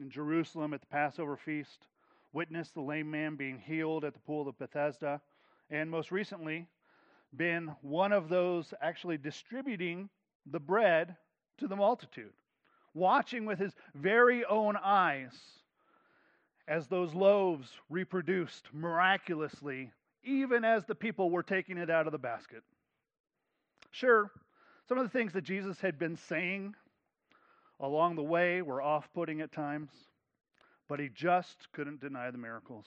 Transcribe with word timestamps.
in 0.00 0.10
Jerusalem 0.10 0.72
at 0.72 0.80
the 0.80 0.86
Passover 0.86 1.36
feast, 1.36 1.86
witnessed 2.32 2.74
the 2.74 2.80
lame 2.80 3.10
man 3.10 3.36
being 3.36 3.58
healed 3.58 4.04
at 4.04 4.14
the 4.14 4.20
pool 4.20 4.48
of 4.48 4.58
Bethesda, 4.58 5.20
and 5.68 5.90
most 5.90 6.10
recently, 6.10 6.66
been 7.36 7.70
one 7.82 8.12
of 8.12 8.28
those 8.28 8.72
actually 8.80 9.18
distributing 9.18 10.08
the 10.46 10.58
bread 10.58 11.16
to 11.58 11.68
the 11.68 11.76
multitude, 11.76 12.32
watching 12.94 13.44
with 13.44 13.58
his 13.58 13.72
very 13.94 14.44
own 14.46 14.76
eyes 14.76 15.32
as 16.66 16.86
those 16.86 17.14
loaves 17.14 17.68
reproduced 17.88 18.68
miraculously, 18.72 19.90
even 20.24 20.64
as 20.64 20.84
the 20.84 20.94
people 20.94 21.30
were 21.30 21.42
taking 21.42 21.78
it 21.78 21.90
out 21.90 22.06
of 22.06 22.12
the 22.12 22.18
basket. 22.18 22.62
Sure, 23.90 24.30
some 24.88 24.98
of 24.98 25.04
the 25.04 25.10
things 25.10 25.32
that 25.32 25.42
Jesus 25.42 25.80
had 25.80 25.98
been 25.98 26.16
saying 26.16 26.74
along 27.80 28.16
the 28.16 28.22
way 28.22 28.62
were 28.62 28.82
off 28.82 29.08
putting 29.14 29.40
at 29.40 29.52
times, 29.52 29.90
but 30.88 31.00
he 31.00 31.08
just 31.08 31.70
couldn't 31.72 32.00
deny 32.00 32.30
the 32.30 32.38
miracles. 32.38 32.86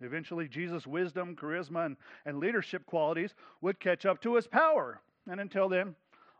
Eventually, 0.00 0.46
Jesus' 0.46 0.86
wisdom, 0.86 1.34
charisma, 1.34 1.86
and, 1.86 1.96
and 2.24 2.38
leadership 2.38 2.86
qualities 2.86 3.34
would 3.60 3.80
catch 3.80 4.06
up 4.06 4.22
to 4.22 4.36
his 4.36 4.46
power. 4.46 5.00
And 5.28 5.40
until 5.40 5.68
then, 5.68 5.96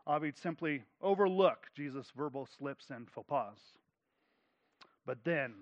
Avi'd 0.07 0.37
simply 0.37 0.83
overlook 1.01 1.67
Jesus' 1.75 2.11
verbal 2.15 2.47
slips 2.57 2.89
and 2.89 3.09
faux 3.09 3.27
pas. 3.27 3.57
But 5.05 5.23
then, 5.23 5.53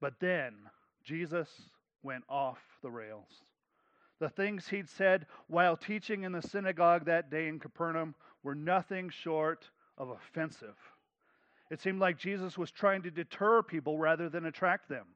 but 0.00 0.20
then, 0.20 0.54
Jesus 1.02 1.48
went 2.02 2.24
off 2.28 2.58
the 2.82 2.90
rails. 2.90 3.42
The 4.18 4.28
things 4.28 4.68
he'd 4.68 4.88
said 4.88 5.26
while 5.48 5.76
teaching 5.76 6.22
in 6.22 6.32
the 6.32 6.42
synagogue 6.42 7.04
that 7.06 7.30
day 7.30 7.48
in 7.48 7.58
Capernaum 7.58 8.14
were 8.42 8.54
nothing 8.54 9.10
short 9.10 9.68
of 9.98 10.10
offensive. 10.10 10.76
It 11.70 11.80
seemed 11.80 12.00
like 12.00 12.18
Jesus 12.18 12.56
was 12.56 12.70
trying 12.70 13.02
to 13.02 13.10
deter 13.10 13.62
people 13.62 13.98
rather 13.98 14.28
than 14.28 14.46
attract 14.46 14.88
them. 14.88 15.06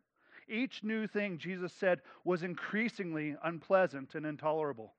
Each 0.49 0.83
new 0.83 1.07
thing 1.07 1.39
Jesus 1.39 1.73
said 1.73 2.01
was 2.25 2.43
increasingly 2.43 3.37
unpleasant 3.45 4.15
and 4.17 4.27
intolerable. 4.27 4.95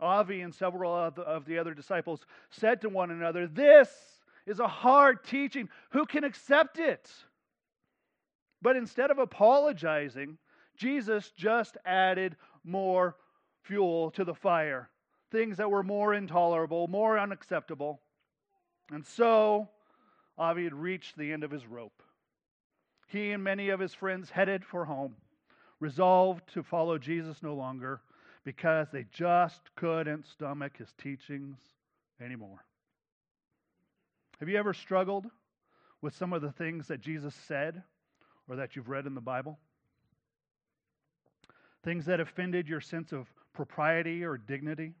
Avi 0.00 0.40
and 0.40 0.54
several 0.54 0.94
of 0.94 1.44
the 1.44 1.58
other 1.58 1.74
disciples 1.74 2.24
said 2.50 2.80
to 2.80 2.88
one 2.88 3.10
another, 3.10 3.46
This 3.46 3.90
is 4.46 4.60
a 4.60 4.68
hard 4.68 5.24
teaching. 5.24 5.68
Who 5.90 6.06
can 6.06 6.24
accept 6.24 6.78
it? 6.78 7.10
But 8.62 8.76
instead 8.76 9.10
of 9.10 9.18
apologizing, 9.18 10.38
Jesus 10.76 11.32
just 11.36 11.76
added 11.84 12.36
more 12.64 13.16
fuel 13.62 14.10
to 14.12 14.24
the 14.24 14.34
fire, 14.34 14.88
things 15.30 15.56
that 15.58 15.70
were 15.70 15.82
more 15.82 16.14
intolerable, 16.14 16.88
more 16.88 17.18
unacceptable. 17.18 18.00
And 18.90 19.04
so, 19.04 19.68
Avi 20.38 20.64
had 20.64 20.74
reached 20.74 21.16
the 21.16 21.32
end 21.32 21.44
of 21.44 21.50
his 21.50 21.66
rope. 21.66 22.02
He 23.08 23.32
and 23.32 23.42
many 23.42 23.68
of 23.68 23.80
his 23.80 23.94
friends 23.94 24.30
headed 24.30 24.64
for 24.64 24.84
home, 24.84 25.16
resolved 25.80 26.52
to 26.54 26.62
follow 26.62 26.98
Jesus 26.98 27.42
no 27.42 27.54
longer 27.54 28.00
because 28.44 28.88
they 28.92 29.06
just 29.10 29.60
couldn't 29.74 30.26
stomach 30.26 30.76
his 30.76 30.92
teachings 30.98 31.58
anymore. 32.20 32.64
Have 34.38 34.48
you 34.48 34.58
ever 34.58 34.74
struggled 34.74 35.26
with 36.02 36.14
some 36.14 36.32
of 36.32 36.42
the 36.42 36.52
things 36.52 36.88
that 36.88 37.00
Jesus 37.00 37.34
said 37.34 37.82
or 38.48 38.56
that 38.56 38.76
you've 38.76 38.88
read 38.88 39.06
in 39.06 39.14
the 39.14 39.20
Bible? 39.20 39.58
Things 41.82 42.04
that 42.06 42.20
offended 42.20 42.68
your 42.68 42.80
sense 42.80 43.12
of 43.12 43.26
propriety 43.52 44.24
or 44.24 44.36
dignity, 44.36 44.94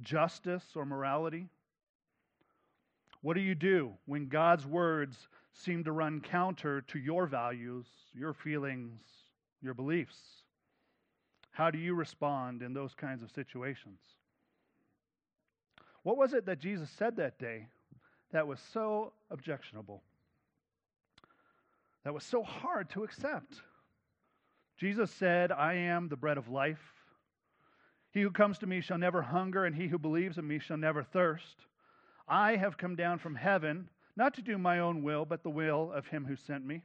justice 0.00 0.64
or 0.74 0.84
morality? 0.86 1.48
What 3.22 3.34
do 3.34 3.40
you 3.40 3.54
do 3.54 3.92
when 4.06 4.26
God's 4.28 4.66
words 4.66 5.28
seem 5.52 5.84
to 5.84 5.92
run 5.92 6.20
counter 6.20 6.82
to 6.82 6.98
your 6.98 7.26
values, 7.26 7.86
your 8.14 8.34
feelings, 8.34 9.00
your 9.62 9.74
beliefs? 9.74 10.16
How 11.52 11.70
do 11.70 11.78
you 11.78 11.94
respond 11.94 12.62
in 12.62 12.74
those 12.74 12.94
kinds 12.94 13.22
of 13.22 13.30
situations? 13.30 14.00
What 16.02 16.16
was 16.16 16.34
it 16.34 16.46
that 16.46 16.58
Jesus 16.58 16.90
said 16.90 17.16
that 17.16 17.38
day 17.38 17.66
that 18.32 18.46
was 18.46 18.58
so 18.72 19.12
objectionable? 19.30 20.02
That 22.04 22.14
was 22.14 22.24
so 22.24 22.42
hard 22.42 22.90
to 22.90 23.04
accept? 23.04 23.54
Jesus 24.78 25.12
said, 25.12 25.52
I 25.52 25.74
am 25.74 26.08
the 26.08 26.16
bread 26.16 26.38
of 26.38 26.48
life. 26.48 26.82
He 28.10 28.20
who 28.20 28.30
comes 28.32 28.58
to 28.58 28.66
me 28.66 28.80
shall 28.80 28.98
never 28.98 29.22
hunger, 29.22 29.64
and 29.64 29.76
he 29.76 29.86
who 29.86 29.98
believes 29.98 30.38
in 30.38 30.48
me 30.48 30.58
shall 30.58 30.76
never 30.76 31.04
thirst. 31.04 31.66
I 32.28 32.56
have 32.56 32.78
come 32.78 32.96
down 32.96 33.18
from 33.18 33.34
heaven, 33.34 33.88
not 34.16 34.34
to 34.34 34.42
do 34.42 34.58
my 34.58 34.78
own 34.78 35.02
will, 35.02 35.24
but 35.24 35.42
the 35.42 35.50
will 35.50 35.92
of 35.92 36.06
him 36.06 36.24
who 36.24 36.36
sent 36.36 36.64
me. 36.64 36.82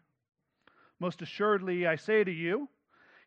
Most 0.99 1.21
assuredly, 1.21 1.85
I 1.85 1.95
say 1.95 2.23
to 2.23 2.31
you, 2.31 2.69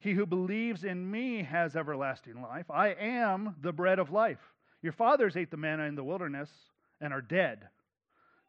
he 0.00 0.12
who 0.12 0.26
believes 0.26 0.84
in 0.84 1.10
me 1.10 1.42
has 1.42 1.76
everlasting 1.76 2.40
life. 2.40 2.70
I 2.70 2.88
am 2.88 3.54
the 3.60 3.72
bread 3.72 3.98
of 3.98 4.10
life. 4.10 4.40
Your 4.82 4.92
fathers 4.92 5.36
ate 5.36 5.50
the 5.50 5.56
manna 5.56 5.84
in 5.84 5.94
the 5.94 6.04
wilderness 6.04 6.50
and 7.00 7.12
are 7.12 7.20
dead. 7.20 7.68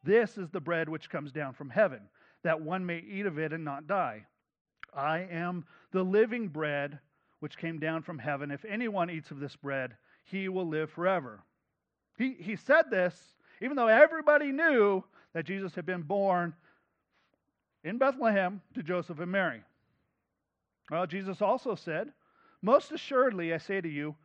This 0.03 0.37
is 0.37 0.49
the 0.49 0.61
bread 0.61 0.89
which 0.89 1.09
comes 1.09 1.31
down 1.31 1.53
from 1.53 1.69
heaven, 1.69 2.01
that 2.43 2.61
one 2.61 2.85
may 2.85 2.99
eat 2.99 3.25
of 3.25 3.37
it 3.37 3.53
and 3.53 3.65
not 3.65 3.85
die. 3.85 4.25
I 4.93 5.19
am 5.29 5.65
the 5.91 6.03
living 6.03 6.47
bread 6.47 6.99
which 7.39 7.57
came 7.57 7.79
down 7.79 8.01
from 8.01 8.17
heaven. 8.17 8.49
If 8.49 8.65
anyone 8.65 9.09
eats 9.09 9.31
of 9.31 9.39
this 9.39 9.55
bread, 9.55 9.95
he 10.23 10.47
will 10.47 10.67
live 10.67 10.89
forever. 10.89 11.43
He, 12.17 12.35
he 12.39 12.55
said 12.55 12.89
this 12.89 13.35
even 13.61 13.77
though 13.77 13.87
everybody 13.87 14.51
knew 14.51 15.03
that 15.33 15.45
Jesus 15.45 15.73
had 15.75 15.85
been 15.85 16.01
born 16.01 16.53
in 17.83 17.97
Bethlehem 17.97 18.61
to 18.73 18.83
Joseph 18.83 19.19
and 19.19 19.31
Mary. 19.31 19.61
Well, 20.89 21.07
Jesus 21.07 21.41
also 21.41 21.75
said, 21.75 22.11
Most 22.61 22.91
assuredly, 22.91 23.53
I 23.53 23.57
say 23.57 23.79
to 23.79 23.89
you, 23.89 24.15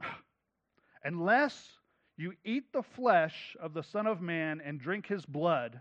unless 1.04 1.68
you 2.16 2.32
eat 2.44 2.72
the 2.72 2.82
flesh 2.82 3.56
of 3.60 3.74
the 3.74 3.82
Son 3.82 4.06
of 4.06 4.22
Man 4.22 4.62
and 4.64 4.80
drink 4.80 5.06
his 5.06 5.26
blood, 5.26 5.80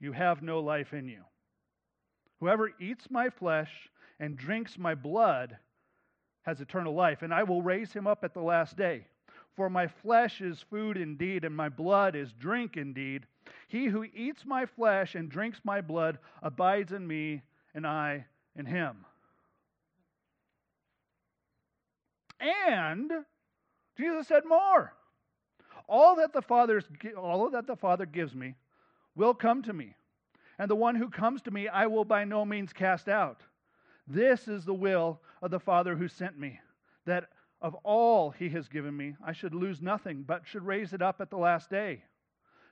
you 0.00 0.12
have 0.12 0.42
no 0.42 0.60
life 0.60 0.94
in 0.94 1.06
you. 1.06 1.22
Whoever 2.40 2.70
eats 2.80 3.10
my 3.10 3.28
flesh 3.28 3.70
and 4.18 4.36
drinks 4.36 4.78
my 4.78 4.94
blood 4.94 5.58
has 6.42 6.60
eternal 6.60 6.94
life, 6.94 7.20
and 7.20 7.34
I 7.34 7.42
will 7.42 7.60
raise 7.60 7.92
him 7.92 8.06
up 8.06 8.24
at 8.24 8.32
the 8.32 8.40
last 8.40 8.76
day. 8.76 9.06
For 9.56 9.68
my 9.68 9.88
flesh 9.88 10.40
is 10.40 10.64
food 10.70 10.96
indeed, 10.96 11.44
and 11.44 11.54
my 11.54 11.68
blood 11.68 12.16
is 12.16 12.32
drink 12.32 12.76
indeed. 12.76 13.26
He 13.68 13.86
who 13.86 14.04
eats 14.04 14.44
my 14.44 14.66
flesh 14.66 15.14
and 15.14 15.28
drinks 15.28 15.60
my 15.64 15.80
blood 15.80 16.18
abides 16.42 16.92
in 16.92 17.06
me, 17.06 17.42
and 17.74 17.86
I 17.86 18.26
in 18.56 18.66
him. 18.66 19.04
And 22.40 23.10
Jesus 23.96 24.28
said 24.28 24.44
more. 24.46 24.94
All 25.88 26.16
that 26.16 26.32
the 26.32 26.42
Father's, 26.42 26.84
all 27.16 27.50
that 27.50 27.66
the 27.66 27.76
Father 27.76 28.06
gives 28.06 28.34
me 28.34 28.54
will 29.16 29.34
come 29.34 29.62
to 29.62 29.72
me, 29.72 29.96
and 30.58 30.70
the 30.70 30.76
one 30.76 30.94
who 30.94 31.10
comes 31.10 31.42
to 31.42 31.50
me 31.50 31.68
I 31.68 31.86
will 31.86 32.04
by 32.04 32.24
no 32.24 32.44
means 32.44 32.72
cast 32.72 33.08
out. 33.08 33.42
This 34.06 34.48
is 34.48 34.64
the 34.64 34.74
will 34.74 35.20
of 35.42 35.50
the 35.50 35.60
Father 35.60 35.96
who 35.96 36.08
sent 36.08 36.38
me, 36.38 36.60
that 37.06 37.28
of 37.60 37.74
all 37.84 38.30
he 38.30 38.48
has 38.50 38.68
given 38.68 38.96
me, 38.96 39.16
I 39.24 39.32
should 39.32 39.54
lose 39.54 39.82
nothing, 39.82 40.24
but 40.26 40.46
should 40.46 40.66
raise 40.66 40.92
it 40.92 41.02
up 41.02 41.20
at 41.20 41.30
the 41.30 41.36
last 41.36 41.70
day. 41.70 42.02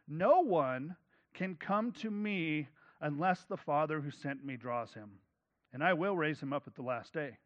No 0.06 0.41
one 0.41 0.97
can 1.34 1.54
come 1.54 1.93
to 1.93 2.10
me 2.10 2.69
unless 3.00 3.44
the 3.44 3.56
Father 3.56 4.00
who 4.00 4.10
sent 4.10 4.44
me 4.44 4.56
draws 4.56 4.93
him, 4.94 5.10
and 5.72 5.84
I 5.84 5.93
will 5.93 6.16
raise 6.16 6.41
him 6.41 6.53
up 6.53 6.65
at 6.66 6.75
the 6.75 6.82
last 6.82 7.12
day. 7.12 7.37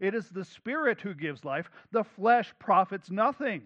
It 0.00 0.14
is 0.14 0.28
the 0.28 0.44
Spirit 0.44 1.00
who 1.00 1.14
gives 1.14 1.44
life, 1.44 1.70
the 1.92 2.04
flesh 2.04 2.52
profits 2.58 3.10
nothing. 3.10 3.62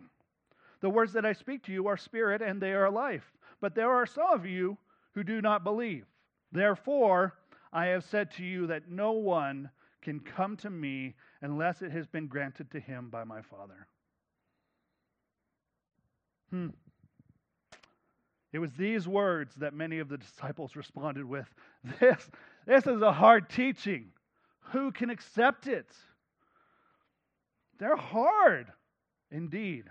The 0.81 0.91
words 0.91 1.13
that 1.15 1.27
I 1.27 1.33
speak 1.33 1.65
to 1.65 1.73
you 1.73 1.89
are 1.89 1.97
spirit 1.97 2.43
and 2.43 2.61
they 2.61 2.73
are 2.73 2.91
life. 2.91 3.33
But 3.61 3.75
there 3.75 3.91
are 3.91 4.07
some 4.07 4.31
of 4.33 4.47
you 4.47 4.79
who 5.15 5.25
do 5.25 5.41
not 5.41 5.65
believe. 5.65 6.05
Therefore, 6.53 7.34
I 7.72 7.87
have 7.87 8.04
said 8.04 8.31
to 8.33 8.45
you 8.45 8.69
that 8.69 8.89
no 8.89 9.13
one 9.13 9.71
can 10.03 10.21
come 10.21 10.57
to 10.59 10.71
me 10.71 11.15
unless 11.41 11.83
it 11.83 11.93
has 11.93 12.07
been 12.07 12.27
granted 12.27 12.71
to 12.73 12.81
him 12.81 13.09
by 13.11 13.25
my 13.25 13.43
Father. 13.43 13.87
Hmm. 16.51 16.69
It 18.53 18.59
was 18.59 18.73
these 18.73 19.07
words 19.07 19.55
that 19.57 19.75
many 19.75 19.99
of 19.99 20.09
the 20.09 20.17
disciples 20.17 20.75
responded 20.75 21.25
with 21.25 21.47
This, 22.01 22.31
this 22.67 22.87
is 22.87 23.03
a 23.03 23.13
hard 23.13 23.49
teaching. 23.51 24.07
Who 24.73 24.91
can 24.91 25.11
accept 25.11 25.67
it? 25.67 25.89
They're 27.79 27.97
hard 27.97 28.67
indeed. 29.31 29.85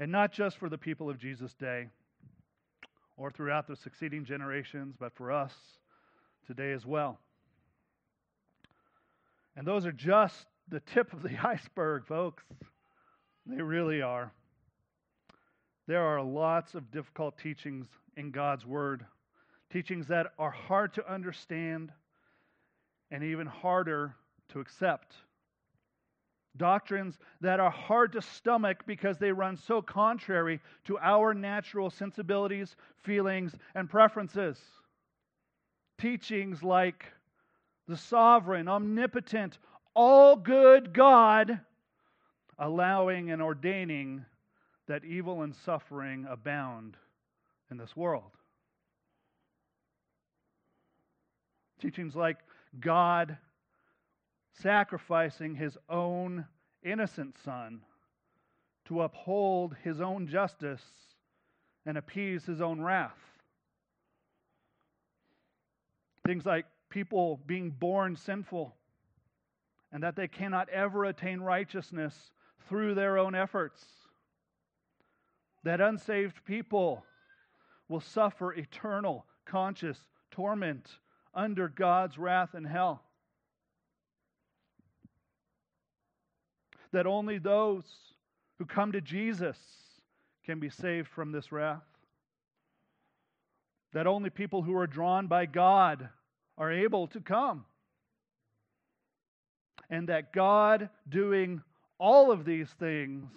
And 0.00 0.10
not 0.12 0.32
just 0.32 0.58
for 0.58 0.68
the 0.68 0.78
people 0.78 1.10
of 1.10 1.18
Jesus' 1.18 1.54
day 1.54 1.88
or 3.16 3.30
throughout 3.30 3.66
the 3.66 3.76
succeeding 3.76 4.24
generations, 4.24 4.94
but 4.98 5.14
for 5.14 5.32
us 5.32 5.52
today 6.46 6.72
as 6.72 6.86
well. 6.86 7.18
And 9.58 9.66
those 9.66 9.84
are 9.84 9.92
just 9.92 10.46
the 10.68 10.78
tip 10.78 11.12
of 11.12 11.20
the 11.20 11.36
iceberg, 11.44 12.06
folks. 12.06 12.44
They 13.44 13.60
really 13.60 14.02
are. 14.02 14.32
There 15.88 16.06
are 16.06 16.22
lots 16.22 16.76
of 16.76 16.92
difficult 16.92 17.36
teachings 17.38 17.88
in 18.16 18.30
God's 18.30 18.64
Word 18.64 19.04
teachings 19.70 20.06
that 20.06 20.28
are 20.38 20.50
hard 20.50 20.94
to 20.94 21.12
understand 21.12 21.90
and 23.10 23.24
even 23.24 23.48
harder 23.48 24.14
to 24.50 24.60
accept. 24.60 25.14
Doctrines 26.56 27.18
that 27.40 27.58
are 27.58 27.70
hard 27.70 28.12
to 28.12 28.22
stomach 28.22 28.84
because 28.86 29.18
they 29.18 29.32
run 29.32 29.56
so 29.56 29.82
contrary 29.82 30.60
to 30.84 30.98
our 30.98 31.34
natural 31.34 31.90
sensibilities, 31.90 32.76
feelings, 33.02 33.54
and 33.74 33.90
preferences. 33.90 34.58
Teachings 35.98 36.62
like 36.62 37.06
the 37.88 37.96
sovereign, 37.96 38.68
omnipotent, 38.68 39.58
all 39.94 40.36
good 40.36 40.92
God 40.92 41.60
allowing 42.58 43.30
and 43.30 43.40
ordaining 43.40 44.24
that 44.86 45.04
evil 45.04 45.42
and 45.42 45.54
suffering 45.54 46.26
abound 46.28 46.96
in 47.70 47.78
this 47.78 47.96
world. 47.96 48.30
Teachings 51.80 52.14
like 52.14 52.38
God 52.80 53.38
sacrificing 54.60 55.54
his 55.54 55.76
own 55.88 56.44
innocent 56.82 57.36
son 57.44 57.80
to 58.86 59.02
uphold 59.02 59.76
his 59.84 60.00
own 60.00 60.26
justice 60.26 60.82
and 61.86 61.96
appease 61.96 62.44
his 62.44 62.60
own 62.60 62.80
wrath. 62.80 63.12
Things 66.26 66.44
like 66.44 66.66
people 66.90 67.40
being 67.46 67.70
born 67.70 68.16
sinful 68.16 68.74
and 69.92 70.02
that 70.02 70.16
they 70.16 70.28
cannot 70.28 70.68
ever 70.68 71.04
attain 71.04 71.40
righteousness 71.40 72.14
through 72.68 72.94
their 72.94 73.18
own 73.18 73.34
efforts. 73.34 73.84
That 75.64 75.80
unsaved 75.80 76.44
people 76.44 77.04
will 77.88 78.00
suffer 78.00 78.52
eternal 78.52 79.24
conscious 79.46 79.98
torment 80.30 80.88
under 81.34 81.68
God's 81.68 82.18
wrath 82.18 82.54
and 82.54 82.66
hell. 82.66 83.02
That 86.92 87.06
only 87.06 87.38
those 87.38 87.84
who 88.58 88.66
come 88.66 88.92
to 88.92 89.00
Jesus 89.00 89.58
can 90.44 90.58
be 90.58 90.70
saved 90.70 91.08
from 91.08 91.32
this 91.32 91.52
wrath. 91.52 91.82
That 93.92 94.06
only 94.06 94.30
people 94.30 94.62
who 94.62 94.76
are 94.76 94.86
drawn 94.86 95.26
by 95.26 95.46
God 95.46 96.08
are 96.58 96.72
able 96.72 97.06
to 97.06 97.20
come. 97.20 97.64
And 99.88 100.08
that 100.10 100.32
God 100.34 100.90
doing 101.08 101.62
all 101.98 102.30
of 102.30 102.44
these 102.44 102.68
things 102.78 103.30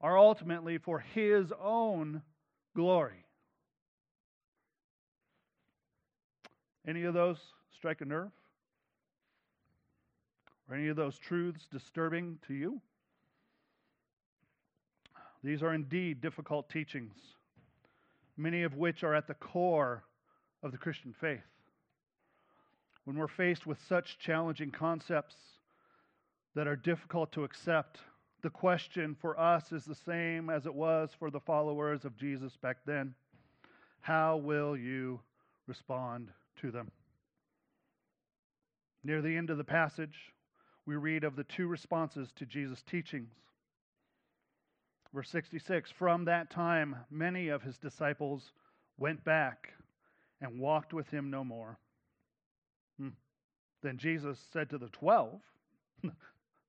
are 0.00 0.16
ultimately 0.16 0.78
for 0.78 1.00
His 1.00 1.52
own 1.60 2.22
glory. 2.76 3.24
Any 6.86 7.02
of 7.02 7.14
those 7.14 7.38
strike 7.74 8.00
a 8.00 8.04
nerve? 8.04 8.30
Are 10.68 10.76
any 10.76 10.88
of 10.88 10.96
those 10.96 11.18
truths 11.18 11.66
disturbing 11.70 12.38
to 12.46 12.54
you? 12.54 12.80
These 15.42 15.62
are 15.62 15.74
indeed 15.74 16.20
difficult 16.20 16.68
teachings, 16.68 17.14
many 18.36 18.62
of 18.62 18.76
which 18.76 19.04
are 19.04 19.14
at 19.14 19.26
the 19.26 19.34
core 19.34 20.04
of 20.62 20.72
the 20.72 20.78
Christian 20.78 21.12
faith. 21.12 21.55
When 23.06 23.16
we're 23.16 23.28
faced 23.28 23.68
with 23.68 23.78
such 23.88 24.18
challenging 24.18 24.72
concepts 24.72 25.36
that 26.56 26.66
are 26.66 26.74
difficult 26.74 27.30
to 27.32 27.44
accept, 27.44 28.00
the 28.42 28.50
question 28.50 29.14
for 29.20 29.38
us 29.38 29.70
is 29.70 29.84
the 29.84 29.94
same 29.94 30.50
as 30.50 30.66
it 30.66 30.74
was 30.74 31.10
for 31.16 31.30
the 31.30 31.38
followers 31.38 32.04
of 32.04 32.16
Jesus 32.16 32.56
back 32.56 32.78
then 32.84 33.14
How 34.00 34.38
will 34.38 34.76
you 34.76 35.20
respond 35.68 36.32
to 36.60 36.72
them? 36.72 36.90
Near 39.04 39.22
the 39.22 39.36
end 39.36 39.50
of 39.50 39.58
the 39.58 39.62
passage, 39.62 40.34
we 40.84 40.96
read 40.96 41.22
of 41.22 41.36
the 41.36 41.44
two 41.44 41.68
responses 41.68 42.32
to 42.32 42.44
Jesus' 42.44 42.82
teachings. 42.82 43.30
Verse 45.14 45.30
66 45.30 45.92
From 45.92 46.24
that 46.24 46.50
time, 46.50 46.96
many 47.08 47.50
of 47.50 47.62
his 47.62 47.78
disciples 47.78 48.50
went 48.98 49.22
back 49.22 49.74
and 50.40 50.58
walked 50.58 50.92
with 50.92 51.08
him 51.10 51.30
no 51.30 51.44
more. 51.44 51.78
Then 53.86 53.98
Jesus 53.98 54.36
said 54.52 54.70
to 54.70 54.78
the 54.78 54.88
twelve, 54.88 55.40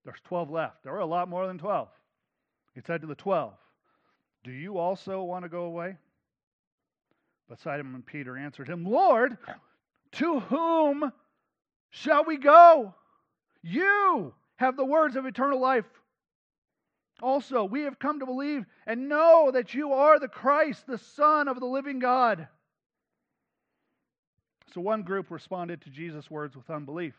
There's 0.06 0.20
12 0.26 0.52
left. 0.52 0.84
There 0.84 0.94
were 0.94 1.00
a 1.00 1.06
lot 1.08 1.28
more 1.28 1.48
than 1.48 1.58
12. 1.58 1.88
He 2.76 2.82
said 2.82 3.02
to 3.02 3.08
the 3.08 3.16
12, 3.16 3.54
Do 4.44 4.52
you 4.52 4.78
also 4.78 5.24
want 5.24 5.44
to 5.44 5.50
go 5.50 5.64
away? 5.64 5.98
But 7.50 7.60
Simon 7.60 7.96
and 7.96 8.06
Peter 8.06 8.38
answered 8.38 8.68
him, 8.68 8.86
Lord, 8.86 9.36
to 10.12 10.42
whom 10.42 11.12
shall 11.90 12.24
we 12.24 12.38
go? 12.38 12.94
You 13.64 14.36
have 14.58 14.78
the 14.78 14.86
words 14.86 15.16
of 15.16 15.26
eternal 15.26 15.60
life. 15.60 15.86
Also, 17.24 17.64
we 17.64 17.82
have 17.82 17.98
come 17.98 18.20
to 18.20 18.28
believe 18.28 18.64
and 18.86 19.10
know 19.10 19.50
that 19.52 19.74
you 19.74 19.94
are 19.94 20.20
the 20.20 20.28
Christ, 20.28 20.86
the 20.86 21.00
Son 21.00 21.48
of 21.48 21.60
the 21.60 21.66
living 21.66 21.98
God. 21.98 22.48
So 24.74 24.82
one 24.82 25.04
group 25.04 25.32
responded 25.32 25.82
to 25.82 25.90
Jesus' 25.90 26.30
words 26.30 26.56
with 26.56 26.70
unbelief. 26.70 27.16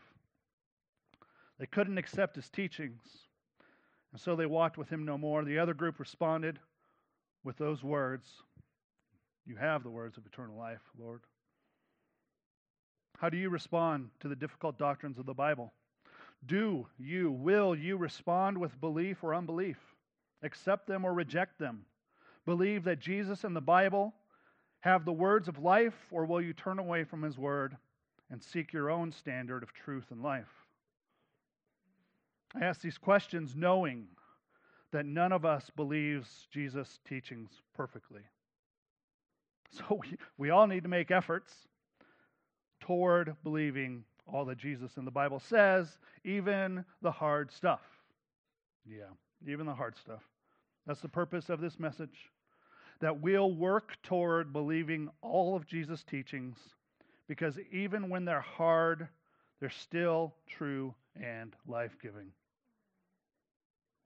They 1.59 1.65
couldn't 1.65 1.97
accept 1.97 2.35
his 2.35 2.49
teachings, 2.49 3.01
and 4.11 4.21
so 4.21 4.35
they 4.35 4.45
walked 4.45 4.77
with 4.77 4.89
him 4.89 5.03
no 5.03 5.17
more. 5.17 5.43
The 5.43 5.59
other 5.59 5.73
group 5.73 5.99
responded 5.99 6.59
with 7.43 7.57
those 7.57 7.83
words 7.83 8.27
You 9.45 9.55
have 9.55 9.83
the 9.83 9.89
words 9.89 10.17
of 10.17 10.25
eternal 10.25 10.57
life, 10.57 10.81
Lord. 10.97 11.21
How 13.17 13.29
do 13.29 13.37
you 13.37 13.49
respond 13.49 14.09
to 14.21 14.29
the 14.29 14.35
difficult 14.35 14.77
doctrines 14.77 15.17
of 15.17 15.25
the 15.25 15.33
Bible? 15.33 15.73
Do 16.45 16.87
you, 16.97 17.31
will 17.31 17.75
you 17.75 17.97
respond 17.97 18.57
with 18.57 18.79
belief 18.79 19.23
or 19.23 19.35
unbelief? 19.35 19.77
Accept 20.41 20.87
them 20.87 21.03
or 21.03 21.13
reject 21.13 21.59
them? 21.59 21.81
Believe 22.45 22.85
that 22.85 22.99
Jesus 23.01 23.43
and 23.43 23.53
the 23.53 23.61
Bible 23.61 24.13
have 24.81 25.05
the 25.05 25.11
words 25.11 25.47
of 25.47 25.59
life, 25.59 26.07
or 26.11 26.25
will 26.25 26.41
you 26.41 26.53
turn 26.53 26.79
away 26.79 27.03
from 27.03 27.21
his 27.21 27.37
word 27.37 27.75
and 28.31 28.41
seek 28.41 28.71
your 28.71 28.89
own 28.89 29.11
standard 29.11 29.63
of 29.63 29.73
truth 29.73 30.05
and 30.11 30.21
life? 30.21 30.47
I 32.55 32.65
ask 32.65 32.81
these 32.81 32.97
questions 32.97 33.55
knowing 33.55 34.07
that 34.91 35.05
none 35.05 35.31
of 35.31 35.45
us 35.45 35.69
believes 35.75 36.47
Jesus' 36.51 36.99
teachings 37.07 37.49
perfectly. 37.75 38.21
So 39.71 39.83
we, 40.01 40.17
we 40.37 40.49
all 40.49 40.67
need 40.67 40.83
to 40.83 40.89
make 40.89 41.11
efforts 41.11 41.53
toward 42.79 43.35
believing 43.43 44.03
all 44.25 44.45
that 44.45 44.57
Jesus 44.57 44.97
in 44.97 45.05
the 45.05 45.11
Bible 45.11 45.39
says, 45.39 45.99
even 46.23 46.85
the 47.01 47.11
hard 47.11 47.51
stuff. 47.51 47.81
Yeah, 48.85 49.11
even 49.47 49.65
the 49.65 49.73
hard 49.73 49.97
stuff. 49.97 50.21
That's 50.87 51.01
the 51.01 51.09
purpose 51.09 51.49
of 51.49 51.61
this 51.61 51.79
message. 51.79 52.31
That 52.99 53.21
we'll 53.21 53.51
work 53.51 53.97
toward 54.03 54.51
believing 54.51 55.09
all 55.21 55.55
of 55.55 55.65
Jesus' 55.65 56.03
teachings 56.03 56.57
because 57.27 57.57
even 57.71 58.09
when 58.09 58.25
they're 58.25 58.41
hard, 58.41 59.07
they're 59.59 59.69
still 59.69 60.33
true 60.47 60.93
and 61.15 61.55
life 61.67 61.95
giving. 62.01 62.31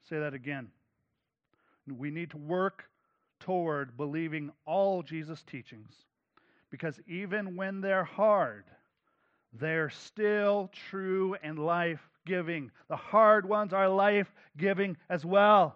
Say 0.09 0.19
that 0.19 0.33
again. 0.33 0.67
We 1.87 2.11
need 2.11 2.31
to 2.31 2.37
work 2.37 2.85
toward 3.39 3.97
believing 3.97 4.51
all 4.65 5.01
Jesus' 5.01 5.43
teachings 5.43 5.91
because 6.69 6.99
even 7.07 7.55
when 7.55 7.81
they're 7.81 8.03
hard, 8.03 8.65
they're 9.53 9.89
still 9.89 10.71
true 10.89 11.35
and 11.43 11.59
life 11.59 12.01
giving. 12.25 12.71
The 12.89 12.95
hard 12.95 13.47
ones 13.47 13.73
are 13.73 13.89
life 13.89 14.33
giving 14.57 14.97
as 15.09 15.23
well. 15.23 15.75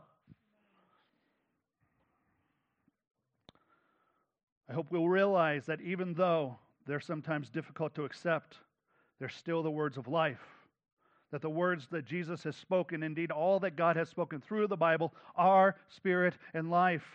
I 4.70 4.74
hope 4.74 4.88
we'll 4.92 5.08
realize 5.08 5.66
that 5.66 5.82
even 5.82 6.14
though 6.14 6.58
they're 6.86 7.00
sometimes 7.00 7.50
difficult 7.50 7.96
to 7.96 8.06
accept, 8.06 8.58
they're 9.20 9.30
still 9.30 9.64
the 9.64 9.72
words 9.72 9.98
of 9.98 10.08
life 10.08 10.42
that 11.32 11.42
the 11.42 11.50
words 11.50 11.88
that 11.92 12.06
Jesus 12.06 12.44
has 12.44 12.56
spoken, 12.56 13.04
indeed 13.04 13.32
all 13.32 13.60
that 13.60 13.76
God 13.76 13.96
has 13.96 14.10
spoken 14.10 14.40
through 14.40 14.68
the 14.68 14.78
Bible, 14.78 15.14
are 15.36 15.76
spirit 15.90 16.36
and 16.54 16.72
life. 16.72 17.06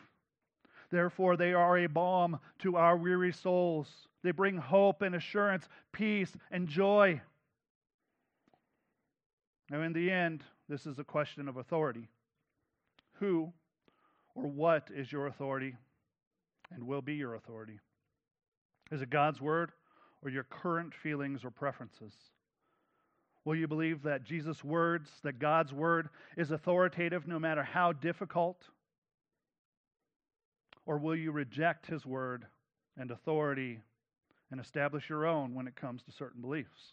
Therefore, 0.91 1.37
they 1.37 1.55
are 1.55 1.79
a 1.79 1.87
balm 1.87 2.39
to 2.59 2.77
our 2.77 2.97
weary 2.97 3.33
souls. 3.33 3.89
They 4.23 4.31
bring 4.31 4.59
hope 4.59 5.01
and 5.01 5.15
assurance, 5.15 5.67
peace 5.93 6.37
and 6.51 6.69
joy. 6.69 7.23
Now, 9.71 9.81
in 9.83 9.95
the 9.95 10.11
end, 10.11 10.45
this 10.69 10.87
is 10.87 10.99
a 10.99 11.05
question 11.05 11.49
of 11.49 11.57
authority. 11.57 12.09
Who 13.15 13.53
or 14.35 14.45
what 14.45 14.91
is 14.95 15.11
your 15.11 15.27
authority 15.27 15.77
and 16.75 16.85
will 16.85 17.03
be 17.03 17.15
your 17.15 17.35
authority? 17.35 17.79
Is 18.91 19.03
it 19.03 19.11
God's 19.11 19.41
word 19.41 19.73
or 20.23 20.31
your 20.31 20.45
current 20.45 20.95
feelings 20.95 21.45
or 21.45 21.51
preferences? 21.51 22.13
Will 23.45 23.57
you 23.57 23.67
believe 23.67 24.03
that 24.05 24.25
Jesus' 24.25 24.63
words, 24.63 25.11
that 25.25 25.39
God's 25.39 25.73
word 25.73 26.09
is 26.37 26.51
authoritative 26.51 27.27
no 27.27 27.39
matter 27.39 27.63
how 27.63 27.93
difficult? 27.93 28.63
Or 30.87 30.99
will 30.99 31.17
you 31.17 31.33
reject 31.33 31.87
his 31.87 32.07
word 32.07 32.47
and 32.97 33.11
authority 33.11 33.81
and 34.53 34.61
establish 34.61 35.09
your 35.09 35.27
own 35.27 35.55
when 35.55 35.67
it 35.67 35.75
comes 35.75 36.03
to 36.03 36.13
certain 36.13 36.43
beliefs. 36.43 36.93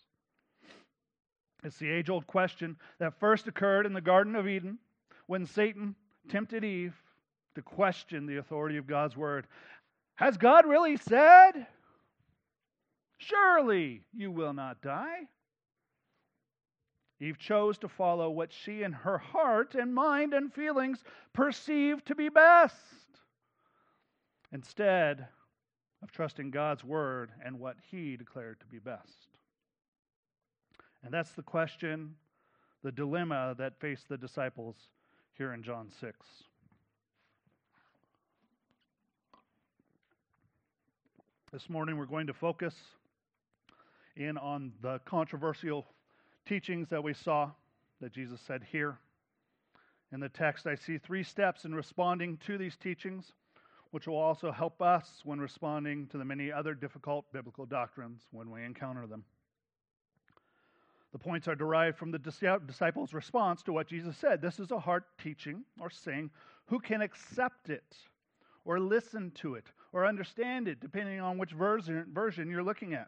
It's 1.63 1.77
the 1.77 1.91
age 1.91 2.09
old 2.09 2.25
question 2.25 2.77
that 2.99 3.19
first 3.19 3.47
occurred 3.47 3.85
in 3.85 3.93
the 3.93 4.01
Garden 4.01 4.35
of 4.35 4.47
Eden 4.47 4.79
when 5.27 5.45
Satan 5.45 5.93
tempted 6.29 6.63
Eve 6.63 6.95
to 7.55 7.61
question 7.61 8.25
the 8.25 8.37
authority 8.37 8.77
of 8.77 8.87
God's 8.87 9.17
word. 9.17 9.47
Has 10.15 10.37
God 10.37 10.65
really 10.65 10.97
said? 10.97 11.67
Surely 13.17 14.03
you 14.13 14.31
will 14.31 14.53
not 14.53 14.81
die. 14.81 15.27
Eve 17.21 17.37
chose 17.37 17.77
to 17.79 17.89
follow 17.89 18.29
what 18.29 18.53
she 18.53 18.83
in 18.83 18.93
her 18.93 19.17
heart 19.17 19.75
and 19.75 19.93
mind 19.93 20.33
and 20.33 20.53
feelings 20.53 21.03
perceived 21.33 22.05
to 22.05 22.15
be 22.15 22.29
best 22.29 22.75
instead 24.53 25.27
of 26.01 26.11
trusting 26.11 26.49
God's 26.49 26.83
word 26.83 27.31
and 27.43 27.59
what 27.59 27.75
he 27.91 28.15
declared 28.15 28.59
to 28.61 28.65
be 28.67 28.79
best. 28.79 29.27
And 31.03 31.13
that's 31.13 31.31
the 31.31 31.43
question, 31.43 32.15
the 32.83 32.91
dilemma 32.91 33.53
that 33.57 33.79
faced 33.79 34.07
the 34.07 34.17
disciples 34.17 34.75
here 35.33 35.53
in 35.53 35.61
John 35.61 35.89
6. 35.99 36.15
This 41.51 41.67
morning 41.67 41.97
we're 41.97 42.05
going 42.05 42.27
to 42.27 42.33
focus 42.33 42.75
in 44.15 44.37
on 44.37 44.71
the 44.83 44.99
controversial 45.05 45.87
teachings 46.45 46.89
that 46.89 47.03
we 47.03 47.15
saw 47.15 47.49
that 48.01 48.13
Jesus 48.13 48.39
said 48.45 48.63
here. 48.71 48.99
In 50.11 50.19
the 50.19 50.29
text, 50.29 50.67
I 50.67 50.75
see 50.75 50.99
three 50.99 51.23
steps 51.23 51.65
in 51.65 51.73
responding 51.73 52.37
to 52.45 52.59
these 52.59 52.77
teachings, 52.77 53.33
which 53.89 54.07
will 54.07 54.19
also 54.19 54.51
help 54.51 54.79
us 54.79 55.21
when 55.23 55.39
responding 55.39 56.05
to 56.11 56.19
the 56.19 56.25
many 56.25 56.51
other 56.51 56.75
difficult 56.75 57.25
biblical 57.33 57.65
doctrines 57.65 58.21
when 58.29 58.51
we 58.51 58.63
encounter 58.63 59.07
them. 59.07 59.23
The 61.13 61.19
points 61.19 61.47
are 61.47 61.55
derived 61.55 61.97
from 61.97 62.11
the 62.11 62.19
disciples' 62.19 63.11
response 63.11 63.63
to 63.63 63.73
what 63.73 63.87
Jesus 63.87 64.15
said. 64.17 64.39
This 64.39 64.59
is 64.59 64.69
a 64.69 64.79
hard 64.79 65.03
teaching 65.17 65.63
or 65.79 65.89
saying. 65.89 66.29
Who 66.67 66.79
can 66.79 67.01
accept 67.01 67.71
it 67.71 67.97
or 68.69 68.79
listen 68.79 69.31
to 69.31 69.55
it 69.55 69.65
or 69.93 70.05
understand 70.05 70.67
it, 70.67 70.79
depending 70.79 71.19
on 71.19 71.39
which 71.39 71.53
version, 71.53 72.05
version 72.13 72.51
you're 72.51 72.61
looking 72.61 72.93
at? 72.93 73.07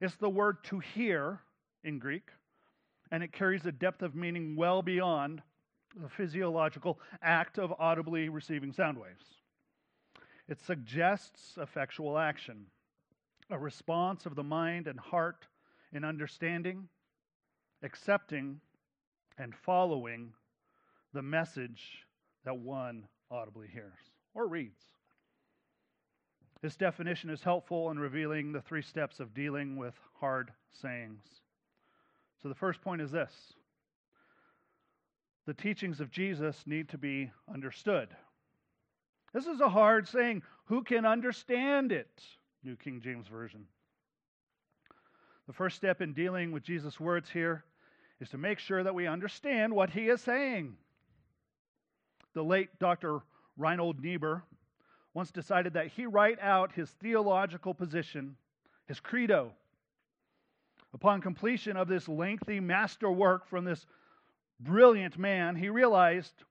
It's 0.00 0.16
the 0.16 0.28
word 0.28 0.64
to 0.64 0.80
hear 0.80 1.38
in 1.84 2.00
Greek, 2.00 2.30
and 3.12 3.22
it 3.22 3.32
carries 3.32 3.64
a 3.64 3.70
depth 3.70 4.02
of 4.02 4.16
meaning 4.16 4.56
well 4.56 4.82
beyond 4.82 5.40
the 5.94 6.08
physiological 6.08 6.98
act 7.22 7.60
of 7.60 7.72
audibly 7.78 8.28
receiving 8.28 8.72
sound 8.72 8.98
waves. 8.98 9.24
It 10.48 10.60
suggests 10.60 11.56
effectual 11.62 12.18
action, 12.18 12.66
a 13.50 13.58
response 13.58 14.26
of 14.26 14.34
the 14.34 14.42
mind 14.42 14.88
and 14.88 14.98
heart 14.98 15.46
in 15.92 16.04
understanding, 16.04 16.88
accepting, 17.84 18.60
and 19.38 19.54
following 19.54 20.32
the 21.14 21.22
message 21.22 22.04
that 22.44 22.58
one 22.58 23.04
audibly 23.30 23.68
hears 23.68 24.15
or 24.36 24.46
reads. 24.46 24.82
This 26.62 26.76
definition 26.76 27.30
is 27.30 27.42
helpful 27.42 27.90
in 27.90 27.98
revealing 27.98 28.52
the 28.52 28.60
three 28.60 28.82
steps 28.82 29.18
of 29.18 29.34
dealing 29.34 29.76
with 29.76 29.94
hard 30.20 30.52
sayings. 30.82 31.22
So 32.42 32.48
the 32.48 32.54
first 32.54 32.82
point 32.82 33.00
is 33.00 33.10
this 33.10 33.32
the 35.46 35.54
teachings 35.54 36.00
of 36.00 36.10
Jesus 36.10 36.64
need 36.66 36.88
to 36.90 36.98
be 36.98 37.30
understood. 37.52 38.08
This 39.32 39.46
is 39.46 39.60
a 39.60 39.68
hard 39.68 40.06
saying. 40.08 40.42
Who 40.66 40.82
can 40.82 41.06
understand 41.06 41.92
it? 41.92 42.22
New 42.64 42.76
King 42.76 43.00
James 43.00 43.28
Version. 43.28 43.66
The 45.46 45.52
first 45.52 45.76
step 45.76 46.00
in 46.02 46.12
dealing 46.12 46.50
with 46.50 46.64
Jesus' 46.64 46.98
words 46.98 47.30
here 47.30 47.64
is 48.20 48.28
to 48.30 48.38
make 48.38 48.58
sure 48.58 48.82
that 48.82 48.94
we 48.94 49.06
understand 49.06 49.72
what 49.72 49.90
he 49.90 50.08
is 50.08 50.20
saying. 50.20 50.76
The 52.34 52.42
late 52.42 52.76
Dr. 52.80 53.20
Reinhold 53.56 54.00
Niebuhr 54.02 54.42
once 55.14 55.30
decided 55.30 55.72
that 55.74 55.88
he 55.88 56.06
write 56.06 56.38
out 56.40 56.72
his 56.72 56.90
theological 56.90 57.72
position, 57.72 58.36
his 58.86 59.00
credo, 59.00 59.52
Upon 60.96 61.20
completion 61.20 61.76
of 61.76 61.88
this 61.88 62.08
lengthy 62.08 62.58
masterwork 62.58 63.46
from 63.46 63.66
this 63.66 63.86
brilliant 64.60 65.18
man, 65.18 65.54
he 65.54 65.68
realized 65.68 66.44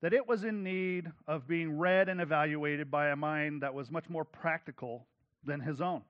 that 0.00 0.14
it 0.14 0.26
was 0.26 0.44
in 0.44 0.62
need 0.62 1.12
of 1.26 1.46
being 1.46 1.76
read 1.76 2.08
and 2.08 2.18
evaluated 2.18 2.90
by 2.90 3.08
a 3.08 3.16
mind 3.16 3.62
that 3.62 3.74
was 3.74 3.90
much 3.90 4.08
more 4.08 4.24
practical 4.24 5.06
than 5.44 5.60
his 5.60 5.82
own. 5.82 6.00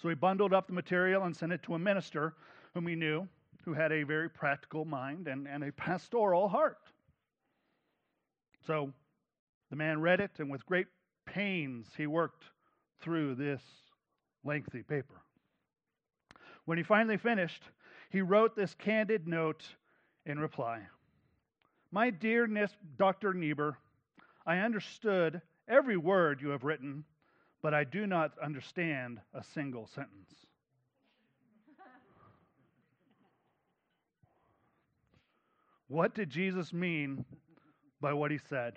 So 0.00 0.08
he 0.08 0.14
bundled 0.14 0.54
up 0.54 0.66
the 0.66 0.72
material 0.72 1.24
and 1.24 1.36
sent 1.36 1.52
it 1.52 1.62
to 1.64 1.74
a 1.74 1.78
minister 1.78 2.32
whom 2.72 2.86
he 2.86 2.94
knew, 2.94 3.28
who 3.66 3.74
had 3.74 3.92
a 3.92 4.02
very 4.02 4.30
practical 4.30 4.86
mind 4.86 5.28
and, 5.28 5.46
and 5.46 5.62
a 5.64 5.72
pastoral 5.72 6.48
heart. 6.48 6.78
So 8.66 8.94
the 9.72 9.76
man 9.76 10.02
read 10.02 10.20
it, 10.20 10.32
and 10.36 10.50
with 10.50 10.66
great 10.66 10.86
pains, 11.24 11.86
he 11.96 12.06
worked 12.06 12.44
through 13.00 13.34
this 13.34 13.62
lengthy 14.44 14.82
paper. 14.82 15.22
When 16.66 16.76
he 16.76 16.84
finally 16.84 17.16
finished, 17.16 17.62
he 18.10 18.20
wrote 18.20 18.54
this 18.54 18.74
candid 18.74 19.26
note 19.26 19.64
in 20.26 20.38
reply 20.38 20.82
My 21.90 22.10
dear 22.10 22.46
Dr. 22.98 23.32
Niebuhr, 23.32 23.78
I 24.44 24.58
understood 24.58 25.40
every 25.66 25.96
word 25.96 26.42
you 26.42 26.50
have 26.50 26.64
written, 26.64 27.04
but 27.62 27.72
I 27.72 27.84
do 27.84 28.06
not 28.06 28.32
understand 28.42 29.20
a 29.32 29.42
single 29.42 29.86
sentence. 29.86 30.34
what 35.88 36.14
did 36.14 36.28
Jesus 36.28 36.74
mean 36.74 37.24
by 38.02 38.12
what 38.12 38.30
he 38.30 38.38
said? 38.50 38.74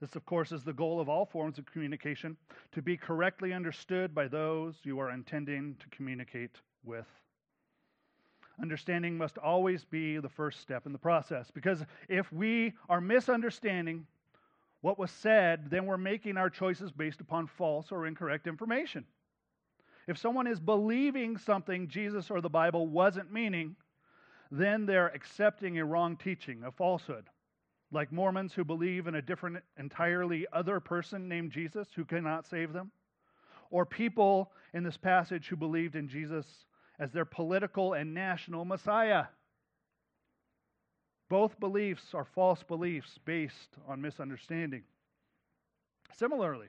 This, 0.00 0.16
of 0.16 0.24
course, 0.24 0.50
is 0.50 0.64
the 0.64 0.72
goal 0.72 0.98
of 0.98 1.10
all 1.10 1.26
forms 1.26 1.58
of 1.58 1.66
communication 1.66 2.36
to 2.72 2.80
be 2.80 2.96
correctly 2.96 3.52
understood 3.52 4.14
by 4.14 4.28
those 4.28 4.76
you 4.82 4.98
are 4.98 5.10
intending 5.10 5.76
to 5.78 5.88
communicate 5.90 6.56
with. 6.84 7.06
Understanding 8.62 9.18
must 9.18 9.36
always 9.36 9.84
be 9.84 10.18
the 10.18 10.28
first 10.28 10.60
step 10.60 10.86
in 10.86 10.92
the 10.92 10.98
process 10.98 11.50
because 11.50 11.84
if 12.08 12.32
we 12.32 12.72
are 12.88 13.00
misunderstanding 13.00 14.06
what 14.80 14.98
was 14.98 15.10
said, 15.10 15.68
then 15.70 15.84
we're 15.84 15.98
making 15.98 16.38
our 16.38 16.48
choices 16.48 16.90
based 16.90 17.20
upon 17.20 17.46
false 17.46 17.92
or 17.92 18.06
incorrect 18.06 18.46
information. 18.46 19.04
If 20.06 20.16
someone 20.16 20.46
is 20.46 20.60
believing 20.60 21.36
something 21.36 21.88
Jesus 21.88 22.30
or 22.30 22.40
the 22.40 22.48
Bible 22.48 22.86
wasn't 22.86 23.30
meaning, 23.30 23.76
then 24.50 24.86
they're 24.86 25.08
accepting 25.08 25.78
a 25.78 25.84
wrong 25.84 26.16
teaching, 26.16 26.62
a 26.64 26.70
falsehood 26.70 27.26
like 27.92 28.12
Mormons 28.12 28.52
who 28.52 28.64
believe 28.64 29.06
in 29.06 29.16
a 29.16 29.22
different, 29.22 29.58
entirely 29.78 30.46
other 30.52 30.80
person 30.80 31.28
named 31.28 31.50
Jesus 31.52 31.88
who 31.94 32.04
cannot 32.04 32.46
save 32.46 32.72
them, 32.72 32.90
or 33.70 33.84
people 33.84 34.52
in 34.74 34.82
this 34.82 34.96
passage 34.96 35.48
who 35.48 35.56
believed 35.56 35.96
in 35.96 36.08
Jesus 36.08 36.46
as 36.98 37.10
their 37.10 37.24
political 37.24 37.94
and 37.94 38.14
national 38.14 38.64
Messiah. 38.64 39.24
Both 41.28 41.58
beliefs 41.60 42.12
are 42.12 42.24
false 42.24 42.62
beliefs 42.62 43.18
based 43.24 43.76
on 43.88 44.00
misunderstanding. 44.02 44.82
Similarly, 46.16 46.66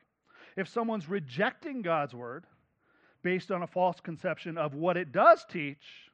if 0.56 0.68
someone's 0.68 1.10
rejecting 1.10 1.82
God's 1.82 2.14
word 2.14 2.46
based 3.24 3.52
on 3.52 3.64
a 3.64 3.68
false 3.68 4.00
conception 4.00 4.58
of 4.58 4.74
what 4.74 4.98
it 4.98 5.12
does 5.12 5.46
teach, 5.50 6.12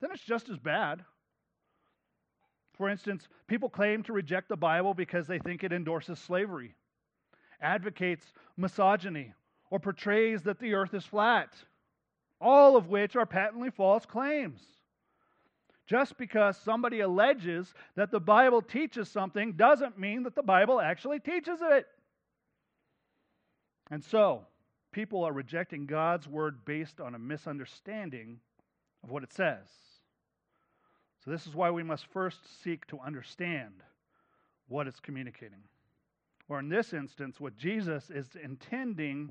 then 0.00 0.10
it's 0.12 0.24
just 0.24 0.48
as 0.48 0.58
bad. 0.58 1.04
For 2.74 2.88
instance, 2.88 3.28
people 3.46 3.68
claim 3.68 4.02
to 4.04 4.12
reject 4.12 4.48
the 4.48 4.56
Bible 4.56 4.94
because 4.94 5.26
they 5.26 5.38
think 5.38 5.62
it 5.62 5.72
endorses 5.72 6.18
slavery, 6.18 6.74
advocates 7.60 8.32
misogyny, 8.56 9.34
or 9.70 9.78
portrays 9.78 10.42
that 10.42 10.58
the 10.58 10.74
earth 10.74 10.94
is 10.94 11.04
flat, 11.04 11.54
all 12.40 12.76
of 12.76 12.88
which 12.88 13.16
are 13.16 13.26
patently 13.26 13.70
false 13.70 14.06
claims. 14.06 14.60
Just 15.86 16.16
because 16.16 16.56
somebody 16.56 17.00
alleges 17.00 17.74
that 17.96 18.10
the 18.10 18.20
Bible 18.20 18.62
teaches 18.62 19.08
something 19.08 19.52
doesn't 19.52 19.98
mean 19.98 20.22
that 20.22 20.34
the 20.34 20.42
Bible 20.42 20.80
actually 20.80 21.20
teaches 21.20 21.58
it. 21.60 21.86
And 23.90 24.02
so, 24.02 24.46
people 24.92 25.24
are 25.24 25.32
rejecting 25.32 25.86
God's 25.86 26.26
word 26.26 26.64
based 26.64 27.00
on 27.00 27.14
a 27.14 27.18
misunderstanding 27.18 28.40
of 29.04 29.10
what 29.10 29.22
it 29.22 29.32
says. 29.32 29.68
So, 31.24 31.30
this 31.30 31.46
is 31.46 31.54
why 31.54 31.70
we 31.70 31.82
must 31.82 32.06
first 32.06 32.38
seek 32.62 32.86
to 32.88 32.98
understand 32.98 33.82
what 34.68 34.86
it's 34.86 34.98
communicating. 34.98 35.62
Or, 36.48 36.58
in 36.58 36.68
this 36.68 36.92
instance, 36.92 37.38
what 37.38 37.56
Jesus 37.56 38.10
is 38.10 38.26
intending 38.42 39.30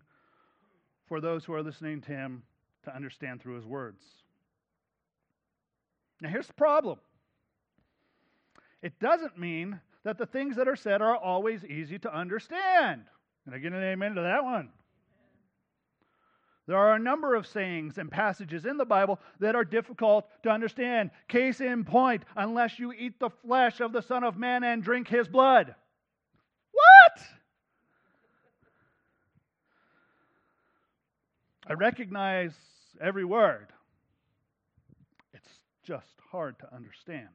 for 1.07 1.19
those 1.19 1.43
who 1.43 1.53
are 1.53 1.61
listening 1.61 2.01
to 2.01 2.11
him 2.11 2.43
to 2.83 2.95
understand 2.95 3.41
through 3.41 3.55
his 3.55 3.65
words. 3.65 4.01
Now, 6.21 6.29
here's 6.29 6.47
the 6.47 6.53
problem 6.53 6.99
it 8.81 8.99
doesn't 8.99 9.37
mean 9.37 9.79
that 10.03 10.17
the 10.17 10.25
things 10.25 10.55
that 10.55 10.67
are 10.67 10.75
said 10.75 11.01
are 11.01 11.15
always 11.15 11.63
easy 11.65 11.99
to 11.99 12.15
understand. 12.15 13.03
And 13.45 13.53
I 13.53 13.57
get 13.57 13.73
an 13.73 13.83
amen 13.83 14.15
to 14.15 14.21
that 14.21 14.43
one? 14.43 14.69
There 16.71 16.79
are 16.79 16.95
a 16.95 16.99
number 16.99 17.35
of 17.35 17.45
sayings 17.45 17.97
and 17.97 18.09
passages 18.09 18.65
in 18.65 18.77
the 18.77 18.85
Bible 18.85 19.19
that 19.41 19.55
are 19.55 19.65
difficult 19.65 20.25
to 20.43 20.49
understand. 20.49 21.11
Case 21.27 21.59
in 21.59 21.83
point, 21.83 22.23
unless 22.37 22.79
you 22.79 22.93
eat 22.93 23.19
the 23.19 23.29
flesh 23.45 23.81
of 23.81 23.91
the 23.91 24.01
Son 24.01 24.23
of 24.23 24.37
Man 24.37 24.63
and 24.63 24.81
drink 24.81 25.09
his 25.09 25.27
blood. 25.27 25.75
What? 26.71 27.23
I 31.67 31.73
recognize 31.73 32.53
every 33.01 33.25
word. 33.25 33.67
It's 35.33 35.59
just 35.83 36.07
hard 36.31 36.57
to 36.59 36.73
understand. 36.73 37.27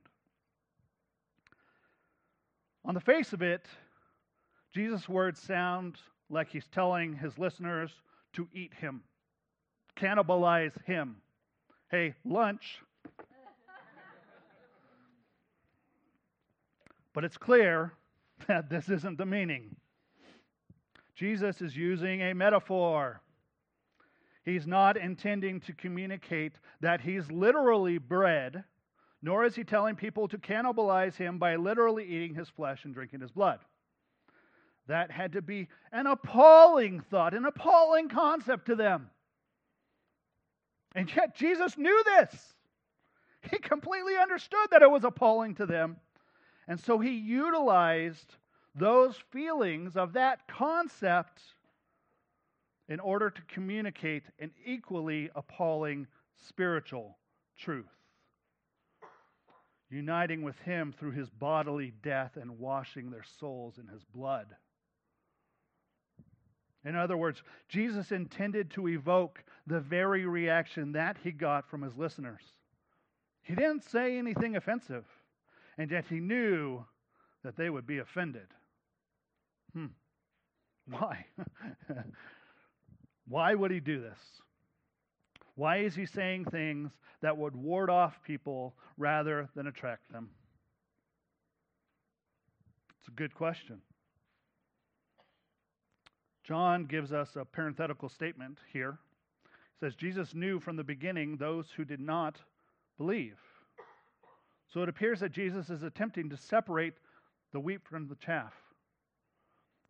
On 2.87 2.95
the 2.95 3.00
face 3.02 3.35
of 3.35 3.43
it, 3.43 3.66
Jesus' 4.73 5.11
words 5.11 5.38
sound 5.43 5.99
like 6.31 6.49
he's 6.49 6.69
telling 6.69 7.14
his 7.14 7.37
listeners 7.37 7.90
to 8.33 8.49
eat 8.55 8.73
him, 8.73 9.02
cannibalize 9.97 10.73
him. 10.85 11.17
Hey, 11.91 12.15
lunch. 12.25 12.79
but 17.12 17.25
it's 17.25 17.38
clear 17.38 17.93
that 18.47 18.69
this 18.69 18.88
isn't 18.88 19.17
the 19.19 19.26
meaning. 19.26 19.75
Jesus 21.15 21.62
is 21.62 21.75
using 21.75 22.21
a 22.21 22.35
metaphor. 22.35 23.23
He's 24.45 24.67
not 24.67 24.97
intending 24.97 25.61
to 25.61 25.73
communicate 25.73 26.53
that 26.81 27.00
he's 27.00 27.31
literally 27.31 27.99
bread 27.99 28.65
nor 29.23 29.45
is 29.45 29.57
he 29.57 29.65
telling 29.65 29.97
people 29.97 30.29
to 30.29 30.38
cannibalize 30.38 31.17
him 31.17 31.38
by 31.38 31.57
literally 31.57 32.05
eating 32.05 32.35
his 32.35 32.49
flesh 32.49 32.85
and 32.85 32.95
drinking 32.95 33.21
his 33.21 33.33
blood. 33.33 33.59
That 34.87 35.11
had 35.11 35.33
to 35.33 35.43
be 35.43 35.67
an 35.91 36.07
appalling 36.07 37.00
thought, 37.00 37.35
an 37.35 37.45
appalling 37.45 38.09
concept 38.09 38.67
to 38.67 38.76
them. 38.76 39.11
And 40.97 41.09
yet, 41.15 41.37
Jesus 41.37 41.79
knew 41.79 42.03
this. 42.05 42.55
He 43.50 43.59
completely 43.59 44.17
understood 44.17 44.67
that 44.73 44.83
it 44.83 44.91
was 44.91 45.05
appalling 45.05 45.55
to 45.57 45.67
them. 45.67 45.99
And 46.67 46.81
so 46.81 46.99
he 46.99 47.12
utilized 47.12 48.35
those 48.75 49.17
feelings 49.31 49.97
of 49.97 50.15
that 50.15 50.49
concept 50.49 51.41
in 52.88 52.99
order 52.99 53.31
to 53.31 53.43
communicate 53.43 54.25
an 54.41 54.50
equally 54.65 55.31
appalling 55.37 56.09
spiritual 56.49 57.17
truth 57.57 57.87
uniting 59.91 60.43
with 60.43 60.59
him 60.61 60.93
through 60.93 61.12
his 61.12 61.31
bodily 61.31 61.93
death 62.03 62.37
and 62.41 62.59
washing 62.59 63.11
their 63.11 63.25
souls 63.38 63.79
in 63.79 63.87
his 63.87 64.03
blood. 64.05 64.47
In 66.87 66.95
other 66.95 67.16
words, 67.16 67.43
Jesus 67.69 68.12
intended 68.12 68.71
to 68.71 68.87
evoke 68.88 69.43
the 69.66 69.81
very 69.81 70.25
reaction 70.25 70.93
that 70.93 71.16
he 71.23 71.33
got 71.33 71.69
from 71.69 71.83
his 71.83 71.97
listeners. 71.97 72.43
He 73.43 73.57
didn't 73.57 73.83
say 73.83 74.16
anything 74.16 74.55
offensive, 74.55 75.05
and 75.76 75.90
yet 75.90 76.05
he 76.09 76.21
knew 76.21 76.85
that 77.43 77.57
they 77.57 77.71
would 77.71 77.88
be 77.88 77.99
offended. 77.99 78.47
Hmm. 79.73 79.87
Why? 80.88 81.26
Why 83.28 83.55
would 83.57 83.73
he 83.73 83.81
do 83.81 84.00
this? 84.00 84.19
Why 85.57 85.78
is 85.78 85.97
he 85.97 86.07
saying 86.07 86.45
things 86.45 86.93
that 87.21 87.37
would 87.37 87.57
ward 87.57 87.90
off 87.90 88.23
people 88.23 88.76
rather 88.97 89.49
than 89.57 89.66
attract 89.66 90.12
them? 90.12 90.31
It's 93.00 93.09
a 93.09 93.12
good 93.12 93.35
question. 93.35 93.81
John 96.47 96.85
gives 96.85 97.12
us 97.12 97.35
a 97.35 97.45
parenthetical 97.45 98.09
statement 98.09 98.59
here. 98.73 98.99
He 99.45 99.87
says, 99.87 99.97
Jesus 99.97 100.33
knew 100.33 100.61
from 100.61 100.76
the 100.76 100.85
beginning 100.85 101.37
those 101.37 101.67
who 101.76 101.85
did 101.85 102.00
not 102.00 102.38
believe. 102.99 103.37
So 104.73 104.82
it 104.82 104.89
appears 104.89 105.21
that 105.21 105.32
Jesus 105.32 105.71
is 105.71 105.82
attempting 105.82 106.30
to 106.30 106.37
separate 106.37 106.95
the 107.52 107.59
wheat 107.59 107.80
from 107.82 108.06
the 108.06 108.15
chaff, 108.17 108.52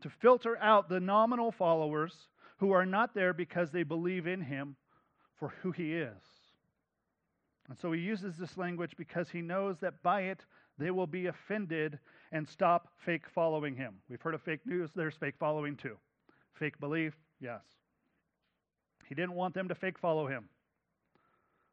to 0.00 0.08
filter 0.08 0.56
out 0.58 0.88
the 0.88 1.00
nominal 1.00 1.52
followers 1.52 2.14
who 2.58 2.72
are 2.72 2.86
not 2.86 3.14
there 3.14 3.34
because 3.34 3.70
they 3.70 3.82
believe 3.82 4.26
in 4.26 4.40
him 4.40 4.76
for 5.38 5.52
who 5.60 5.72
he 5.72 5.94
is. 5.94 6.22
And 7.68 7.76
so 7.76 7.92
he 7.92 8.00
uses 8.00 8.36
this 8.36 8.56
language 8.56 8.94
because 8.96 9.28
he 9.28 9.42
knows 9.42 9.78
that 9.80 10.02
by 10.02 10.22
it 10.22 10.44
they 10.78 10.90
will 10.90 11.06
be 11.06 11.26
offended 11.26 11.98
and 12.32 12.48
stop 12.48 12.88
fake 13.04 13.28
following 13.34 13.74
him. 13.74 13.96
We've 14.08 14.22
heard 14.22 14.34
of 14.34 14.42
fake 14.42 14.64
news, 14.64 14.90
there's 14.94 15.16
fake 15.16 15.34
following 15.38 15.76
too. 15.76 15.96
Fake 16.58 16.78
belief, 16.80 17.14
yes. 17.40 17.62
He 19.08 19.14
didn't 19.14 19.34
want 19.34 19.54
them 19.54 19.68
to 19.68 19.74
fake 19.74 19.98
follow 19.98 20.26
him. 20.26 20.48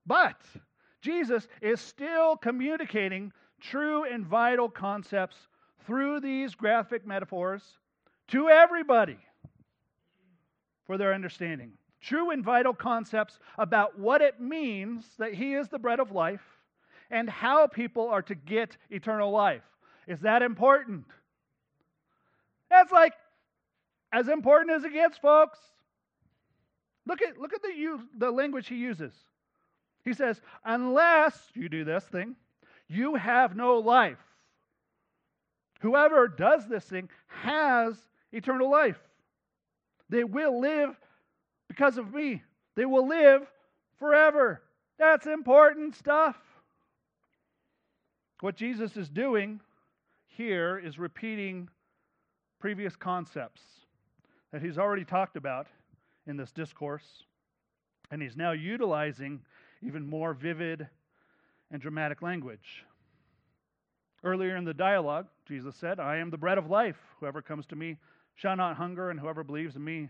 But 0.06 0.42
Jesus 1.02 1.48
is 1.62 1.82
still 1.82 2.38
communicating 2.38 3.32
true 3.60 4.04
and 4.04 4.26
vital 4.26 4.70
concepts 4.70 5.38
through 5.86 6.20
these 6.20 6.56
graphic 6.56 7.06
metaphors 7.06 7.64
to 8.30 8.50
everybody 8.50 9.18
for 10.86 10.98
their 10.98 11.14
understanding 11.14 11.74
true 12.04 12.32
and 12.32 12.44
vital 12.44 12.74
concepts 12.74 13.40
about 13.58 13.98
what 13.98 14.22
it 14.22 14.40
means 14.40 15.06
that 15.18 15.34
He 15.34 15.54
is 15.54 15.70
the 15.70 15.80
bread 15.80 16.00
of 16.00 16.12
life 16.12 16.44
and 17.10 17.30
how 17.30 17.66
people 17.68 18.10
are 18.10 18.22
to 18.24 18.36
get 18.36 18.78
eternal 18.90 19.32
life. 19.32 19.64
Is 20.08 20.20
that 20.20 20.42
important? 20.42 21.06
That's 22.70 22.92
like 22.92 23.14
as 24.14 24.28
important 24.28 24.72
as 24.72 24.84
it 24.84 24.94
gets, 24.94 25.18
folks. 25.18 25.58
Look 27.06 27.22
at, 27.22 27.38
look 27.38 27.54
at 27.54 27.62
the, 27.62 28.00
the 28.16 28.32
language 28.32 28.68
he 28.68 28.76
uses. 28.76 29.12
He 30.06 30.14
says, 30.14 30.40
Unless 30.64 31.38
you 31.56 31.68
do 31.68 31.84
this 31.84 32.04
thing, 32.06 32.36
you 32.88 33.16
have 33.16 33.56
no 33.56 33.80
life. 33.80 34.20
Whoever 35.82 36.28
does 36.28 36.68
this 36.70 36.86
thing 36.86 37.10
has 37.28 37.96
eternal 38.32 38.70
life. 38.72 39.00
They 40.10 40.24
will 40.24 40.62
live 40.62 40.96
because 41.68 41.98
of 41.98 42.14
me. 42.14 42.44
They 42.76 42.86
will 42.86 43.08
live 43.08 43.42
forever. 43.98 44.62
That's 45.00 45.26
important 45.26 45.96
stuff. 45.96 46.38
What 48.42 48.56
Jesus 48.56 48.96
is 48.96 49.10
doing 49.10 49.60
here 50.28 50.78
is 50.78 51.00
repeating 51.00 51.70
previous 52.60 52.96
concepts 52.96 53.62
that 54.54 54.62
he's 54.62 54.78
already 54.78 55.04
talked 55.04 55.36
about 55.36 55.66
in 56.28 56.38
this 56.38 56.52
discourse, 56.52 57.24
and 58.12 58.22
he's 58.22 58.38
now 58.38 58.52
utilizing 58.52 59.42
even 59.82 60.08
more 60.08 60.36
vivid 60.36 60.88
and 61.72 61.82
dramatic 61.82 62.22
language. 62.22 62.86
Earlier 64.24 64.56
in 64.56 64.64
the 64.64 64.74
dialogue, 64.74 65.26
Jesus 65.48 65.76
said, 65.76 66.00
I 66.00 66.18
am 66.18 66.30
the 66.30 66.38
bread 66.38 66.60
of 66.60 66.70
life. 66.70 66.96
Whoever 67.20 67.42
comes 67.42 67.66
to 67.66 67.76
me 67.76 67.98
shall 68.36 68.56
not 68.56 68.78
hunger, 68.78 69.10
and 69.10 69.20
whoever 69.20 69.44
believes 69.44 69.76
in 69.76 69.84
me 69.84 70.10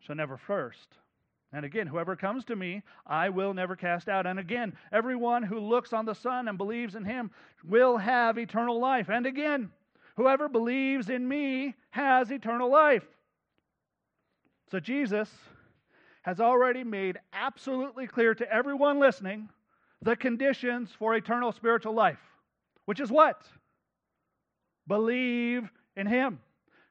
shall 0.00 0.16
never 0.16 0.36
thirst. 0.36 0.88
And 1.52 1.64
again, 1.64 1.86
whoever 1.86 2.16
comes 2.16 2.44
to 2.46 2.56
me, 2.56 2.82
I 3.06 3.28
will 3.28 3.54
never 3.54 3.76
cast 3.76 4.08
out. 4.08 4.26
And 4.26 4.40
again, 4.40 4.72
everyone 4.92 5.44
who 5.44 5.60
looks 5.60 5.92
on 5.92 6.06
the 6.06 6.14
Son 6.14 6.48
and 6.48 6.58
believes 6.58 6.96
in 6.96 7.04
him 7.04 7.30
will 7.64 7.96
have 7.98 8.36
eternal 8.36 8.80
life. 8.80 9.08
And 9.08 9.26
again, 9.26 9.70
whoever 10.16 10.48
believes 10.48 11.08
in 11.08 11.26
me 11.26 11.74
has 11.90 12.30
eternal 12.32 12.70
life. 12.70 13.04
So 14.70 14.78
Jesus 14.78 15.28
has 16.22 16.40
already 16.40 16.84
made 16.84 17.18
absolutely 17.32 18.06
clear 18.06 18.34
to 18.34 18.52
everyone 18.52 19.00
listening 19.00 19.48
the 20.02 20.16
conditions 20.16 20.90
for 20.96 21.14
eternal 21.14 21.52
spiritual 21.52 21.92
life, 21.92 22.20
which 22.84 23.00
is 23.00 23.10
what? 23.10 23.42
Believe 24.86 25.68
in 25.96 26.06
him. 26.06 26.40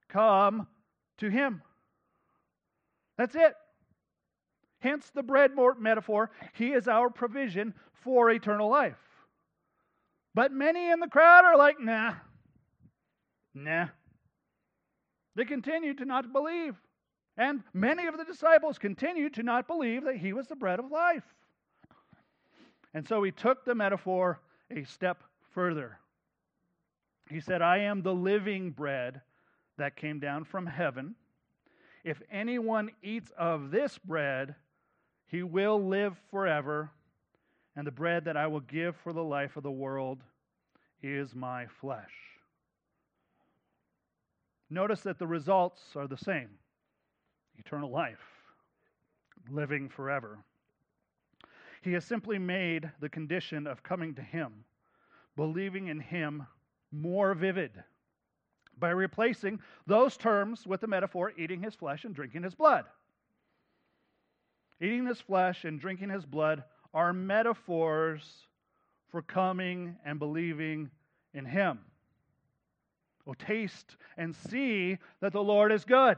Come 0.10 0.68
to 1.20 1.30
him. 1.30 1.62
That's 3.18 3.36
it. 3.36 3.54
Hence 4.80 5.10
the 5.13 5.24
bread 5.24 5.52
metaphor. 5.80 6.32
He 6.54 6.70
is 6.70 6.88
our 6.88 7.10
provision 7.10 7.74
for 8.04 8.30
eternal 8.30 8.70
life. 8.70 8.96
But 10.34 10.52
many 10.52 10.89
in 10.89 11.00
the 11.00 11.08
crowd 11.08 11.46
are 11.46 11.58
like, 11.58 11.80
nah, 11.80 12.13
nah. 13.54 13.88
They 15.36 15.46
continue 15.46 15.94
to 15.96 16.06
not 16.06 16.32
believe. 16.32 16.76
And 17.39 17.63
many 17.73 18.06
of 18.06 18.17
the 18.17 18.25
disciples 18.25 18.78
continued 18.78 19.34
to 19.36 19.43
not 19.43 19.65
believe 19.65 20.04
that 20.04 20.17
he 20.17 20.34
was 20.34 20.47
the 20.47 20.58
bread 20.58 20.78
of 20.78 20.91
life. 20.91 21.23
And 22.93 23.08
so 23.08 23.23
he 23.23 23.32
took 23.32 23.63
the 23.63 23.73
metaphor 23.73 24.41
a 24.69 24.84
step 24.84 25.23
further. 25.54 25.97
He 27.30 27.39
said, 27.39 27.62
I 27.62 27.78
am 27.78 28.02
the 28.02 28.13
living 28.13 28.71
bread 28.71 29.21
that 29.78 29.95
came 29.95 30.19
down 30.19 30.43
from 30.43 30.65
heaven. 30.65 31.15
If 32.04 32.21
anyone 32.30 32.89
eats 33.02 33.32
of 33.38 33.71
this 33.71 33.97
bread, 33.97 34.54
he 35.28 35.41
will 35.41 35.82
live 35.82 36.17
forever. 36.32 36.91
And 37.78 37.88
the 37.88 37.91
bread 37.91 38.25
that 38.25 38.36
I 38.36 38.47
will 38.47 38.60
give 38.60 38.97
for 38.97 39.13
the 39.13 39.23
life 39.23 39.56
of 39.56 39.63
the 39.63 39.71
world 39.71 40.19
is 41.02 41.34
my 41.34 41.67
flesh. 41.80 42.12
Notice 44.69 44.99
that 45.02 45.19
the 45.19 45.28
results 45.28 45.82
are 45.95 46.08
the 46.08 46.17
same 46.17 46.49
eternal 47.60 47.91
life. 47.91 48.17
living 49.50 49.89
forever. 49.89 50.38
He 51.82 51.93
has 51.93 52.06
simply 52.06 52.38
made 52.38 52.91
the 53.00 53.10
condition 53.10 53.65
of 53.67 53.82
coming 53.82 54.13
to 54.15 54.22
Him, 54.22 54.65
believing 55.36 55.88
in 55.88 56.00
Him, 56.00 56.45
more 56.91 57.34
vivid 57.34 57.72
by 58.78 58.89
replacing 58.89 59.60
those 59.88 60.17
terms 60.17 60.67
with 60.67 60.82
the 60.82 60.88
metaphor 60.88 61.34
eating 61.38 61.62
His 61.62 61.76
flesh 61.76 62.04
and 62.06 62.13
drinking 62.13 62.43
His 62.43 62.54
blood. 62.54 62.86
Eating 64.82 65.06
His 65.06 65.19
flesh 65.19 65.65
and 65.65 65.80
drinking 65.80 66.10
His 66.10 66.26
blood 66.26 66.63
are 66.93 67.13
metaphors 67.13 68.48
for 69.10 69.22
coming 69.22 69.95
and 70.06 70.19
believing 70.19 70.89
in 71.34 71.45
Him. 71.45 71.80
Oh, 73.26 73.34
taste 73.34 73.95
and 74.17 74.36
see 74.36 74.98
that 75.22 75.34
the 75.34 75.43
Lord 75.43 75.72
is 75.72 75.86
good. 75.86 76.17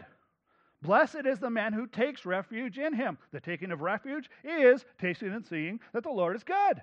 Blessed 0.82 1.26
is 1.26 1.40
the 1.40 1.50
man 1.50 1.74
who 1.74 1.86
takes 1.86 2.26
refuge 2.26 2.80
in 2.80 2.94
him. 2.94 3.18
The 3.32 3.40
taking 3.40 3.72
of 3.72 3.82
refuge 3.82 4.30
is 4.44 4.84
tasting 5.00 5.32
and 5.32 5.46
seeing 5.46 5.80
that 5.94 6.04
the 6.04 6.10
Lord 6.10 6.36
is 6.36 6.44
good. 6.44 6.82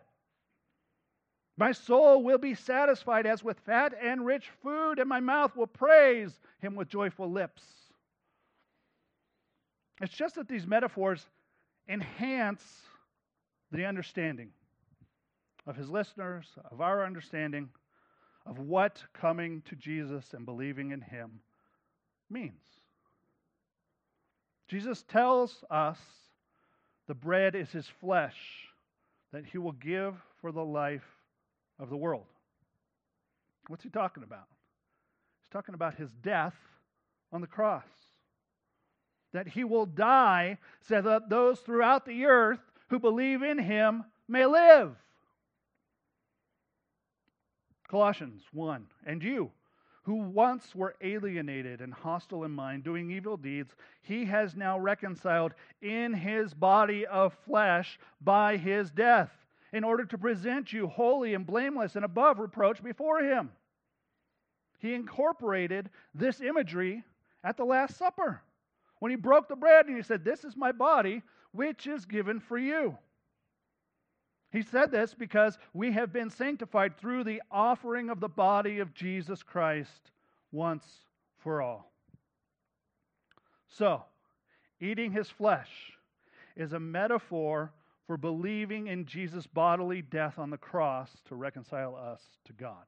My 1.57 1.73
soul 1.73 2.23
will 2.23 2.39
be 2.39 2.55
satisfied 2.55 3.27
as 3.27 3.43
with 3.43 3.59
fat 3.61 3.93
and 4.01 4.25
rich 4.25 4.49
food, 4.63 5.01
and 5.01 5.09
my 5.09 5.19
mouth 5.19 5.57
will 5.57 5.67
praise 5.67 6.39
him 6.61 6.77
with 6.77 6.89
joyful 6.89 7.29
lips. 7.29 7.65
It's 10.01 10.15
just 10.15 10.37
that 10.37 10.47
these 10.47 10.69
metaphors 10.69 11.27
enhance 11.89 12.63
the 13.73 13.85
understanding 13.85 14.51
of 15.67 15.75
his 15.75 15.91
listeners, 15.91 16.47
of 16.71 16.81
our 16.81 17.05
understanding 17.05 17.69
of 18.47 18.61
what 18.61 19.03
coming 19.13 19.61
to 19.63 19.75
Jesus 19.75 20.33
and 20.35 20.47
believing 20.47 20.93
in 20.93 21.01
him 21.01 21.41
means. 22.31 22.78
Jesus 24.69 25.03
tells 25.09 25.65
us 25.71 25.99
the 27.07 27.15
bread 27.15 27.55
is 27.55 27.71
his 27.71 27.87
flesh 28.01 28.37
that 29.33 29.45
he 29.47 29.59
will 29.59 29.73
give 29.73 30.15
for 30.41 30.53
the 30.53 30.65
life 30.65 31.07
of 31.79 31.91
the 31.91 31.97
world. 31.97 32.27
What's 33.69 33.83
he 33.83 33.91
talking 33.91 34.23
about? 34.23 34.47
He's 35.43 35.51
talking 35.51 35.75
about 35.75 35.95
his 35.95 36.11
death 36.23 36.55
on 37.33 37.41
the 37.41 37.47
cross. 37.47 37.85
That 39.33 39.49
he 39.49 39.65
will 39.65 39.87
die 39.87 40.59
so 40.81 41.01
that 41.03 41.29
those 41.29 41.61
throughout 41.61 42.07
the 42.07 42.27
earth 42.27 42.61
who 42.89 42.99
believe 42.99 43.43
in 43.43 43.59
him 43.59 44.05
may 44.27 44.47
live. 44.47 44.95
Colossians 47.89 48.43
1 48.53 48.87
And 49.07 49.23
you, 49.23 49.51
who 50.09 50.15
once 50.15 50.75
were 50.75 50.95
alienated 51.03 51.83
and 51.83 51.93
hostile 51.93 52.45
in 52.45 52.51
mind, 52.51 52.83
doing 52.83 53.11
evil 53.11 53.37
deeds, 53.37 53.75
he 54.01 54.25
has 54.25 54.57
now 54.57 54.79
reconciled 54.79 55.53
in 55.83 56.15
his 56.15 56.55
body 56.55 57.05
of 57.05 57.37
flesh 57.45 57.99
by 58.23 58.57
his 58.57 58.91
death, 58.91 59.31
in 59.71 59.85
order 59.85 60.07
to 60.07 60.17
present 60.17 60.73
you 60.73 60.87
holy 60.87 61.35
and 61.35 61.47
blameless 61.47 61.95
and 61.95 62.07
above 62.07 62.39
reproach 62.39 62.83
before 62.83 63.21
him. 63.21 63.51
He 64.79 64.95
incorporated 64.95 65.91
this 66.15 66.41
imagery 66.41 67.05
at 67.45 67.59
the 67.59 67.67
Last 67.67 67.99
Supper 67.99 68.41
when 69.01 69.11
he 69.11 69.17
broke 69.17 69.47
the 69.47 69.57
bread 69.57 69.89
and 69.89 69.97
he 69.97 70.03
said, 70.03 70.25
This 70.25 70.43
is 70.43 70.57
my 70.57 70.73
body, 70.73 71.23
which 71.53 71.87
is 71.87 72.07
given 72.07 72.41
for 72.41 72.57
you. 72.57 72.97
He 74.51 74.63
said 74.63 74.91
this 74.91 75.15
because 75.15 75.59
we 75.75 75.93
have 75.93 76.13
been 76.13 76.31
sanctified 76.31 76.97
through 76.97 77.25
the 77.25 77.43
offering 77.51 78.09
of 78.09 78.21
the 78.21 78.29
body 78.29 78.79
of 78.79 78.95
Jesus 78.95 79.43
Christ 79.43 80.11
once 80.53 80.87
for 81.39 81.61
all. 81.61 81.93
So, 83.69 84.03
eating 84.81 85.13
his 85.13 85.29
flesh 85.29 85.93
is 86.57 86.73
a 86.73 86.81
metaphor 86.81 87.73
for 88.07 88.17
believing 88.17 88.87
in 88.87 89.05
Jesus' 89.05 89.47
bodily 89.47 90.01
death 90.01 90.39
on 90.39 90.49
the 90.49 90.57
cross 90.57 91.11
to 91.27 91.35
reconcile 91.35 91.95
us 91.95 92.23
to 92.47 92.55
God. 92.55 92.85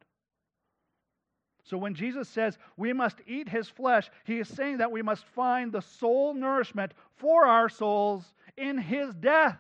So 1.65 1.77
when 1.77 1.95
Jesus 1.95 2.29
says 2.29 2.59
we 2.77 2.93
must 2.93 3.19
eat 3.27 3.49
his 3.49 3.69
flesh, 3.69 4.11
he 4.25 4.39
is 4.39 4.49
saying 4.49 4.79
that 4.79 4.91
we 4.91 5.03
must 5.03 5.25
find 5.27 5.71
the 5.71 5.83
soul 5.83 6.35
nourishment 6.35 6.93
for 7.17 7.45
our 7.45 7.69
souls 7.69 8.25
in 8.57 8.79
his 8.79 9.15
death. 9.15 9.59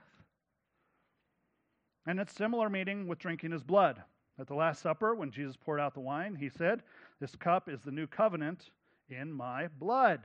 And 2.11 2.19
it's 2.19 2.35
similar 2.35 2.69
meaning 2.69 3.07
with 3.07 3.21
drinking 3.21 3.53
his 3.53 3.63
blood. 3.63 4.03
At 4.37 4.49
the 4.49 4.55
Last 4.57 4.83
Supper, 4.83 5.15
when 5.15 5.31
Jesus 5.31 5.55
poured 5.55 5.79
out 5.79 5.95
the 5.95 6.01
wine, 6.01 6.35
he 6.35 6.49
said, 6.49 6.83
This 7.21 7.37
cup 7.37 7.69
is 7.69 7.83
the 7.83 7.93
new 7.93 8.09
covenant 8.09 8.71
in 9.09 9.33
my 9.33 9.69
blood. 9.79 10.19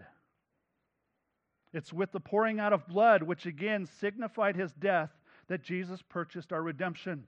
It's 1.74 1.94
with 1.94 2.12
the 2.12 2.20
pouring 2.20 2.60
out 2.60 2.74
of 2.74 2.88
blood, 2.88 3.22
which 3.22 3.46
again 3.46 3.86
signified 3.86 4.56
his 4.56 4.74
death, 4.74 5.12
that 5.48 5.62
Jesus 5.62 6.02
purchased 6.02 6.52
our 6.52 6.64
redemption. 6.64 7.26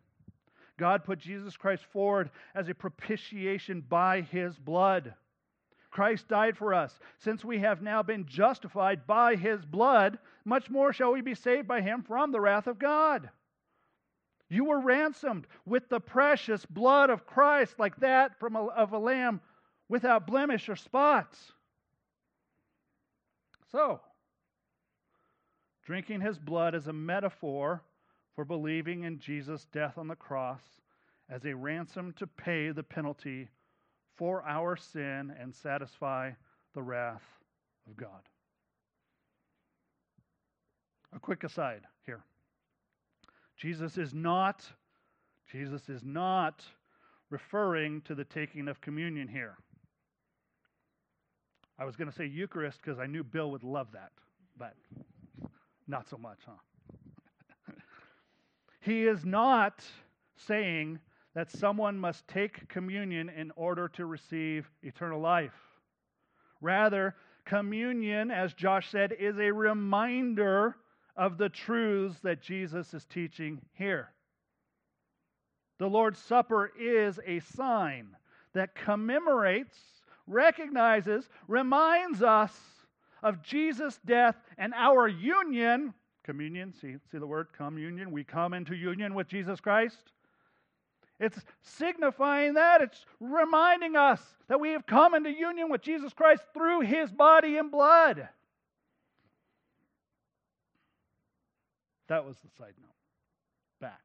God 0.80 1.04
put 1.04 1.20
Jesus 1.20 1.56
Christ 1.56 1.86
forward 1.94 2.32
as 2.56 2.68
a 2.68 2.74
propitiation 2.74 3.82
by 3.82 4.22
his 4.22 4.58
blood. 4.58 5.14
Christ 5.92 6.30
died 6.30 6.58
for 6.58 6.74
us. 6.74 7.00
Since 7.20 7.46
we 7.46 7.60
have 7.60 7.84
now 7.84 8.02
been 8.02 8.26
justified 8.26 9.06
by 9.06 9.36
his 9.36 9.64
blood, 9.66 10.18
much 10.46 10.68
more 10.68 10.94
shall 10.94 11.12
we 11.14 11.22
be 11.22 11.36
saved 11.36 11.68
by 11.68 11.82
him 11.82 12.02
from 12.02 12.32
the 12.32 12.42
wrath 12.42 12.66
of 12.66 12.80
God. 12.80 13.30
You 14.50 14.66
were 14.66 14.80
ransomed 14.80 15.48
with 15.66 15.90
the 15.90 16.00
precious 16.00 16.66
blood 16.66 17.10
of 17.10 17.26
Christ, 17.26 17.80
like 17.80 17.98
that 17.98 18.40
from 18.40 18.56
a, 18.56 18.68
of 18.68 18.94
a 18.94 18.98
lamb 18.98 19.42
without 19.90 20.28
blemish 20.28 20.70
or 20.70 20.76
spots. 20.76 21.52
So, 23.72 24.00
drinking 25.84 26.22
his 26.22 26.40
blood 26.40 26.76
is 26.76 26.88
a 26.88 26.94
metaphor 26.94 27.84
for 28.36 28.46
believing 28.46 29.04
in 29.04 29.20
Jesus' 29.20 29.66
death 29.74 29.98
on 29.98 30.08
the 30.08 30.16
cross 30.16 30.62
as 31.30 31.46
a 31.46 31.54
ransom 31.54 32.14
to 32.14 32.28
pay 32.28 32.72
the 32.72 32.84
penalty 32.84 33.50
for 34.16 34.44
our 34.44 34.78
sin 34.78 35.34
and 35.40 35.54
satisfy 35.54 36.32
the 36.74 36.82
wrath 36.82 37.24
of 37.88 37.98
God. 37.98 38.22
A 41.14 41.20
quick 41.20 41.44
aside 41.44 41.82
here. 42.06 42.24
Jesus 43.58 43.98
is 43.98 44.14
not 44.14 44.64
Jesus 45.52 45.88
is 45.88 46.04
not 46.04 46.64
referring 47.30 48.02
to 48.02 48.16
the 48.16 48.26
taking 48.26 48.68
of 48.68 48.82
communion 48.82 49.28
here. 49.28 49.56
I 51.80 51.86
was 51.86 51.96
going 51.96 52.10
to 52.10 52.16
say 52.16 52.26
Eucharist 52.26 52.80
because 52.84 53.00
I 53.00 53.06
knew 53.06 53.24
Bill 53.24 53.52
would 53.52 53.64
love 53.64 53.88
that, 53.94 54.12
but 54.58 54.74
not 55.88 56.10
so 56.10 56.18
much, 56.18 56.40
huh? 56.46 57.74
he 58.82 59.04
is 59.04 59.24
not 59.26 59.86
saying 60.36 61.00
that 61.34 61.52
someone 61.52 61.98
must 61.98 62.28
take 62.28 62.68
communion 62.68 63.30
in 63.30 63.52
order 63.56 63.88
to 63.90 64.06
receive 64.06 64.70
eternal 64.82 65.22
life. 65.22 65.54
Rather, 66.62 67.16
communion, 67.46 68.32
as 68.32 68.54
Josh 68.54 68.90
said, 68.90 69.14
is 69.14 69.38
a 69.38 69.52
reminder 69.52 70.76
of 71.18 71.38
the 71.38 71.50
truths 71.50 72.20
that 72.22 72.42
Jesus 72.42 72.94
is 72.94 73.06
teaching 73.06 73.60
here. 73.74 74.12
The 75.80 75.88
Lord's 75.88 76.20
Supper 76.20 76.72
is 76.80 77.20
a 77.26 77.40
sign 77.40 78.16
that 78.54 78.76
commemorates, 78.76 79.78
recognizes, 80.28 81.28
reminds 81.48 82.22
us 82.22 82.54
of 83.24 83.42
Jesus' 83.42 84.00
death 84.06 84.36
and 84.58 84.74
our 84.76 85.08
union. 85.08 85.94
Communion, 86.24 86.74
see, 86.74 86.96
see 87.12 87.18
the 87.18 87.28
word 87.28 87.48
communion? 87.56 88.12
We 88.12 88.24
come 88.24 88.54
into 88.54 88.76
union 88.76 89.14
with 89.14 89.28
Jesus 89.28 89.60
Christ. 89.60 90.12
It's 91.20 91.40
signifying 91.62 92.56
that. 92.56 92.82
It's 92.82 93.06
reminding 93.20 93.96
us 93.96 94.22
that 94.50 94.60
we 94.60 94.70
have 94.70 94.86
come 94.86 95.16
into 95.16 95.32
union 95.32 95.70
with 95.70 95.82
Jesus 95.82 96.14
Christ 96.14 96.44
through 96.54 96.82
his 96.82 97.12
body 97.12 97.58
and 97.58 97.72
blood. 97.72 98.30
That 102.08 102.26
was 102.26 102.38
the 102.38 102.50
side 102.58 102.74
note. 102.82 102.92
Back. 103.82 104.02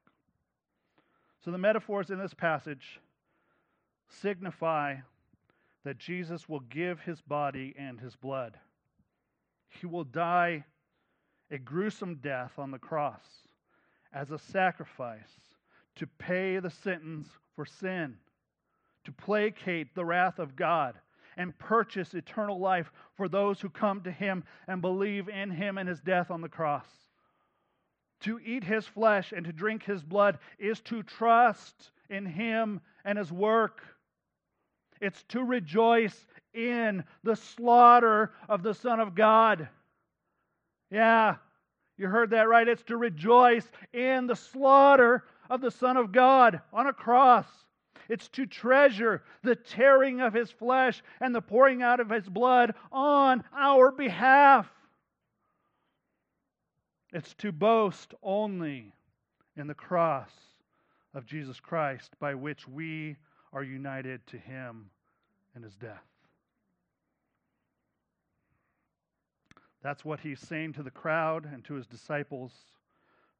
So 1.43 1.51
the 1.51 1.57
metaphors 1.57 2.09
in 2.09 2.19
this 2.19 2.33
passage 2.33 2.99
signify 4.21 4.95
that 5.83 5.97
Jesus 5.97 6.47
will 6.47 6.61
give 6.61 6.99
his 7.01 7.21
body 7.21 7.73
and 7.77 7.99
his 7.99 8.15
blood. 8.15 8.57
He 9.67 9.85
will 9.87 10.03
die 10.03 10.63
a 11.51 11.57
gruesome 11.57 12.15
death 12.15 12.53
on 12.57 12.71
the 12.71 12.79
cross 12.79 13.23
as 14.13 14.31
a 14.31 14.39
sacrifice 14.39 15.31
to 15.95 16.07
pay 16.07 16.59
the 16.59 16.69
sentence 16.69 17.27
for 17.55 17.65
sin, 17.65 18.15
to 19.03 19.11
placate 19.11 19.93
the 19.93 20.05
wrath 20.05 20.39
of 20.39 20.55
God, 20.55 20.95
and 21.35 21.57
purchase 21.57 22.13
eternal 22.13 22.59
life 22.59 22.91
for 23.15 23.27
those 23.27 23.59
who 23.59 23.69
come 23.69 24.01
to 24.01 24.11
him 24.11 24.43
and 24.67 24.81
believe 24.81 25.27
in 25.27 25.49
him 25.49 25.77
and 25.77 25.89
his 25.89 25.99
death 25.99 26.31
on 26.31 26.41
the 26.41 26.49
cross. 26.49 26.87
To 28.23 28.39
eat 28.45 28.63
his 28.63 28.85
flesh 28.87 29.33
and 29.33 29.45
to 29.45 29.51
drink 29.51 29.83
his 29.83 30.01
blood 30.01 30.39
is 30.57 30.79
to 30.81 31.03
trust 31.03 31.91
in 32.09 32.25
him 32.25 32.79
and 33.03 33.17
his 33.17 33.31
work. 33.31 33.81
It's 35.01 35.23
to 35.29 35.43
rejoice 35.43 36.25
in 36.53 37.03
the 37.23 37.35
slaughter 37.35 38.31
of 38.47 38.63
the 38.63 38.73
Son 38.73 38.99
of 39.01 39.15
God. 39.15 39.67
Yeah, 40.89 41.35
You 41.97 42.07
heard 42.07 42.29
that 42.29 42.47
right. 42.47 42.67
It's 42.67 42.83
to 42.83 42.97
rejoice 42.97 43.69
in 43.91 44.27
the 44.27 44.35
slaughter 44.35 45.25
of 45.49 45.61
the 45.61 45.71
Son 45.71 45.97
of 45.97 46.11
God 46.11 46.61
on 46.71 46.87
a 46.87 46.93
cross. 46.93 47.47
It's 48.09 48.29
to 48.29 48.45
treasure 48.45 49.23
the 49.43 49.55
tearing 49.55 50.21
of 50.21 50.33
his 50.33 50.49
flesh 50.51 51.03
and 51.19 51.33
the 51.33 51.41
pouring 51.41 51.81
out 51.81 51.99
of 51.99 52.09
his 52.09 52.27
blood 52.27 52.73
on 52.91 53.43
our 53.53 53.91
behalf. 53.91 54.69
It's 57.13 57.35
to 57.35 57.51
boast 57.51 58.15
only 58.23 58.91
in 59.55 59.67
the 59.67 59.75
cross 59.75 60.31
of 61.13 61.27
Jesus 61.27 61.59
Christ 61.59 62.11
by 62.19 62.33
which 62.33 62.67
we 62.67 63.17
are 63.53 63.63
united 63.63 64.25
to 64.27 64.37
him 64.37 64.89
in 65.55 65.61
his 65.61 65.75
death. 65.75 66.03
That's 69.83 70.03
what 70.03 70.21
he's 70.21 70.39
saying 70.39 70.73
to 70.73 70.83
the 70.83 70.89
crowd 70.89 71.45
and 71.45 71.63
to 71.65 71.75
his 71.75 71.85
disciples 71.85 72.51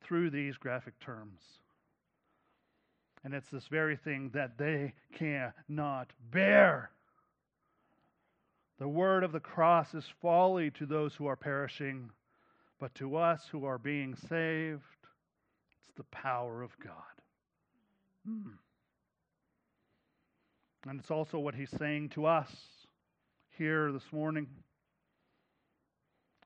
through 0.04 0.30
these 0.30 0.56
graphic 0.58 1.00
terms. 1.00 1.42
And 3.24 3.34
it's 3.34 3.50
this 3.50 3.68
very 3.68 3.96
thing 3.96 4.30
that 4.34 4.58
they 4.58 4.94
cannot 5.18 6.12
bear. 6.32 6.92
The 8.78 8.88
word 8.88 9.24
of 9.24 9.32
the 9.32 9.40
cross 9.40 9.96
is 9.96 10.06
folly 10.22 10.70
to 10.72 10.86
those 10.86 11.16
who 11.16 11.26
are 11.26 11.38
perishing, 11.38 12.12
but 12.84 12.94
to 12.96 13.16
us 13.16 13.48
who 13.50 13.64
are 13.64 13.78
being 13.78 14.14
saved, 14.14 14.82
it's 15.80 15.96
the 15.96 16.04
power 16.12 16.62
of 16.62 16.78
God. 16.84 17.16
Hmm. 18.28 18.50
And 20.90 21.00
it's 21.00 21.10
also 21.10 21.40
what 21.40 21.56
he's 21.56 21.70
saying 21.80 22.10
to 22.10 22.26
us 22.26 22.52
here 23.58 23.94
this 23.94 24.12
morning. 24.12 24.48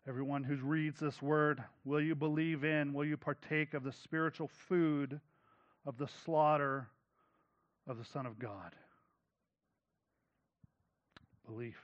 Everyone 0.08 0.44
who 0.44 0.58
reads 0.58 1.00
this 1.00 1.24
word, 1.24 1.64
will 1.86 2.02
you 2.02 2.14
believe 2.14 2.64
in, 2.64 2.94
will 2.94 3.06
you 3.06 3.18
partake 3.18 3.74
of 3.74 3.84
the 3.84 3.92
spiritual 3.92 4.52
food 4.70 5.20
of 5.88 5.98
the 5.98 6.08
slaughter 6.24 6.88
of 7.88 7.98
the 7.98 8.06
Son 8.06 8.28
of 8.28 8.38
God? 8.38 8.76
Belief. 11.48 11.84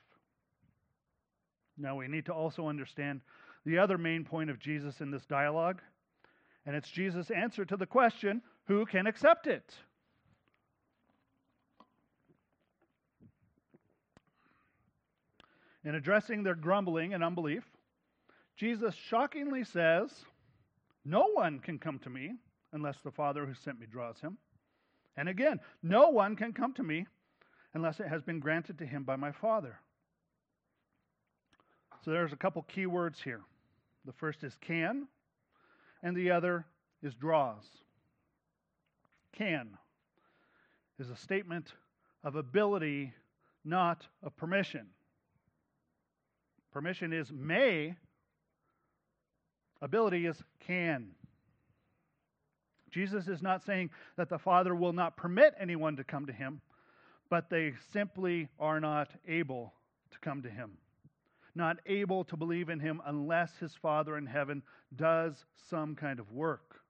Now, 1.76 1.96
we 1.96 2.08
need 2.08 2.28
to 2.28 2.34
also 2.34 2.68
understand 2.68 3.22
the 3.66 3.78
other 3.78 3.98
main 3.98 4.24
point 4.24 4.50
of 4.50 4.60
Jesus 4.60 5.02
in 5.02 5.12
this 5.12 5.26
dialogue, 5.26 5.82
and 6.66 6.76
it's 6.76 6.90
Jesus' 6.90 7.32
answer 7.32 7.66
to 7.66 7.78
the 7.78 7.86
question 7.86 8.42
who 8.66 8.86
can 8.86 9.08
accept 9.08 9.48
it? 9.48 9.74
In 15.86 15.96
addressing 15.96 16.44
their 16.44 16.56
grumbling 16.56 17.14
and 17.14 17.24
unbelief, 17.24 17.64
Jesus 18.56 18.96
shockingly 18.96 19.64
says, 19.66 20.10
No 21.04 21.28
one 21.34 21.60
can 21.60 21.78
come 21.78 22.00
to 22.00 22.10
me 22.10 22.34
unless 22.72 22.98
the 23.04 23.12
Father 23.12 23.46
who 23.46 23.54
sent 23.54 23.80
me 23.80 23.86
draws 23.86 24.20
him. 24.20 24.38
And 25.18 25.28
again, 25.28 25.60
no 25.82 26.10
one 26.10 26.36
can 26.36 26.54
come 26.54 26.74
to 26.74 26.84
me 26.84 27.06
unless 27.74 28.00
it 28.00 28.08
has 28.08 28.22
been 28.22 28.40
granted 28.40 28.78
to 28.80 28.86
him 28.86 29.04
by 29.04 29.16
my 29.16 29.32
Father. 29.32 29.80
So 32.04 32.12
there's 32.12 32.34
a 32.34 32.38
couple 32.38 32.62
key 32.64 32.86
words 32.86 33.22
here. 33.22 33.42
The 34.06 34.14
first 34.14 34.44
is 34.44 34.56
can, 34.60 35.08
and 36.02 36.16
the 36.16 36.32
other 36.32 36.66
is 37.02 37.16
draws. 37.16 37.64
Can 39.32 39.78
is 41.00 41.10
a 41.10 41.16
statement 41.16 41.74
of 42.24 42.36
ability, 42.36 43.14
not 43.66 44.08
of 44.22 44.36
permission. 44.38 44.88
Permission 46.72 47.14
is 47.14 47.32
may, 47.32 47.96
ability 49.82 50.26
is 50.26 50.42
can. 50.66 51.10
Jesus 52.92 53.28
is 53.28 53.42
not 53.42 53.64
saying 53.64 53.90
that 54.18 54.30
the 54.30 54.38
Father 54.38 54.76
will 54.76 54.94
not 54.94 55.18
permit 55.18 55.56
anyone 55.60 55.96
to 55.96 56.04
come 56.04 56.26
to 56.28 56.34
him, 56.34 56.62
but 57.30 57.50
they 57.50 57.74
simply 57.92 58.48
are 58.60 58.80
not 58.80 59.10
able 59.28 59.74
to 60.12 60.20
come 60.20 60.44
to 60.44 60.50
him. 60.50 60.78
Not 61.56 61.78
able 61.86 62.24
to 62.26 62.38
believe 62.38 62.70
in 62.70 62.80
him 62.80 63.02
unless 63.06 63.56
his 63.58 63.76
Father 63.76 64.18
in 64.18 64.26
heaven 64.26 64.64
does 64.96 65.46
some 65.70 65.96
kind 65.96 66.20
of 66.20 66.32
work. 66.32 66.82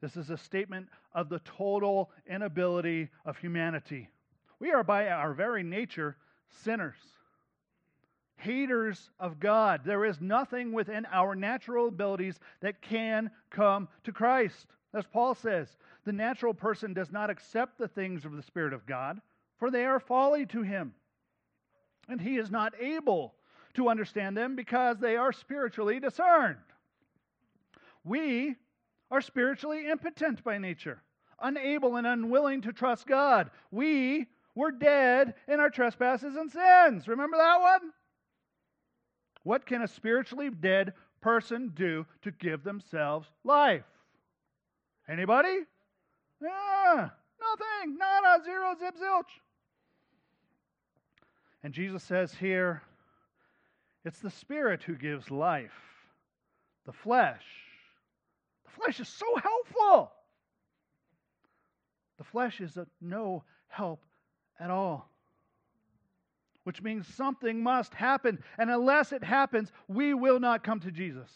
This 0.00 0.16
is 0.16 0.30
a 0.30 0.36
statement 0.36 0.88
of 1.12 1.28
the 1.28 1.40
total 1.40 2.10
inability 2.28 3.08
of 3.24 3.38
humanity. 3.38 4.08
We 4.60 4.70
are, 4.70 4.84
by 4.84 5.08
our 5.08 5.34
very 5.34 5.62
nature, 5.62 6.16
sinners 6.62 6.96
haters 8.38 9.10
of 9.18 9.40
God. 9.40 9.82
There 9.84 10.04
is 10.04 10.20
nothing 10.20 10.72
within 10.72 11.06
our 11.10 11.34
natural 11.34 11.88
abilities 11.88 12.38
that 12.60 12.82
can 12.82 13.30
come 13.50 13.88
to 14.04 14.12
Christ. 14.12 14.66
As 14.94 15.06
Paul 15.06 15.34
says, 15.34 15.76
the 16.04 16.12
natural 16.12 16.54
person 16.54 16.92
does 16.92 17.10
not 17.10 17.30
accept 17.30 17.78
the 17.78 17.88
things 17.88 18.24
of 18.24 18.32
the 18.32 18.42
Spirit 18.42 18.72
of 18.72 18.86
God, 18.86 19.20
for 19.58 19.70
they 19.70 19.84
are 19.84 20.00
folly 20.00 20.46
to 20.46 20.62
him. 20.62 20.94
And 22.08 22.20
he 22.20 22.36
is 22.36 22.50
not 22.50 22.72
able 22.80 23.34
to 23.74 23.88
understand 23.88 24.36
them 24.36 24.56
because 24.56 24.98
they 24.98 25.16
are 25.16 25.32
spiritually 25.32 26.00
discerned. 26.00 26.56
We 28.04 28.56
are 29.10 29.20
spiritually 29.20 29.88
impotent 29.88 30.42
by 30.42 30.58
nature, 30.58 31.02
unable 31.40 31.96
and 31.96 32.06
unwilling 32.06 32.62
to 32.62 32.72
trust 32.72 33.06
God. 33.06 33.50
We 33.70 34.26
were 34.54 34.70
dead 34.70 35.34
in 35.48 35.60
our 35.60 35.70
trespasses 35.70 36.36
and 36.36 36.50
sins. 36.50 37.06
Remember 37.08 37.36
that 37.36 37.60
one? 37.60 37.92
What 39.42 39.66
can 39.66 39.82
a 39.82 39.88
spiritually 39.88 40.50
dead 40.50 40.92
person 41.20 41.72
do 41.74 42.06
to 42.22 42.30
give 42.32 42.64
themselves 42.64 43.28
life? 43.44 43.84
Anybody? 45.08 45.60
Yeah, 46.42 47.10
nothing, 47.40 47.96
nada, 47.96 48.42
zero, 48.44 48.74
zip, 48.78 48.96
zilch. 48.96 49.40
And 51.66 51.74
Jesus 51.74 52.04
says 52.04 52.32
here, 52.32 52.80
it's 54.04 54.20
the 54.20 54.30
Spirit 54.30 54.84
who 54.84 54.94
gives 54.94 55.32
life. 55.32 55.74
The 56.84 56.92
flesh. 56.92 57.42
The 58.66 58.70
flesh 58.70 59.00
is 59.00 59.08
so 59.08 59.26
helpful. 59.34 60.12
The 62.18 62.22
flesh 62.22 62.60
is 62.60 62.76
of 62.76 62.86
no 63.00 63.42
help 63.66 64.00
at 64.60 64.70
all 64.70 65.10
which 66.62 66.82
means 66.82 67.06
something 67.14 67.62
must 67.62 67.94
happen. 67.94 68.40
And 68.58 68.70
unless 68.70 69.12
it 69.12 69.22
happens, 69.22 69.70
we 69.86 70.14
will 70.14 70.40
not 70.40 70.64
come 70.64 70.80
to 70.80 70.90
Jesus. 70.90 71.30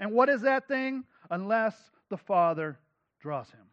And 0.00 0.12
what 0.12 0.28
is 0.28 0.42
that 0.42 0.66
thing? 0.66 1.04
Unless 1.30 1.76
the 2.10 2.16
Father 2.16 2.76
draws 3.20 3.48
him. 3.50 3.66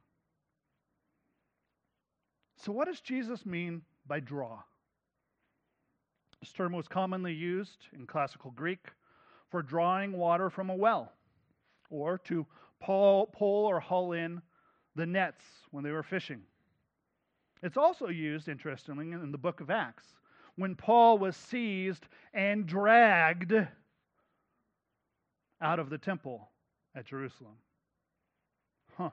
So, 2.57 2.71
what 2.71 2.87
does 2.87 3.01
Jesus 3.01 3.47
mean 3.47 3.81
by 4.05 4.19
draw? 4.19 4.59
This 6.43 6.51
term 6.51 6.73
was 6.73 6.89
commonly 6.89 7.31
used 7.31 7.87
in 7.93 8.05
classical 8.05 8.51
Greek 8.51 8.87
for 9.49 9.61
drawing 9.61 10.11
water 10.11 10.49
from 10.49 10.69
a 10.69 10.75
well 10.75 11.13
or 11.89 12.17
to 12.25 12.45
pull, 12.81 13.27
pull 13.27 13.65
or 13.65 13.79
haul 13.79 14.11
in 14.11 14.41
the 14.93 15.05
nets 15.05 15.45
when 15.71 15.85
they 15.85 15.91
were 15.91 16.03
fishing. 16.03 16.41
It's 17.61 17.77
also 17.77 18.09
used, 18.09 18.49
interestingly, 18.49 19.09
in 19.13 19.31
the 19.31 19.37
book 19.37 19.61
of 19.61 19.69
Acts 19.69 20.05
when 20.57 20.75
Paul 20.75 21.17
was 21.17 21.37
seized 21.37 22.07
and 22.33 22.67
dragged 22.67 23.53
out 25.61 25.79
of 25.79 25.89
the 25.89 25.97
temple 25.97 26.49
at 26.93 27.05
Jerusalem. 27.05 27.55
Huh. 28.97 29.11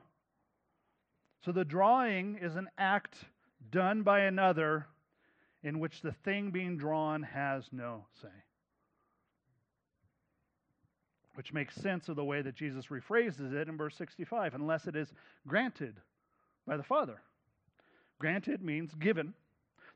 So 1.45 1.53
the 1.53 1.63
drawing 1.63 2.39
is 2.41 2.57
an 2.57 2.67
act 2.77 3.23
done 3.71 4.03
by 4.03 4.19
another 4.23 4.87
in 5.63 5.79
which 5.79 6.01
the 6.01 6.11
thing 6.11 6.51
being 6.51 6.77
drawn 6.77 7.23
has 7.23 7.65
no 7.71 8.05
say. 8.21 8.27
Which 11.35 11.53
makes 11.53 11.75
sense 11.75 12.09
of 12.09 12.15
the 12.15 12.23
way 12.23 12.41
that 12.41 12.55
Jesus 12.55 12.87
rephrases 12.87 13.53
it 13.53 13.69
in 13.69 13.77
verse 13.77 13.95
65 13.95 14.53
unless 14.53 14.87
it 14.87 14.95
is 14.95 15.13
granted 15.47 15.95
by 16.67 16.77
the 16.77 16.83
Father. 16.83 17.21
Granted 18.19 18.61
means 18.61 18.93
given. 18.95 19.33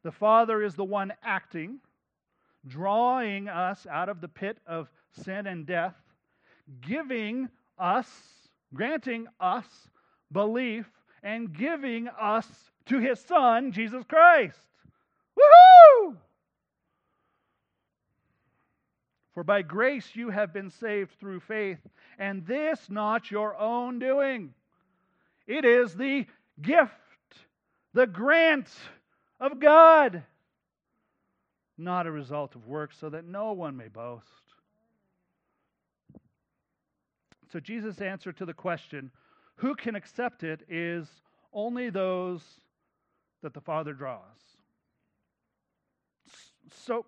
The 0.03 0.11
Father 0.11 0.63
is 0.63 0.75
the 0.75 0.83
one 0.83 1.13
acting, 1.23 1.79
drawing 2.67 3.49
us 3.49 3.85
out 3.89 4.09
of 4.09 4.21
the 4.21 4.27
pit 4.27 4.57
of 4.65 4.89
sin 5.11 5.47
and 5.47 5.65
death, 5.65 5.95
giving 6.81 7.49
us, 7.77 8.07
granting 8.73 9.27
us 9.39 9.65
belief, 10.31 10.85
and 11.23 11.51
giving 11.53 12.07
us 12.07 12.47
to 12.85 12.99
His 12.99 13.19
Son, 13.19 13.71
Jesus 13.71 14.03
Christ. 14.07 14.59
Woohoo! 15.37 16.17
For 19.33 19.43
by 19.43 19.61
grace 19.61 20.15
you 20.15 20.29
have 20.29 20.53
been 20.53 20.69
saved 20.69 21.19
through 21.19 21.41
faith, 21.41 21.79
and 22.17 22.45
this 22.47 22.89
not 22.89 23.29
your 23.29 23.57
own 23.57 23.99
doing. 23.99 24.53
It 25.45 25.65
is 25.65 25.93
the 25.93 26.25
gift, 26.61 26.91
the 27.93 28.07
grant 28.07 28.69
of 29.39 29.59
God, 29.59 30.23
not 31.77 32.07
a 32.07 32.11
result 32.11 32.55
of 32.55 32.65
works, 32.65 32.97
so 32.97 33.09
that 33.09 33.25
no 33.25 33.51
one 33.51 33.75
may 33.75 33.89
boast. 33.89 34.25
So 37.51 37.59
Jesus' 37.59 37.99
answer 38.01 38.31
to 38.31 38.45
the 38.45 38.53
question, 38.53 39.11
who 39.55 39.75
can 39.75 39.95
accept 39.95 40.43
it, 40.43 40.61
is 40.69 41.07
only 41.53 41.89
those 41.89 42.41
that 43.41 43.53
the 43.53 43.61
Father 43.61 43.93
draws. 43.93 44.21
So, 46.71 47.05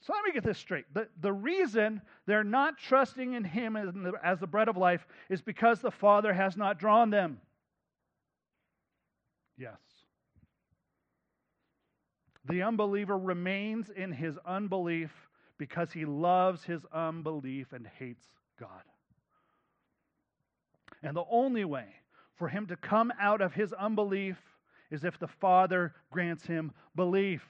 so 0.00 0.12
let 0.12 0.24
me 0.24 0.32
get 0.32 0.44
this 0.44 0.58
straight. 0.58 0.84
The, 0.94 1.08
the 1.20 1.32
reason 1.32 2.00
they're 2.26 2.44
not 2.44 2.78
trusting 2.78 3.34
in 3.34 3.44
Him 3.44 3.76
as 3.76 3.92
the, 3.92 4.12
as 4.22 4.40
the 4.40 4.46
bread 4.46 4.68
of 4.68 4.76
life 4.76 5.06
is 5.28 5.42
because 5.42 5.80
the 5.80 5.90
Father 5.90 6.32
has 6.32 6.56
not 6.56 6.78
drawn 6.78 7.10
them. 7.10 7.40
Yes. 9.58 9.78
The 12.48 12.62
unbeliever 12.62 13.18
remains 13.18 13.90
in 13.90 14.12
his 14.12 14.38
unbelief 14.46 15.10
because 15.58 15.92
he 15.92 16.04
loves 16.04 16.64
his 16.64 16.86
unbelief 16.92 17.72
and 17.72 17.86
hates 17.98 18.24
God. 18.58 18.82
And 21.02 21.16
the 21.16 21.24
only 21.30 21.64
way 21.64 21.86
for 22.36 22.48
him 22.48 22.66
to 22.68 22.76
come 22.76 23.12
out 23.20 23.40
of 23.40 23.52
his 23.52 23.72
unbelief 23.72 24.38
is 24.90 25.04
if 25.04 25.18
the 25.18 25.28
Father 25.28 25.94
grants 26.10 26.46
him 26.46 26.72
belief. 26.96 27.42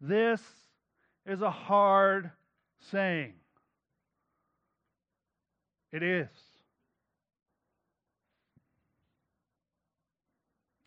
This 0.00 0.40
is 1.26 1.42
a 1.42 1.50
hard 1.50 2.30
saying. 2.90 3.34
It 5.92 6.02
is. 6.02 6.28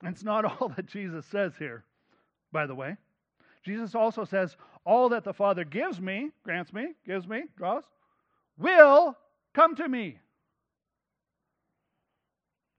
It's 0.03 0.23
not 0.23 0.45
all 0.61 0.69
that 0.69 0.85
Jesus 0.85 1.25
says 1.25 1.53
here, 1.57 1.83
by 2.51 2.65
the 2.65 2.75
way. 2.75 2.97
Jesus 3.63 3.95
also 3.95 4.25
says, 4.25 4.57
All 4.85 5.09
that 5.09 5.23
the 5.23 5.33
Father 5.33 5.63
gives 5.63 5.99
me, 6.01 6.31
grants 6.43 6.73
me, 6.73 6.89
gives 7.05 7.27
me, 7.27 7.43
draws, 7.57 7.83
will 8.57 9.17
come 9.53 9.75
to 9.75 9.87
me. 9.87 10.17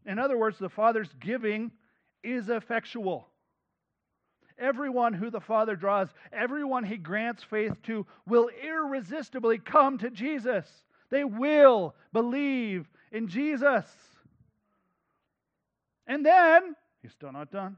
In 0.07 0.19
other 0.19 0.37
words, 0.37 0.59
the 0.59 0.69
Father's 0.69 1.09
giving 1.21 1.71
is 2.23 2.51
effectual. 2.51 3.29
Everyone 4.59 5.13
who 5.13 5.31
the 5.31 5.41
Father 5.41 5.75
draws, 5.75 6.09
everyone 6.33 6.85
he 6.85 6.97
grants 6.97 7.43
faith 7.43 7.75
to, 7.85 8.07
will 8.27 8.49
irresistibly 8.63 9.59
come 9.59 9.99
to 9.99 10.11
Jesus. 10.11 10.67
They 11.11 11.25
will 11.25 11.95
believe 12.13 12.89
in 13.11 13.29
Jesus. 13.29 13.85
And 16.07 16.25
then, 16.25 16.77
he's 17.03 17.13
still 17.13 17.33
not 17.33 17.51
done. 17.51 17.77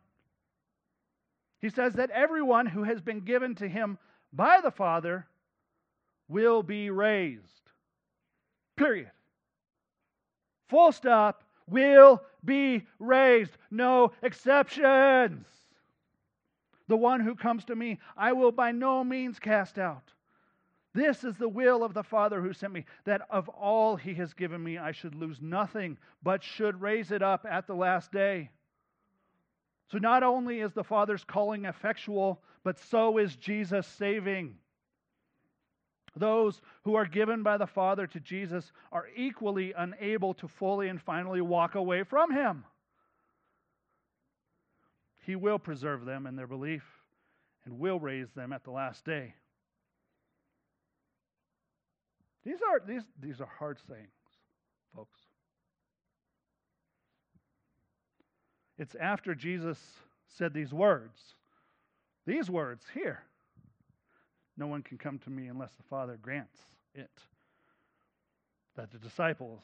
He 1.61 1.71
says 1.71 1.95
that 1.95 2.11
everyone 2.11 2.67
who 2.67 2.83
has 2.85 3.01
been 3.01 3.21
given 3.21 3.55
to 3.57 3.69
him 3.69 3.99
by 4.33 4.61
the 4.63 4.71
Father 4.71 5.27
will 6.29 6.63
be 6.63 6.91
raised. 6.91 7.43
Period. 8.77 9.11
Full 10.69 10.93
stop. 10.93 11.43
Will 11.69 12.23
be 12.45 12.87
raised. 12.99 13.57
No 13.71 14.13
exceptions. 14.23 15.47
The 16.89 16.97
one 16.97 17.21
who 17.21 17.35
comes 17.35 17.65
to 17.67 17.77
me, 17.77 17.99
I 18.17 18.33
will 18.33 18.53
by 18.53 18.73
no 18.73 19.03
means 19.03 19.39
cast 19.39 19.79
out. 19.79 20.13
This 20.95 21.25
is 21.25 21.37
the 21.37 21.49
will 21.49 21.85
of 21.85 21.93
the 21.93 22.03
Father 22.03 22.41
who 22.41 22.53
sent 22.53 22.73
me, 22.73 22.87
that 23.05 23.23
of 23.29 23.49
all 23.51 23.97
he 23.97 24.15
has 24.15 24.33
given 24.33 24.63
me, 24.63 24.79
I 24.79 24.93
should 24.93 25.15
lose 25.15 25.43
nothing, 25.43 25.99
but 26.23 26.43
should 26.43 26.81
raise 26.81 27.11
it 27.11 27.23
up 27.23 27.45
at 27.49 27.67
the 27.67 27.75
last 27.75 28.13
day. 28.13 28.51
So 29.93 29.99
not 29.99 30.23
only 30.23 30.61
is 30.61 30.73
the 30.73 30.83
Father's 30.83 31.23
calling 31.23 31.67
effectual, 31.67 32.43
but 32.65 32.79
so 32.79 33.19
is 33.19 33.37
Jesus 33.37 33.87
saving. 33.87 34.57
Those 36.17 36.63
who 36.83 36.95
are 36.95 37.05
given 37.05 37.43
by 37.43 37.59
the 37.59 37.67
Father 37.67 38.07
to 38.07 38.21
Jesus 38.21 38.73
are 38.91 39.09
equally 39.15 39.75
unable 39.75 40.33
to 40.35 40.49
fully 40.49 40.89
and 40.89 41.01
finally 41.01 41.43
walk 41.43 41.75
away 41.75 42.05
from 42.05 42.33
Him. 42.33 42.65
He 45.27 45.35
will 45.35 45.59
preserve 45.59 46.05
them 46.05 46.25
in 46.25 46.37
their 46.37 46.47
belief 46.47 46.85
and 47.65 47.81
will 47.81 47.99
raise 47.99 48.31
them 48.31 48.53
at 48.53 48.63
the 48.63 48.71
last 48.71 49.05
day. 49.05 49.35
These 52.45 52.59
are, 52.71 52.81
these, 52.87 53.03
these 53.21 53.41
are 53.41 53.49
hard 53.59 53.81
sayings, 53.89 54.07
folks. 54.95 55.19
It's 58.79 58.95
after 58.95 59.35
Jesus 59.35 59.79
said 60.29 60.55
these 60.55 60.73
words, 60.73 61.19
these 62.25 62.49
words 62.49 62.85
here. 62.95 63.25
No 64.57 64.69
one 64.69 64.83
can 64.83 64.97
come 64.97 65.19
to 65.19 65.31
me 65.31 65.49
unless 65.49 65.73
the 65.73 65.83
Father 65.83 66.19
grants 66.23 66.61
it. 66.95 67.11
That 68.77 68.93
the 68.93 68.99
disciples 68.99 69.63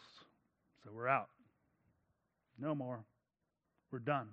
so 0.83 0.91
we're 0.93 1.07
out. 1.07 1.29
No 2.59 2.75
more. 2.75 3.05
We're 3.93 4.01
done. 4.01 4.29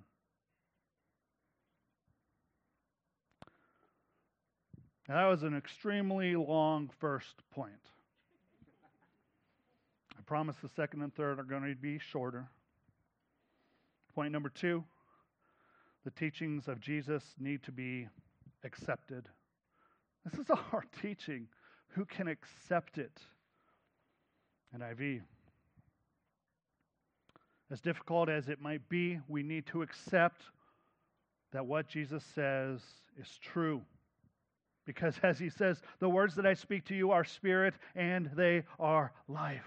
Now, 5.10 5.16
that 5.16 5.26
was 5.26 5.42
an 5.42 5.56
extremely 5.56 6.36
long 6.36 6.88
first 7.00 7.34
point. 7.50 7.72
I 10.16 10.22
promise 10.24 10.54
the 10.62 10.68
second 10.68 11.02
and 11.02 11.12
third 11.12 11.40
are 11.40 11.42
going 11.42 11.64
to 11.64 11.74
be 11.74 11.98
shorter. 11.98 12.46
Point 14.14 14.30
number 14.30 14.50
two 14.50 14.84
the 16.04 16.12
teachings 16.12 16.68
of 16.68 16.80
Jesus 16.80 17.24
need 17.40 17.60
to 17.64 17.72
be 17.72 18.06
accepted. 18.62 19.28
This 20.24 20.38
is 20.38 20.48
a 20.48 20.54
hard 20.54 20.86
teaching. 21.02 21.48
Who 21.88 22.04
can 22.04 22.28
accept 22.28 22.96
it? 22.96 23.20
NIV. 24.78 25.22
As 27.72 27.80
difficult 27.80 28.28
as 28.28 28.48
it 28.48 28.60
might 28.60 28.88
be, 28.88 29.18
we 29.26 29.42
need 29.42 29.66
to 29.66 29.82
accept 29.82 30.42
that 31.50 31.66
what 31.66 31.88
Jesus 31.88 32.22
says 32.32 32.80
is 33.18 33.40
true. 33.42 33.82
Because 34.86 35.14
as 35.22 35.38
he 35.38 35.50
says, 35.50 35.80
the 35.98 36.08
words 36.08 36.34
that 36.36 36.46
I 36.46 36.54
speak 36.54 36.84
to 36.86 36.94
you 36.94 37.10
are 37.10 37.24
spirit 37.24 37.74
and 37.94 38.30
they 38.34 38.64
are 38.78 39.12
life. 39.28 39.66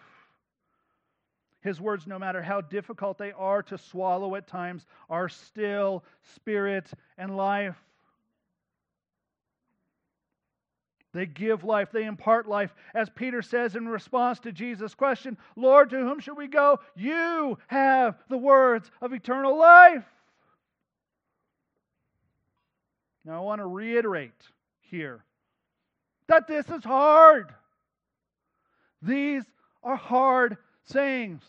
His 1.61 1.79
words, 1.79 2.05
no 2.05 2.19
matter 2.19 2.41
how 2.41 2.59
difficult 2.59 3.17
they 3.17 3.31
are 3.31 3.63
to 3.63 3.77
swallow 3.77 4.35
at 4.35 4.47
times, 4.47 4.85
are 5.09 5.29
still 5.29 6.03
spirit 6.35 6.91
and 7.17 7.37
life. 7.37 7.77
They 11.13 11.25
give 11.25 11.63
life, 11.63 11.89
they 11.91 12.05
impart 12.05 12.49
life. 12.49 12.73
As 12.93 13.09
Peter 13.09 13.41
says 13.41 13.75
in 13.75 13.87
response 13.87 14.39
to 14.41 14.51
Jesus' 14.51 14.95
question, 14.95 15.37
Lord, 15.55 15.91
to 15.91 15.97
whom 15.99 16.19
should 16.19 16.35
we 16.35 16.47
go? 16.47 16.79
You 16.95 17.57
have 17.67 18.17
the 18.29 18.37
words 18.37 18.89
of 18.99 19.13
eternal 19.13 19.57
life. 19.57 20.03
Now, 23.23 23.37
I 23.37 23.45
want 23.45 23.61
to 23.61 23.67
reiterate 23.67 24.33
here 24.93 25.25
that 26.27 26.47
this 26.47 26.69
is 26.69 26.83
hard. 26.83 27.53
These 29.01 29.43
are 29.83 29.95
hard 29.95 30.57
sayings. 30.85 31.41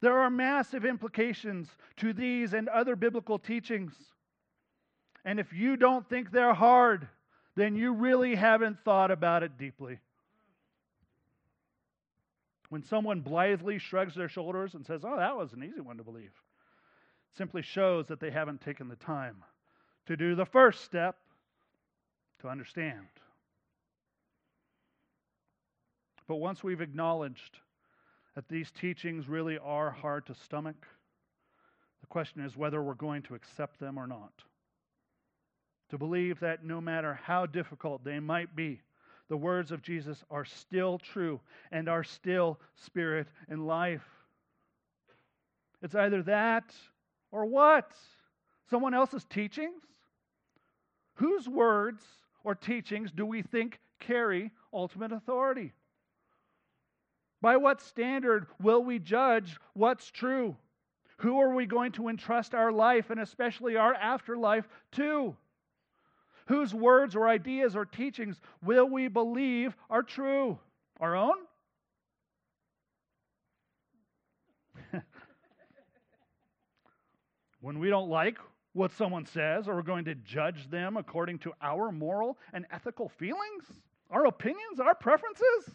There 0.00 0.18
are 0.18 0.30
massive 0.30 0.84
implications 0.84 1.68
to 1.98 2.12
these 2.12 2.52
and 2.52 2.68
other 2.68 2.96
biblical 2.96 3.38
teachings. 3.38 3.92
And 5.24 5.38
if 5.38 5.52
you 5.52 5.76
don't 5.76 6.08
think 6.08 6.30
they're 6.30 6.54
hard, 6.54 7.06
then 7.54 7.76
you 7.76 7.92
really 7.92 8.34
haven't 8.34 8.82
thought 8.84 9.10
about 9.10 9.42
it 9.42 9.58
deeply. 9.58 9.98
When 12.70 12.82
someone 12.84 13.20
blithely 13.20 13.78
shrugs 13.78 14.14
their 14.14 14.28
shoulders 14.28 14.74
and 14.74 14.86
says, 14.86 15.02
Oh, 15.04 15.16
that 15.16 15.36
was 15.36 15.52
an 15.52 15.62
easy 15.62 15.80
one 15.80 15.98
to 15.98 16.04
believe, 16.04 16.32
simply 17.36 17.62
shows 17.62 18.06
that 18.06 18.20
they 18.20 18.30
haven't 18.30 18.60
taken 18.60 18.88
the 18.88 18.96
time 18.96 19.36
to 20.10 20.16
do 20.16 20.34
the 20.34 20.44
first 20.44 20.82
step 20.82 21.14
to 22.40 22.48
understand. 22.48 23.06
But 26.26 26.38
once 26.38 26.64
we've 26.64 26.80
acknowledged 26.80 27.60
that 28.34 28.48
these 28.48 28.72
teachings 28.72 29.28
really 29.28 29.56
are 29.58 29.92
hard 29.92 30.26
to 30.26 30.34
stomach, 30.34 30.84
the 32.00 32.08
question 32.08 32.44
is 32.44 32.56
whether 32.56 32.82
we're 32.82 32.94
going 32.94 33.22
to 33.22 33.36
accept 33.36 33.78
them 33.78 33.96
or 33.96 34.08
not. 34.08 34.32
To 35.90 35.98
believe 35.98 36.40
that 36.40 36.64
no 36.64 36.80
matter 36.80 37.20
how 37.22 37.46
difficult 37.46 38.02
they 38.02 38.18
might 38.18 38.56
be, 38.56 38.80
the 39.28 39.36
words 39.36 39.70
of 39.70 39.80
Jesus 39.80 40.24
are 40.28 40.44
still 40.44 40.98
true 40.98 41.38
and 41.70 41.88
are 41.88 42.02
still 42.02 42.58
spirit 42.74 43.28
and 43.48 43.64
life. 43.64 44.08
It's 45.82 45.94
either 45.94 46.24
that 46.24 46.74
or 47.30 47.44
what? 47.44 47.92
Someone 48.68 48.92
else's 48.92 49.24
teachings? 49.30 49.84
Whose 51.20 51.46
words 51.46 52.02
or 52.44 52.54
teachings 52.54 53.12
do 53.12 53.26
we 53.26 53.42
think 53.42 53.78
carry 53.98 54.50
ultimate 54.72 55.12
authority? 55.12 55.74
By 57.42 57.58
what 57.58 57.82
standard 57.82 58.46
will 58.58 58.82
we 58.82 58.98
judge 58.98 59.58
what's 59.74 60.10
true? 60.10 60.56
Who 61.18 61.38
are 61.40 61.54
we 61.54 61.66
going 61.66 61.92
to 61.92 62.08
entrust 62.08 62.54
our 62.54 62.72
life 62.72 63.10
and 63.10 63.20
especially 63.20 63.76
our 63.76 63.92
afterlife 63.92 64.66
to? 64.92 65.36
Whose 66.46 66.72
words 66.74 67.14
or 67.14 67.28
ideas 67.28 67.76
or 67.76 67.84
teachings 67.84 68.40
will 68.62 68.88
we 68.88 69.08
believe 69.08 69.76
are 69.90 70.02
true? 70.02 70.58
Our 71.00 71.16
own? 71.16 71.34
when 77.60 77.78
we 77.78 77.90
don't 77.90 78.08
like 78.08 78.38
what 78.72 78.92
someone 78.92 79.26
says, 79.26 79.68
or 79.68 79.74
we're 79.74 79.82
going 79.82 80.04
to 80.04 80.14
judge 80.14 80.70
them 80.70 80.96
according 80.96 81.38
to 81.40 81.52
our 81.60 81.90
moral 81.90 82.38
and 82.52 82.66
ethical 82.70 83.08
feelings, 83.08 83.64
our 84.10 84.26
opinions, 84.26 84.80
our 84.80 84.94
preferences? 84.94 85.74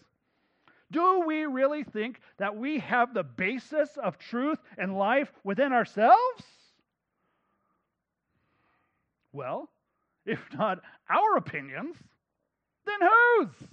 Do 0.91 1.23
we 1.25 1.45
really 1.45 1.83
think 1.83 2.21
that 2.37 2.55
we 2.55 2.79
have 2.79 3.13
the 3.13 3.23
basis 3.23 3.89
of 4.01 4.17
truth 4.17 4.59
and 4.77 4.97
life 4.97 5.31
within 5.43 5.73
ourselves? 5.73 6.43
Well, 9.33 9.69
if 10.25 10.39
not 10.53 10.79
our 11.09 11.37
opinions, 11.37 11.97
then 12.85 12.99
whose? 13.01 13.69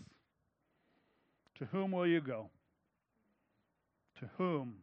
To 1.58 1.64
whom 1.66 1.92
will 1.92 2.06
you 2.06 2.20
go? 2.20 2.50
To 4.20 4.30
whom 4.36 4.74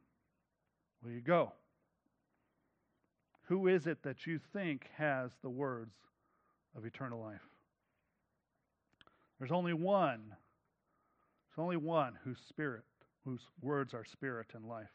will 1.03 1.11
you 1.11 1.21
go? 1.21 1.51
Who 3.50 3.68
is 3.68 3.88
it 3.88 4.04
that 4.04 4.28
you 4.28 4.39
think 4.54 4.86
has 4.95 5.32
the 5.41 5.50
words 5.50 5.95
of 6.78 6.86
eternal 6.86 7.20
life? 7.20 7.41
There's 9.39 9.52
only 9.52 9.74
one. 9.74 10.22
There's 10.28 11.64
only 11.64 11.78
one 11.78 12.14
whose 12.24 12.38
spirit, 12.47 12.84
whose 13.26 13.41
words 13.60 13.95
are 13.95 14.06
spirit 14.06 14.52
and 14.54 14.66
life. 14.66 14.91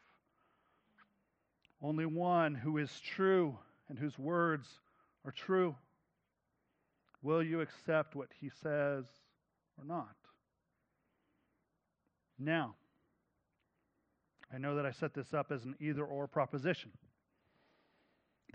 Only 1.81 2.05
one 2.05 2.55
who 2.55 2.77
is 2.77 2.97
true 3.01 3.57
and 3.89 3.99
whose 3.99 4.17
words 4.17 4.69
are 5.25 5.33
true. 5.33 5.75
Will 7.21 7.43
you 7.43 7.59
accept 7.59 8.15
what 8.15 8.29
he 8.39 8.49
says 8.63 9.03
or 9.77 9.83
not? 9.85 10.15
Now, 12.39 12.75
I 14.53 14.59
know 14.59 14.77
that 14.77 14.85
I 14.85 14.91
set 14.91 15.13
this 15.13 15.33
up 15.33 15.51
as 15.51 15.65
an 15.65 15.75
either 15.81 16.05
or 16.05 16.25
proposition 16.25 16.91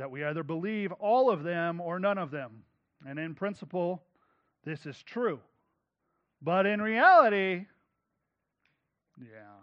that 0.01 0.11
we 0.11 0.25
either 0.25 0.43
believe 0.43 0.93
all 0.93 1.29
of 1.29 1.43
them 1.43 1.79
or 1.79 1.99
none 1.99 2.17
of 2.17 2.31
them. 2.31 2.51
And 3.07 3.19
in 3.19 3.35
principle, 3.35 4.03
this 4.65 4.87
is 4.87 5.03
true. 5.03 5.41
But 6.41 6.65
in 6.65 6.81
reality, 6.81 7.67
yeah. 9.21 9.59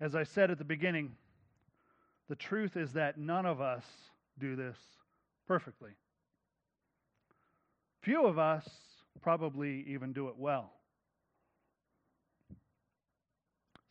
As 0.00 0.14
I 0.14 0.22
said 0.22 0.50
at 0.50 0.56
the 0.56 0.64
beginning, 0.64 1.12
the 2.30 2.34
truth 2.34 2.78
is 2.78 2.94
that 2.94 3.18
none 3.18 3.44
of 3.44 3.60
us 3.60 3.84
do 4.38 4.56
this 4.56 4.78
perfectly. 5.46 5.90
Few 8.00 8.24
of 8.24 8.38
us 8.38 8.66
probably 9.20 9.84
even 9.86 10.14
do 10.14 10.28
it 10.28 10.34
well. 10.38 10.72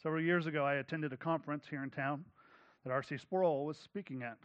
Several 0.02 0.24
years 0.24 0.48
ago, 0.48 0.66
I 0.66 0.78
attended 0.78 1.14
a 1.14 1.18
conference 1.18 1.66
here 1.70 1.84
in 1.84 1.92
town 1.92 2.26
that 2.84 2.92
R.C. 2.92 3.18
Sproul 3.18 3.66
was 3.66 3.78
speaking 3.78 4.24
at. 4.24 4.38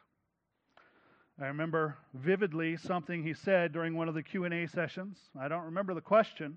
I 1.40 1.46
remember 1.46 1.96
vividly 2.14 2.76
something 2.76 3.22
he 3.22 3.34
said 3.34 3.72
during 3.72 3.96
one 3.96 4.08
of 4.08 4.14
the 4.14 4.22
Q&A 4.22 4.66
sessions. 4.68 5.18
I 5.38 5.48
don't 5.48 5.64
remember 5.64 5.94
the 5.94 6.00
question, 6.00 6.56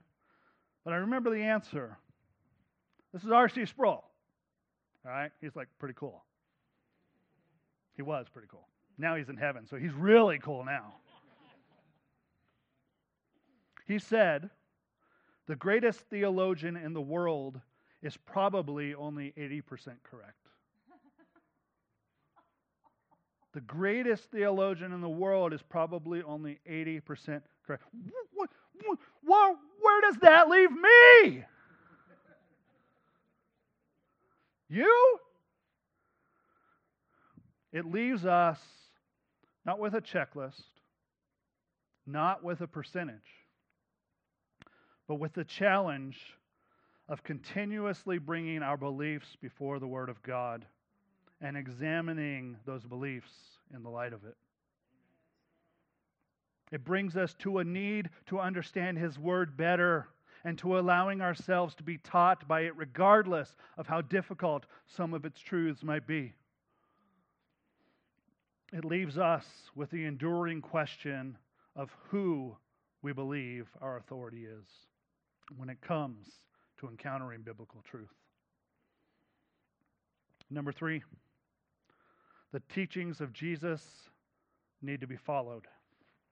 but 0.83 0.93
I 0.93 0.97
remember 0.97 1.31
the 1.31 1.41
answer. 1.41 1.97
This 3.11 3.23
is 3.23 3.31
R.C. 3.31 3.65
Sproul. 3.65 4.03
All 5.05 5.11
right? 5.11 5.31
He's 5.41 5.55
like 5.55 5.67
pretty 5.79 5.95
cool. 5.97 6.23
He 7.95 8.03
was 8.03 8.27
pretty 8.31 8.47
cool. 8.51 8.67
Now 8.99 9.15
he's 9.15 9.29
in 9.29 9.37
heaven, 9.37 9.65
so 9.67 9.77
he's 9.77 9.93
really 9.93 10.37
cool 10.39 10.63
now. 10.63 10.95
He 13.87 13.99
said, 13.99 14.49
The 15.47 15.55
greatest 15.55 16.01
theologian 16.01 16.75
in 16.75 16.93
the 16.93 17.01
world 17.01 17.59
is 18.03 18.17
probably 18.17 18.93
only 18.93 19.33
80% 19.37 19.63
correct. 20.03 20.46
The 23.53 23.61
greatest 23.61 24.31
theologian 24.31 24.91
in 24.91 25.01
the 25.01 25.09
world 25.09 25.53
is 25.53 25.61
probably 25.61 26.21
only 26.21 26.59
80% 26.69 27.41
correct. 27.65 27.83
Where 29.23 30.01
does 30.01 30.17
that 30.21 30.49
leave 30.49 30.71
me? 30.71 31.43
You? 34.69 35.19
It 37.71 37.85
leaves 37.85 38.25
us 38.25 38.59
not 39.65 39.79
with 39.79 39.93
a 39.93 40.01
checklist, 40.01 40.63
not 42.05 42.43
with 42.43 42.61
a 42.61 42.67
percentage, 42.67 43.15
but 45.07 45.15
with 45.15 45.33
the 45.33 45.43
challenge 45.43 46.19
of 47.09 47.23
continuously 47.23 48.17
bringing 48.17 48.61
our 48.61 48.77
beliefs 48.77 49.37
before 49.41 49.79
the 49.79 49.87
Word 49.87 50.09
of 50.09 50.21
God 50.21 50.65
and 51.41 51.55
examining 51.55 52.57
those 52.65 52.83
beliefs 52.83 53.31
in 53.73 53.83
the 53.83 53.89
light 53.89 54.13
of 54.13 54.23
it. 54.25 54.35
It 56.71 56.83
brings 56.83 57.15
us 57.15 57.33
to 57.39 57.59
a 57.59 57.63
need 57.63 58.09
to 58.27 58.39
understand 58.39 58.97
His 58.97 59.17
Word 59.17 59.55
better 59.55 60.07
and 60.43 60.57
to 60.59 60.77
allowing 60.77 61.21
ourselves 61.21 61.75
to 61.75 61.83
be 61.83 61.97
taught 61.97 62.47
by 62.47 62.61
it, 62.61 62.75
regardless 62.75 63.55
of 63.77 63.87
how 63.87 64.01
difficult 64.01 64.65
some 64.85 65.13
of 65.13 65.25
its 65.25 65.39
truths 65.39 65.83
might 65.83 66.07
be. 66.07 66.33
It 68.73 68.83
leaves 68.83 69.17
us 69.17 69.45
with 69.75 69.89
the 69.91 70.05
enduring 70.05 70.61
question 70.61 71.37
of 71.75 71.89
who 72.09 72.55
we 73.01 73.13
believe 73.13 73.67
our 73.81 73.97
authority 73.97 74.45
is 74.45 74.65
when 75.55 75.69
it 75.69 75.79
comes 75.81 76.27
to 76.79 76.89
encountering 76.89 77.41
biblical 77.41 77.81
truth. 77.89 78.13
Number 80.49 80.71
three, 80.71 81.03
the 82.53 82.61
teachings 82.73 83.21
of 83.21 83.33
Jesus 83.33 83.81
need 84.81 85.01
to 85.01 85.07
be 85.07 85.17
followed. 85.17 85.67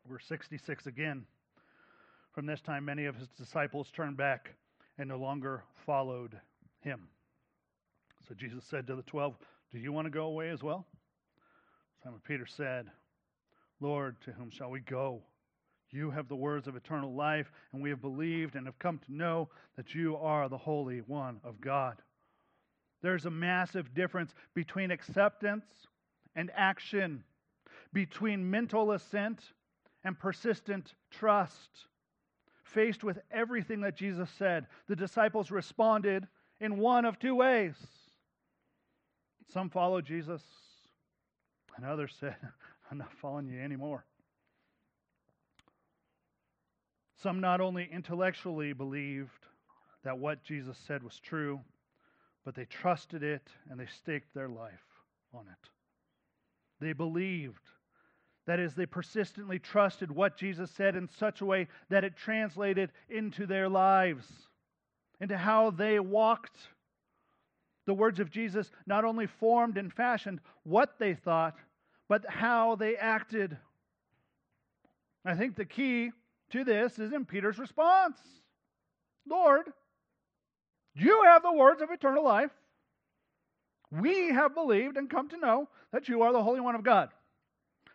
We're 0.08 0.20
66 0.20 0.88
again. 0.88 1.26
From 2.34 2.46
this 2.46 2.62
time, 2.62 2.86
many 2.86 3.06
of 3.06 3.16
his 3.16 3.28
disciples 3.30 3.92
turned 3.92 4.18
back 4.18 4.54
and 4.98 5.10
no 5.10 5.18
longer 5.18 5.64
followed 5.86 6.40
him. 6.82 7.08
So 8.28 8.34
Jesus 8.34 8.64
said 8.64 8.88
to 8.88 8.96
the 8.96 9.04
twelve, 9.04 9.36
Do 9.72 9.80
you 9.80 9.92
want 9.92 10.06
to 10.06 10.12
go 10.12 10.26
away 10.26 10.50
as 10.50 10.64
well? 10.64 10.86
Simon 12.04 12.22
Peter 12.26 12.46
said, 12.46 12.88
Lord, 13.80 14.16
to 14.22 14.32
whom 14.32 14.50
shall 14.50 14.70
we 14.70 14.80
go? 14.80 15.22
You 15.92 16.12
have 16.12 16.28
the 16.28 16.36
words 16.36 16.68
of 16.68 16.76
eternal 16.76 17.14
life, 17.14 17.52
and 17.72 17.82
we 17.82 17.90
have 17.90 18.02
believed 18.02 18.56
and 18.56 18.66
have 18.66 18.80
come 18.80 19.00
to 19.00 19.16
know 19.16 19.50
that 19.76 19.96
you 19.96 20.18
are 20.18 20.50
the 20.50 20.58
Holy 20.58 21.00
One 21.00 21.40
of 21.44 21.62
God. 21.62 22.02
There's 23.02 23.26
a 23.26 23.32
massive 23.32 23.94
difference 23.94 24.34
between 24.54 24.92
acceptance 24.92 25.66
and 26.36 26.52
action, 26.56 27.24
between 27.94 28.50
mental 28.50 28.92
assent 28.92 29.40
and 30.04 30.18
persistent 30.20 30.94
trust. 31.12 31.70
Faced 32.64 33.04
with 33.04 33.20
everything 33.32 33.82
that 33.82 33.96
Jesus 33.96 34.30
said, 34.38 34.68
the 34.88 34.96
disciples 34.96 35.52
responded 35.52 36.28
in 36.60 36.78
one 36.78 37.06
of 37.06 37.20
two 37.20 37.36
ways. 37.36 37.76
Some 39.54 39.70
followed 39.70 40.06
Jesus, 40.06 40.42
and 41.78 41.86
others 41.86 42.16
said, 42.20 42.36
I'm 42.92 42.98
not 42.98 43.14
following 43.14 43.48
you 43.48 43.62
anymore. 43.62 44.06
Some 47.22 47.40
not 47.40 47.62
only 47.62 47.90
intellectually 47.92 48.74
believed 48.74 49.46
that 50.04 50.18
what 50.18 50.44
Jesus 50.44 50.78
said 50.86 51.02
was 51.02 51.20
true, 51.20 51.62
but 52.44 52.54
they 52.54 52.66
trusted 52.66 53.24
it 53.24 53.48
and 53.70 53.80
they 53.80 53.88
staked 53.88 54.34
their 54.34 54.50
life 54.50 54.86
on 55.34 55.46
it. 55.48 55.70
They 56.80 56.94
believed. 56.94 57.62
That 58.48 58.60
is, 58.60 58.76
they 58.76 58.86
persistently 58.86 59.58
trusted 59.58 60.12
what 60.12 60.38
Jesus 60.38 60.70
said 60.72 60.96
in 60.96 61.10
such 61.10 61.42
a 61.42 61.46
way 61.46 61.68
that 61.90 62.04
it 62.04 62.16
translated 62.16 62.92
into 63.10 63.48
their 63.48 63.68
lives, 63.68 64.28
into 65.20 65.38
how 65.38 65.72
they 65.72 66.00
walked. 66.00 66.58
The 67.88 67.94
words 67.94 68.20
of 68.20 68.30
Jesus 68.30 68.70
not 68.86 69.04
only 69.04 69.26
formed 69.26 69.78
and 69.78 69.92
fashioned 69.92 70.42
what 70.64 71.00
they 71.00 71.16
thought, 71.16 71.56
but 72.08 72.26
how 72.30 72.76
they 72.76 72.96
acted. 72.96 73.58
I 75.24 75.36
think 75.36 75.56
the 75.56 75.66
key 75.66 76.12
to 76.52 76.64
this 76.64 77.00
is 77.00 77.14
in 77.14 77.26
Peter's 77.26 77.58
response 77.58 78.20
Lord, 79.28 79.66
you 80.94 81.24
have 81.24 81.42
the 81.42 81.52
words 81.52 81.82
of 81.82 81.90
eternal 81.90 82.24
life. 82.24 82.52
We 83.92 84.30
have 84.30 84.54
believed 84.54 84.98
and 84.98 85.10
come 85.10 85.30
to 85.30 85.38
know 85.38 85.70
that 85.92 86.10
you 86.10 86.22
are 86.24 86.34
the 86.34 86.44
Holy 86.44 86.60
One 86.60 86.76
of 86.76 86.84
God. 86.84 87.10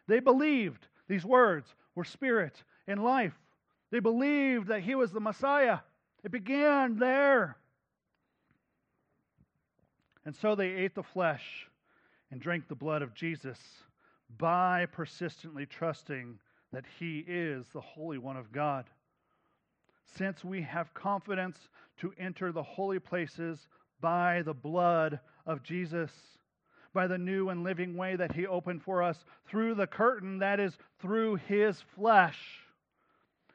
They 0.07 0.21
believed 0.21 0.87
these 1.09 1.25
words 1.25 1.75
were 1.95 2.05
spirit 2.05 2.63
and 2.87 3.03
life. 3.03 3.39
They 3.91 4.01
believed 4.01 4.69
that 4.69 4.83
he 4.83 4.95
was 4.95 5.11
the 5.13 5.21
Messiah. 5.21 5.81
It 6.25 6.31
began 6.31 6.99
there. 6.99 7.57
And 10.25 10.35
so 10.37 10.55
they 10.55 10.69
ate 10.69 10.95
the 10.95 11.03
flesh 11.03 11.69
and 12.31 12.41
drank 12.41 12.69
the 12.69 12.75
blood 12.75 13.03
of 13.03 13.15
Jesus 13.15 13.59
by 14.39 14.87
persistently 14.87 15.67
trusting 15.67 16.39
that 16.73 16.85
he 16.99 17.25
is 17.27 17.67
the 17.73 17.81
Holy 17.81 18.19
One 18.19 18.37
of 18.37 18.53
God. 18.53 18.85
since 20.17 20.45
we 20.45 20.63
have 20.63 20.93
confidence 20.95 21.69
to 21.99 22.13
enter 22.19 22.53
the 22.53 22.63
holy 22.63 22.99
places 22.99 23.69
by 24.01 24.43
the 24.43 24.55
blood 24.55 25.21
of 25.47 25.63
Jesus, 25.63 26.11
by 26.93 27.07
the 27.07 27.19
new 27.19 27.49
and 27.51 27.63
living 27.63 27.97
way 27.97 28.17
that 28.17 28.33
he 28.33 28.47
opened 28.47 28.83
for 28.83 29.03
us 29.03 29.25
through 29.49 29.75
the 29.75 29.87
curtain, 29.87 30.39
that 30.39 30.59
is, 30.59 30.77
through 31.01 31.37
his 31.37 31.81
flesh. 31.95 32.39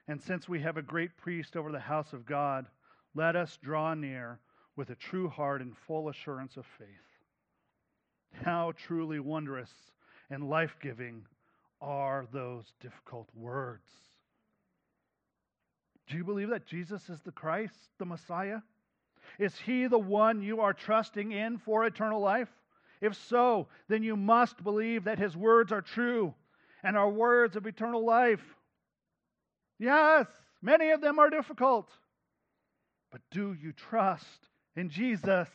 And 0.07 0.21
since 0.21 0.47
we 0.47 0.61
have 0.61 0.77
a 0.77 0.81
great 0.81 1.17
priest 1.17 1.55
over 1.55 1.71
the 1.71 1.79
house 1.79 2.13
of 2.13 2.25
God, 2.25 2.65
let 3.13 3.35
us 3.35 3.57
draw 3.61 3.93
near 3.93 4.39
with 4.75 4.89
a 4.89 4.95
true 4.95 5.29
heart 5.29 5.61
and 5.61 5.75
full 5.87 6.09
assurance 6.09 6.57
of 6.57 6.65
faith. 6.77 6.87
How 8.43 8.73
truly 8.77 9.19
wondrous 9.19 9.71
and 10.29 10.49
life 10.49 10.75
giving 10.81 11.23
are 11.81 12.27
those 12.31 12.65
difficult 12.81 13.29
words. 13.35 13.87
Do 16.07 16.17
you 16.17 16.23
believe 16.23 16.49
that 16.49 16.67
Jesus 16.67 17.09
is 17.09 17.21
the 17.21 17.31
Christ, 17.31 17.75
the 17.97 18.05
Messiah? 18.05 18.59
Is 19.39 19.57
he 19.57 19.87
the 19.87 19.99
one 19.99 20.41
you 20.41 20.61
are 20.61 20.73
trusting 20.73 21.31
in 21.31 21.57
for 21.57 21.85
eternal 21.85 22.21
life? 22.21 22.49
If 23.01 23.15
so, 23.15 23.67
then 23.87 24.03
you 24.03 24.15
must 24.15 24.63
believe 24.63 25.03
that 25.03 25.19
his 25.19 25.35
words 25.35 25.71
are 25.71 25.81
true 25.81 26.33
and 26.83 26.97
are 26.97 27.09
words 27.09 27.55
of 27.55 27.65
eternal 27.65 28.05
life. 28.05 28.43
Yes, 29.79 30.27
many 30.61 30.91
of 30.91 31.01
them 31.01 31.19
are 31.19 31.29
difficult. 31.29 31.89
But 33.11 33.21
do 33.31 33.55
you 33.61 33.73
trust 33.73 34.49
in 34.75 34.89
Jesus? 34.89 35.47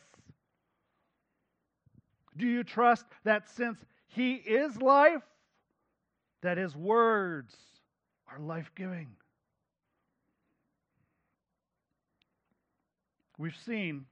Do 2.37 2.47
you 2.47 2.63
trust 2.63 3.05
that 3.23 3.49
since 3.49 3.77
He 4.07 4.33
is 4.33 4.81
life, 4.81 5.23
that 6.41 6.57
His 6.57 6.75
words 6.75 7.55
are 8.31 8.39
life 8.39 8.71
giving? 8.75 9.09
We've 13.41 13.57
seen 13.65 14.05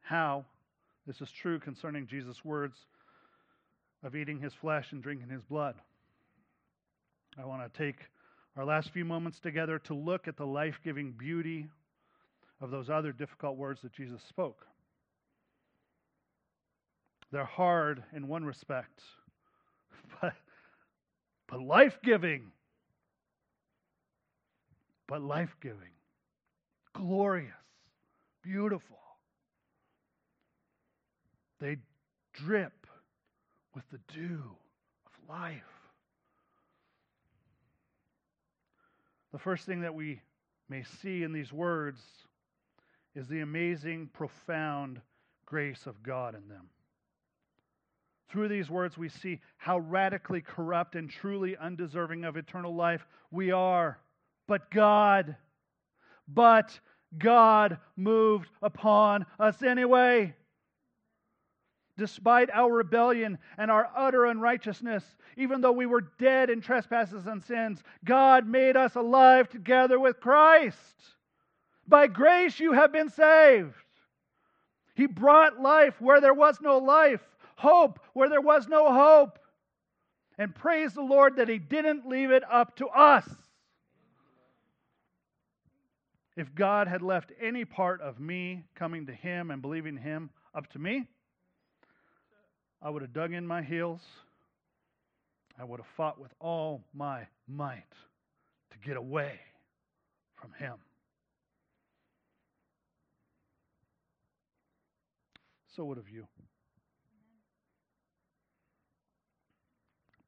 how 0.00 0.44
this 1.06 1.20
is 1.20 1.30
true 1.30 1.60
concerning 1.60 2.08
Jesus' 2.08 2.44
words 2.44 2.76
of 4.02 4.16
eating 4.16 4.40
His 4.40 4.52
flesh 4.54 4.90
and 4.90 5.00
drinking 5.00 5.28
His 5.28 5.42
blood. 5.42 5.76
I 7.40 7.44
want 7.44 7.62
to 7.62 7.78
take 7.78 7.94
our 8.56 8.64
last 8.64 8.90
few 8.90 9.04
moments 9.04 9.38
together 9.38 9.78
to 9.84 9.94
look 9.94 10.26
at 10.26 10.36
the 10.36 10.44
life 10.44 10.80
giving 10.82 11.12
beauty 11.12 11.68
of 12.60 12.72
those 12.72 12.90
other 12.90 13.12
difficult 13.12 13.56
words 13.56 13.82
that 13.82 13.92
Jesus 13.92 14.20
spoke. 14.28 14.66
They're 17.30 17.44
hard 17.44 18.02
in 18.12 18.26
one 18.26 18.44
respect, 18.44 19.00
but, 20.20 20.34
but 21.46 21.62
life 21.62 22.00
giving. 22.02 22.50
But 25.06 25.22
life 25.22 25.54
giving. 25.60 25.92
Glorious. 26.94 27.61
Beautiful. 28.42 28.98
They 31.60 31.76
drip 32.32 32.86
with 33.74 33.84
the 33.90 34.00
dew 34.12 34.42
of 35.06 35.28
life. 35.28 35.62
The 39.32 39.38
first 39.38 39.64
thing 39.64 39.80
that 39.80 39.94
we 39.94 40.20
may 40.68 40.82
see 41.02 41.22
in 41.22 41.32
these 41.32 41.52
words 41.52 42.00
is 43.14 43.28
the 43.28 43.40
amazing, 43.40 44.08
profound 44.12 45.00
grace 45.46 45.86
of 45.86 46.02
God 46.02 46.34
in 46.34 46.48
them. 46.48 46.68
Through 48.30 48.48
these 48.48 48.70
words, 48.70 48.96
we 48.96 49.10
see 49.10 49.40
how 49.58 49.78
radically 49.78 50.40
corrupt 50.40 50.96
and 50.96 51.08
truly 51.08 51.56
undeserving 51.56 52.24
of 52.24 52.36
eternal 52.36 52.74
life 52.74 53.06
we 53.30 53.52
are. 53.52 53.98
But 54.48 54.70
God, 54.70 55.36
but 56.26 56.78
God 57.18 57.78
moved 57.96 58.48
upon 58.62 59.26
us 59.38 59.62
anyway. 59.62 60.34
Despite 61.98 62.50
our 62.50 62.72
rebellion 62.72 63.38
and 63.58 63.70
our 63.70 63.90
utter 63.94 64.24
unrighteousness, 64.24 65.04
even 65.36 65.60
though 65.60 65.72
we 65.72 65.86
were 65.86 66.10
dead 66.18 66.48
in 66.48 66.60
trespasses 66.60 67.26
and 67.26 67.42
sins, 67.42 67.82
God 68.04 68.46
made 68.46 68.76
us 68.76 68.94
alive 68.94 69.48
together 69.48 70.00
with 70.00 70.20
Christ. 70.20 70.76
By 71.86 72.06
grace 72.06 72.58
you 72.58 72.72
have 72.72 72.92
been 72.92 73.10
saved. 73.10 73.74
He 74.94 75.06
brought 75.06 75.60
life 75.60 76.00
where 76.00 76.20
there 76.20 76.34
was 76.34 76.60
no 76.60 76.78
life, 76.78 77.20
hope 77.56 78.00
where 78.14 78.28
there 78.28 78.40
was 78.40 78.68
no 78.68 78.92
hope. 78.92 79.38
And 80.38 80.54
praise 80.54 80.94
the 80.94 81.02
Lord 81.02 81.36
that 81.36 81.48
He 81.48 81.58
didn't 81.58 82.08
leave 82.08 82.30
it 82.30 82.42
up 82.50 82.76
to 82.76 82.88
us. 82.88 83.28
If 86.42 86.56
God 86.56 86.88
had 86.88 87.02
left 87.02 87.30
any 87.40 87.64
part 87.64 88.00
of 88.00 88.18
me 88.18 88.64
coming 88.74 89.06
to 89.06 89.12
Him 89.12 89.52
and 89.52 89.62
believing 89.62 89.96
Him 89.96 90.28
up 90.56 90.68
to 90.72 90.80
me, 90.80 91.06
I 92.82 92.90
would 92.90 93.00
have 93.00 93.12
dug 93.12 93.32
in 93.32 93.46
my 93.46 93.62
heels. 93.62 94.00
I 95.56 95.62
would 95.62 95.78
have 95.78 95.86
fought 95.96 96.20
with 96.20 96.32
all 96.40 96.82
my 96.92 97.28
might 97.46 97.84
to 98.72 98.78
get 98.84 98.96
away 98.96 99.38
from 100.34 100.50
Him. 100.58 100.74
So 105.76 105.84
would 105.84 105.96
have 105.96 106.08
you. 106.12 106.26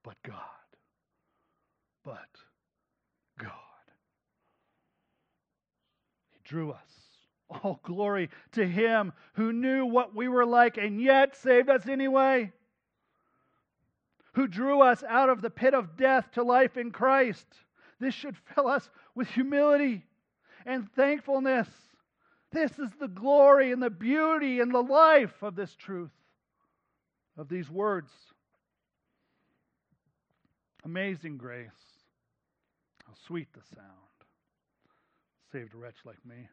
But 0.04 0.14
God. 0.24 0.38
But 2.04 2.28
God. 3.36 3.50
He 6.30 6.40
drew 6.54 6.70
us. 6.70 6.78
All 7.50 7.80
glory 7.82 8.30
to 8.52 8.64
Him 8.64 9.12
who 9.32 9.52
knew 9.52 9.86
what 9.86 10.14
we 10.14 10.28
were 10.28 10.46
like 10.46 10.78
and 10.78 11.02
yet 11.02 11.34
saved 11.36 11.68
us 11.68 11.88
anyway. 11.88 12.52
Who 14.34 14.46
drew 14.46 14.80
us 14.80 15.02
out 15.02 15.30
of 15.30 15.42
the 15.42 15.50
pit 15.50 15.74
of 15.74 15.96
death 15.96 16.30
to 16.34 16.44
life 16.44 16.76
in 16.76 16.92
Christ. 16.92 17.46
This 17.98 18.14
should 18.14 18.36
fill 18.54 18.68
us 18.68 18.88
with 19.16 19.26
humility 19.28 20.04
and 20.64 20.88
thankfulness. 20.92 21.68
This 22.52 22.70
is 22.78 22.90
the 23.00 23.08
glory 23.08 23.72
and 23.72 23.82
the 23.82 23.90
beauty 23.90 24.60
and 24.60 24.72
the 24.72 24.82
life 24.82 25.42
of 25.42 25.56
this 25.56 25.74
truth, 25.74 26.14
of 27.36 27.48
these 27.48 27.68
words. 27.68 28.12
Amazing 30.84 31.36
grace. 31.36 31.68
How 33.04 33.14
sweet 33.26 33.48
the 33.52 33.74
sound. 33.74 34.03
Saved 35.54 35.72
a 35.72 35.76
wretch 35.76 35.98
like 36.04 36.18
me. 36.26 36.48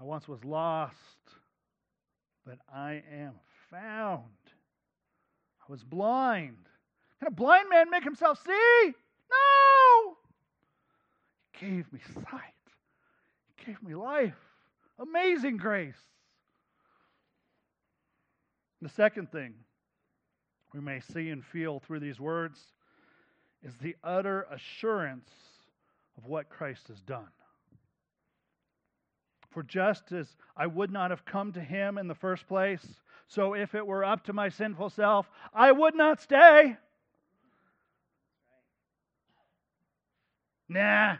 I 0.00 0.04
once 0.04 0.28
was 0.28 0.44
lost, 0.44 0.94
but 2.46 2.58
I 2.72 3.02
am 3.12 3.32
found. 3.72 4.22
I 5.60 5.72
was 5.72 5.82
blind. 5.82 6.68
Can 7.18 7.26
a 7.26 7.32
blind 7.32 7.68
man 7.68 7.90
make 7.90 8.04
himself 8.04 8.40
see? 8.46 8.92
No! 9.32 10.16
He 11.54 11.66
gave 11.66 11.92
me 11.92 11.98
sight 12.14 12.54
He 13.56 13.64
gave 13.64 13.82
me 13.82 13.96
life. 13.96 14.38
Amazing 15.00 15.56
grace. 15.56 15.98
The 18.80 18.88
second 18.88 19.32
thing 19.32 19.54
we 20.72 20.78
may 20.78 21.00
see 21.00 21.30
and 21.30 21.44
feel 21.44 21.80
through 21.80 21.98
these 21.98 22.20
words 22.20 22.60
is 23.60 23.74
the 23.78 23.96
utter 24.04 24.46
assurance 24.52 25.28
of 26.16 26.26
what 26.26 26.48
Christ 26.48 26.88
has 26.88 27.00
done. 27.00 27.28
For 29.50 29.62
just 29.62 30.12
as 30.12 30.26
I 30.56 30.66
would 30.66 30.90
not 30.90 31.10
have 31.10 31.24
come 31.24 31.52
to 31.52 31.60
him 31.60 31.98
in 31.98 32.08
the 32.08 32.14
first 32.14 32.46
place, 32.48 32.84
so 33.28 33.54
if 33.54 33.74
it 33.74 33.86
were 33.86 34.04
up 34.04 34.24
to 34.24 34.32
my 34.32 34.48
sinful 34.48 34.90
self, 34.90 35.28
I 35.54 35.72
would 35.72 35.94
not 35.94 36.20
stay. 36.20 36.76
Nah. 40.68 41.16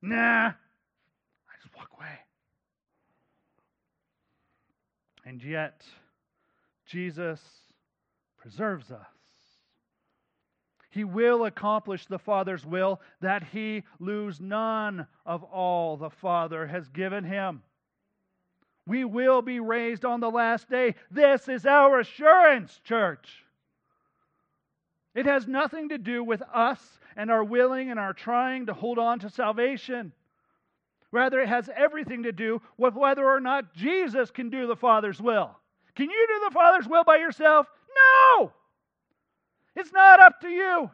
Nah. 0.00 0.48
I 0.48 0.52
just 1.62 1.76
walk 1.76 1.90
away. 1.96 2.18
And 5.26 5.42
yet, 5.42 5.82
Jesus 6.86 7.40
preserves 8.38 8.90
us. 8.90 9.06
He 10.94 11.02
will 11.02 11.44
accomplish 11.44 12.06
the 12.06 12.20
Father's 12.20 12.64
will 12.64 13.00
that 13.20 13.42
he 13.42 13.82
lose 13.98 14.40
none 14.40 15.08
of 15.26 15.42
all 15.42 15.96
the 15.96 16.08
Father 16.08 16.68
has 16.68 16.88
given 16.88 17.24
him. 17.24 17.64
We 18.86 19.04
will 19.04 19.42
be 19.42 19.58
raised 19.58 20.04
on 20.04 20.20
the 20.20 20.30
last 20.30 20.70
day. 20.70 20.94
This 21.10 21.48
is 21.48 21.66
our 21.66 21.98
assurance, 21.98 22.80
church. 22.84 23.44
It 25.16 25.26
has 25.26 25.48
nothing 25.48 25.88
to 25.88 25.98
do 25.98 26.22
with 26.22 26.42
us 26.42 27.00
and 27.16 27.28
our 27.28 27.42
willing 27.42 27.90
and 27.90 27.98
our 27.98 28.12
trying 28.12 28.66
to 28.66 28.72
hold 28.72 29.00
on 29.00 29.18
to 29.18 29.30
salvation. 29.30 30.12
Rather, 31.10 31.40
it 31.40 31.48
has 31.48 31.68
everything 31.74 32.22
to 32.22 32.30
do 32.30 32.62
with 32.78 32.94
whether 32.94 33.26
or 33.26 33.40
not 33.40 33.74
Jesus 33.74 34.30
can 34.30 34.48
do 34.48 34.68
the 34.68 34.76
Father's 34.76 35.20
will. 35.20 35.58
Can 35.96 36.08
you 36.08 36.26
do 36.28 36.44
the 36.44 36.54
Father's 36.54 36.86
will 36.86 37.02
by 37.02 37.16
yourself? 37.16 37.66
No! 38.38 38.52
It's 39.76 39.92
not 39.92 40.20
up 40.20 40.40
to 40.40 40.48
you. 40.48 40.90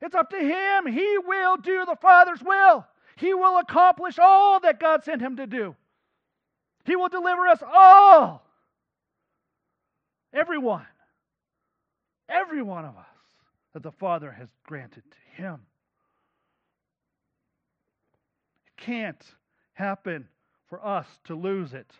It's 0.00 0.14
up 0.14 0.30
to 0.30 0.38
Him. 0.38 0.86
He 0.86 1.18
will 1.18 1.56
do 1.56 1.84
the 1.84 1.96
Father's 2.00 2.42
will. 2.42 2.86
he 3.16 3.32
will 3.32 3.58
accomplish 3.58 4.18
all 4.18 4.60
that 4.60 4.80
God 4.80 5.04
sent 5.04 5.22
him 5.22 5.36
to 5.36 5.46
do. 5.46 5.76
He 6.84 6.96
will 6.96 7.08
deliver 7.08 7.46
us 7.46 7.62
all. 7.62 8.44
Everyone. 10.32 10.86
Every 12.28 12.62
one 12.62 12.84
of 12.84 12.96
us 12.96 13.06
that 13.72 13.82
the 13.82 13.92
Father 13.92 14.32
has 14.32 14.48
granted 14.66 15.02
to 15.10 15.42
him. 15.42 15.60
It 18.66 18.82
can't 18.82 19.24
happen 19.74 20.28
for 20.68 20.84
us 20.84 21.06
to 21.24 21.34
lose 21.34 21.74
it. 21.74 21.90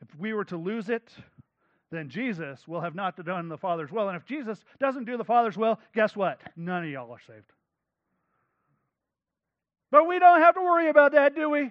If 0.00 0.18
we 0.18 0.32
were 0.32 0.44
to 0.46 0.56
lose 0.56 0.88
it, 0.88 1.08
then 1.92 2.08
Jesus 2.08 2.66
will 2.66 2.80
have 2.80 2.94
not 2.94 3.22
done 3.22 3.48
the 3.48 3.58
Father's 3.58 3.92
will. 3.92 4.08
And 4.08 4.16
if 4.16 4.24
Jesus 4.24 4.64
doesn't 4.80 5.04
do 5.04 5.18
the 5.18 5.24
Father's 5.24 5.58
will, 5.58 5.78
guess 5.94 6.16
what? 6.16 6.40
None 6.56 6.84
of 6.84 6.90
y'all 6.90 7.12
are 7.12 7.20
saved. 7.26 7.52
But 9.90 10.08
we 10.08 10.18
don't 10.18 10.40
have 10.40 10.54
to 10.54 10.62
worry 10.62 10.88
about 10.88 11.12
that, 11.12 11.36
do 11.36 11.50
we? 11.50 11.70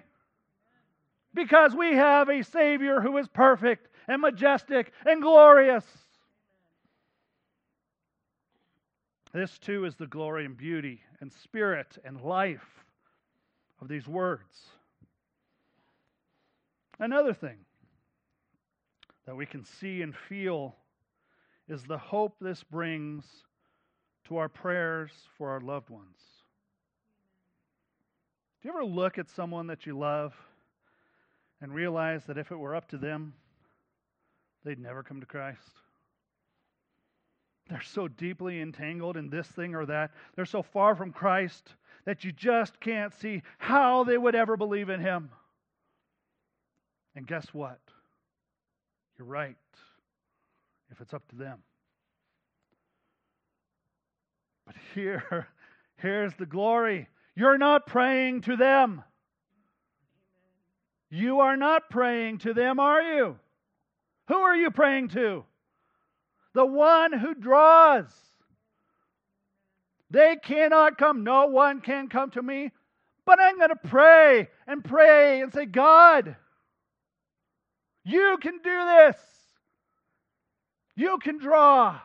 Because 1.34 1.74
we 1.74 1.94
have 1.94 2.28
a 2.28 2.44
Savior 2.44 3.00
who 3.00 3.18
is 3.18 3.26
perfect 3.26 3.88
and 4.06 4.22
majestic 4.22 4.92
and 5.04 5.20
glorious. 5.20 5.84
This 9.32 9.58
too 9.58 9.86
is 9.86 9.96
the 9.96 10.06
glory 10.06 10.44
and 10.44 10.56
beauty 10.56 11.00
and 11.20 11.32
spirit 11.32 11.98
and 12.04 12.20
life 12.20 12.84
of 13.80 13.88
these 13.88 14.06
words. 14.06 14.66
Another 17.00 17.34
thing 17.34 17.56
that 19.26 19.36
we 19.36 19.46
can 19.46 19.64
see 19.64 20.02
and 20.02 20.14
feel 20.14 20.74
is 21.68 21.84
the 21.84 21.98
hope 21.98 22.36
this 22.40 22.62
brings 22.64 23.24
to 24.26 24.36
our 24.36 24.48
prayers 24.48 25.10
for 25.36 25.50
our 25.50 25.60
loved 25.60 25.90
ones. 25.90 26.18
Do 28.60 28.68
you 28.68 28.74
ever 28.74 28.84
look 28.84 29.18
at 29.18 29.28
someone 29.28 29.66
that 29.68 29.86
you 29.86 29.98
love 29.98 30.34
and 31.60 31.74
realize 31.74 32.24
that 32.26 32.38
if 32.38 32.50
it 32.52 32.56
were 32.56 32.74
up 32.74 32.88
to 32.88 32.96
them, 32.96 33.34
they'd 34.64 34.78
never 34.78 35.02
come 35.02 35.20
to 35.20 35.26
Christ? 35.26 35.60
They're 37.68 37.82
so 37.82 38.08
deeply 38.08 38.60
entangled 38.60 39.16
in 39.16 39.30
this 39.30 39.46
thing 39.46 39.74
or 39.74 39.86
that. 39.86 40.10
They're 40.34 40.44
so 40.44 40.62
far 40.62 40.94
from 40.94 41.12
Christ 41.12 41.74
that 42.04 42.24
you 42.24 42.32
just 42.32 42.78
can't 42.80 43.14
see 43.14 43.42
how 43.58 44.04
they 44.04 44.18
would 44.18 44.34
ever 44.34 44.56
believe 44.56 44.88
in 44.88 45.00
Him. 45.00 45.30
And 47.14 47.26
guess 47.26 47.46
what? 47.52 47.80
You're 49.22 49.30
right, 49.30 49.56
if 50.90 51.00
it's 51.00 51.14
up 51.14 51.22
to 51.28 51.36
them. 51.36 51.60
But 54.66 54.74
here, 54.96 55.46
here's 55.98 56.34
the 56.34 56.44
glory. 56.44 57.08
You're 57.36 57.56
not 57.56 57.86
praying 57.86 58.40
to 58.42 58.56
them. 58.56 59.04
You 61.08 61.38
are 61.38 61.56
not 61.56 61.88
praying 61.88 62.38
to 62.38 62.52
them, 62.52 62.80
are 62.80 63.00
you? 63.00 63.38
Who 64.26 64.34
are 64.34 64.56
you 64.56 64.72
praying 64.72 65.10
to? 65.10 65.44
The 66.54 66.66
one 66.66 67.12
who 67.12 67.32
draws. 67.32 68.12
They 70.10 70.34
cannot 70.42 70.98
come. 70.98 71.22
No 71.22 71.46
one 71.46 71.80
can 71.80 72.08
come 72.08 72.30
to 72.30 72.42
me. 72.42 72.72
But 73.24 73.38
I'm 73.40 73.58
going 73.58 73.68
to 73.68 73.88
pray 73.88 74.48
and 74.66 74.84
pray 74.84 75.42
and 75.42 75.52
say, 75.52 75.66
God, 75.66 76.34
you 78.04 78.38
can 78.40 78.58
do 78.62 78.84
this. 78.84 79.16
You 80.94 81.18
can 81.18 81.38
draw. 81.38 82.00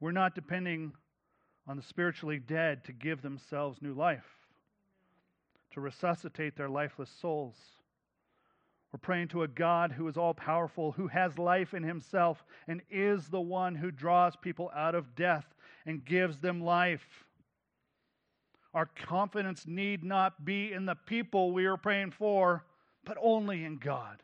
We're 0.00 0.12
not 0.12 0.34
depending 0.34 0.92
on 1.68 1.76
the 1.76 1.82
spiritually 1.82 2.38
dead 2.38 2.84
to 2.84 2.92
give 2.92 3.20
themselves 3.20 3.82
new 3.82 3.92
life, 3.92 4.24
to 5.72 5.80
resuscitate 5.80 6.56
their 6.56 6.70
lifeless 6.70 7.10
souls. 7.20 7.56
We're 8.92 8.98
praying 8.98 9.28
to 9.28 9.42
a 9.42 9.48
God 9.48 9.92
who 9.92 10.08
is 10.08 10.16
all 10.16 10.34
powerful, 10.34 10.92
who 10.92 11.06
has 11.08 11.38
life 11.38 11.74
in 11.74 11.82
himself, 11.82 12.42
and 12.66 12.80
is 12.90 13.28
the 13.28 13.40
one 13.40 13.74
who 13.74 13.90
draws 13.90 14.34
people 14.34 14.70
out 14.74 14.94
of 14.94 15.14
death 15.14 15.46
and 15.86 16.04
gives 16.04 16.38
them 16.38 16.60
life. 16.60 17.06
Our 18.72 18.86
confidence 18.86 19.66
need 19.66 20.04
not 20.04 20.44
be 20.44 20.72
in 20.72 20.86
the 20.86 20.94
people 20.94 21.52
we 21.52 21.66
are 21.66 21.76
praying 21.76 22.12
for, 22.12 22.64
but 23.04 23.16
only 23.20 23.64
in 23.64 23.78
God. 23.78 24.22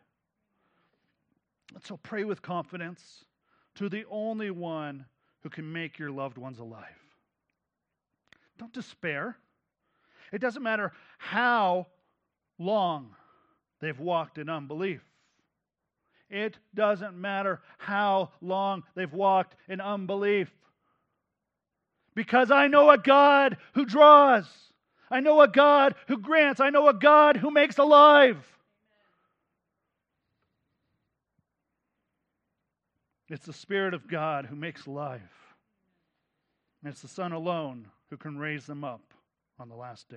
And 1.75 1.83
so 1.83 1.97
pray 1.97 2.25
with 2.25 2.43
confidence 2.43 3.25
to 3.75 3.89
the 3.89 4.05
only 4.11 4.51
one 4.51 5.05
who 5.43 5.51
can 5.51 5.71
make 5.73 5.99
your 5.99 6.11
loved 6.11 6.39
ones 6.39 6.59
alive. 6.59 6.85
Don't 8.59 8.73
despair. 8.73 9.37
It 10.33 10.41
doesn't 10.41 10.63
matter 10.63 10.93
how 11.19 11.87
long 12.59 13.15
they've 13.81 13.99
walked 13.99 14.39
in 14.39 14.49
unbelief. 14.49 15.03
It 16.31 16.59
doesn't 16.75 17.17
matter 17.17 17.61
how 17.79 18.31
long 18.41 18.83
they've 18.95 19.13
walked 19.13 19.57
in 19.69 19.81
unbelief. 19.81 20.51
Because 22.17 22.51
I 22.51 22.67
know 22.67 22.91
a 22.91 22.97
God 22.99 23.59
who 23.75 23.85
draws. 23.85 24.47
I 25.11 25.21
know 25.21 25.43
a 25.43 25.47
God 25.47 25.95
who 26.09 26.17
grants. 26.17 26.61
I 26.61 26.71
know 26.71 26.89
a 26.89 26.95
God 26.95 27.37
who 27.37 27.51
makes 27.51 27.77
alive. 27.77 28.39
It's 33.29 33.45
the 33.45 33.53
Spirit 33.53 33.93
of 33.93 34.09
God 34.09 34.47
who 34.47 34.57
makes 34.57 34.87
alive. 34.87 35.21
And 36.83 36.91
it's 36.91 37.03
the 37.03 37.09
Son 37.09 37.33
alone 37.33 37.89
who 38.09 38.17
can 38.17 38.39
raise 38.39 38.65
them 38.65 38.83
up 38.83 39.03
on 39.59 39.69
the 39.69 39.77
last 39.77 40.09
day. 40.09 40.17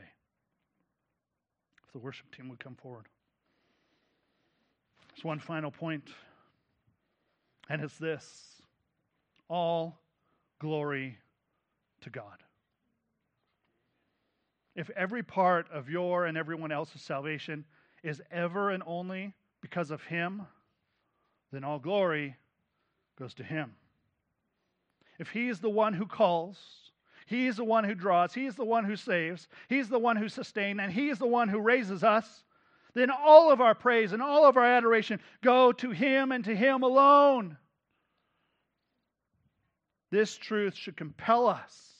If 1.86 1.92
the 1.92 2.00
worship 2.00 2.34
team 2.34 2.48
would 2.48 2.60
come 2.60 2.76
forward. 2.76 3.08
There's 5.10 5.26
one 5.26 5.40
final 5.40 5.72
point, 5.72 6.08
and 7.68 7.82
it's 7.82 7.98
this 7.98 8.62
all 9.50 10.00
glory 10.60 11.18
to 12.02 12.10
God. 12.10 12.44
If 14.76 14.90
every 14.92 15.24
part 15.24 15.68
of 15.72 15.90
your 15.90 16.26
and 16.26 16.38
everyone 16.38 16.72
else's 16.72 17.02
salvation 17.02 17.66
is 18.04 18.22
ever 18.32 18.70
and 18.70 18.84
only 18.86 19.34
because 19.62 19.92
of 19.92 20.02
Him, 20.04 20.44
then 21.52 21.64
all 21.64 21.80
glory 21.80 22.36
goes 23.18 23.34
to 23.36 23.44
Him. 23.44 23.74
If 25.18 25.30
He 25.30 25.50
is 25.50 25.60
the 25.60 25.70
one 25.70 25.94
who 25.94 26.06
calls, 26.06 26.58
He 27.26 27.48
is 27.48 27.58
the 27.58 27.66
one 27.66 27.84
who 27.84 27.96
draws, 27.96 28.34
He 28.34 28.46
is 28.46 28.56
the 28.56 28.64
one 28.64 28.86
who 28.86 28.96
saves, 28.96 29.48
He 29.68 29.80
is 29.80 29.90
the 29.90 30.00
one 30.00 30.16
who 30.16 30.30
sustains, 30.30 30.80
and 30.82 30.92
He 30.92 31.10
is 31.10 31.20
the 31.20 31.28
one 31.28 31.50
who 31.50 31.60
raises 31.60 32.04
us, 32.04 32.44
then 32.94 33.10
all 33.12 33.52
of 33.52 33.62
our 33.62 33.76
praise 33.76 34.14
and 34.14 34.22
all 34.22 34.46
of 34.46 34.58
our 34.58 34.66
adoration 34.66 35.20
go 35.44 35.72
to 35.74 35.92
Him 35.92 36.32
and 36.32 36.44
to 36.46 36.56
Him 36.56 36.84
alone. 36.84 37.58
This 40.12 40.38
truth 40.38 40.76
should 40.76 40.98
compel 40.98 41.48
us 41.48 41.94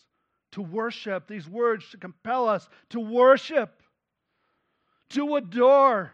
to 0.52 0.62
worship. 0.62 1.28
These 1.28 1.48
words 1.48 1.84
should 1.84 2.02
compel 2.02 2.48
us 2.48 2.68
to 2.90 3.00
worship, 3.00 3.82
to 5.10 5.36
adore, 5.36 6.12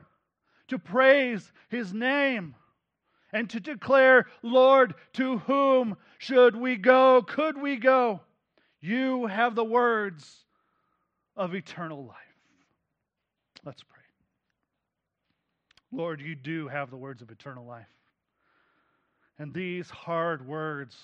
to 0.68 0.78
praise 0.78 1.52
His 1.70 1.93
name, 1.93 2.56
and 3.32 3.50
to 3.50 3.60
declare, 3.60 4.28
Lord, 4.41 4.96
to 5.14 5.38
whom 5.39 5.98
should 6.18 6.56
we 6.56 6.76
go? 6.76 7.22
Could 7.22 7.62
we 7.62 7.78
go? 7.78 8.22
You 8.82 9.26
have 9.26 9.56
the 9.56 9.64
words 9.64 10.46
of 11.36 11.56
eternal 11.56 12.06
life. 12.06 12.16
Let's 13.64 13.84
pray. 13.84 13.96
Lord, 15.91 16.22
you 16.22 16.36
do 16.36 16.68
have 16.68 16.91
the 16.91 16.98
words 16.98 17.22
of 17.22 17.32
eternal 17.32 17.66
life. 17.66 17.88
And 19.38 19.54
these 19.54 19.89
hard 19.89 20.46
words 20.48 20.98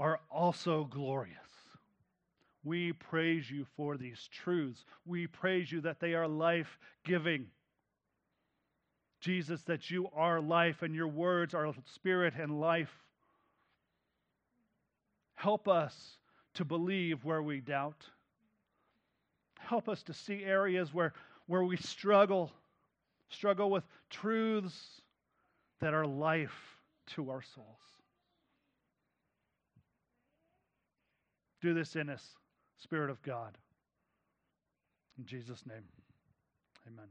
are 0.00 0.18
also 0.30 0.84
glorious. 0.90 1.36
We 2.64 2.92
praise 2.92 3.50
you 3.50 3.66
for 3.76 3.96
these 3.96 4.28
truths. 4.32 4.84
We 5.06 5.26
praise 5.26 5.70
you 5.70 5.82
that 5.82 6.00
they 6.00 6.14
are 6.14 6.26
life 6.26 6.78
giving. 7.04 7.46
Jesus, 9.20 9.62
that 9.62 9.90
you 9.90 10.08
are 10.16 10.40
life 10.40 10.82
and 10.82 10.94
your 10.94 11.06
words 11.06 11.54
are 11.54 11.72
spirit 11.84 12.34
and 12.38 12.60
life. 12.60 12.90
Help 15.34 15.68
us 15.68 16.16
to 16.54 16.64
believe 16.64 17.24
where 17.24 17.42
we 17.42 17.60
doubt. 17.60 18.04
Help 19.58 19.88
us 19.88 20.02
to 20.04 20.14
see 20.14 20.42
areas 20.44 20.92
where, 20.92 21.12
where 21.46 21.64
we 21.64 21.76
struggle 21.76 22.50
struggle 23.28 23.70
with 23.70 23.84
truths 24.10 25.00
that 25.80 25.94
are 25.94 26.06
life 26.06 26.76
to 27.06 27.30
our 27.30 27.42
souls. 27.42 27.99
Do 31.60 31.74
this 31.74 31.96
in 31.96 32.08
us, 32.08 32.24
Spirit 32.78 33.10
of 33.10 33.22
God. 33.22 33.58
In 35.18 35.26
Jesus' 35.26 35.66
name, 35.66 35.84
amen. 36.86 37.08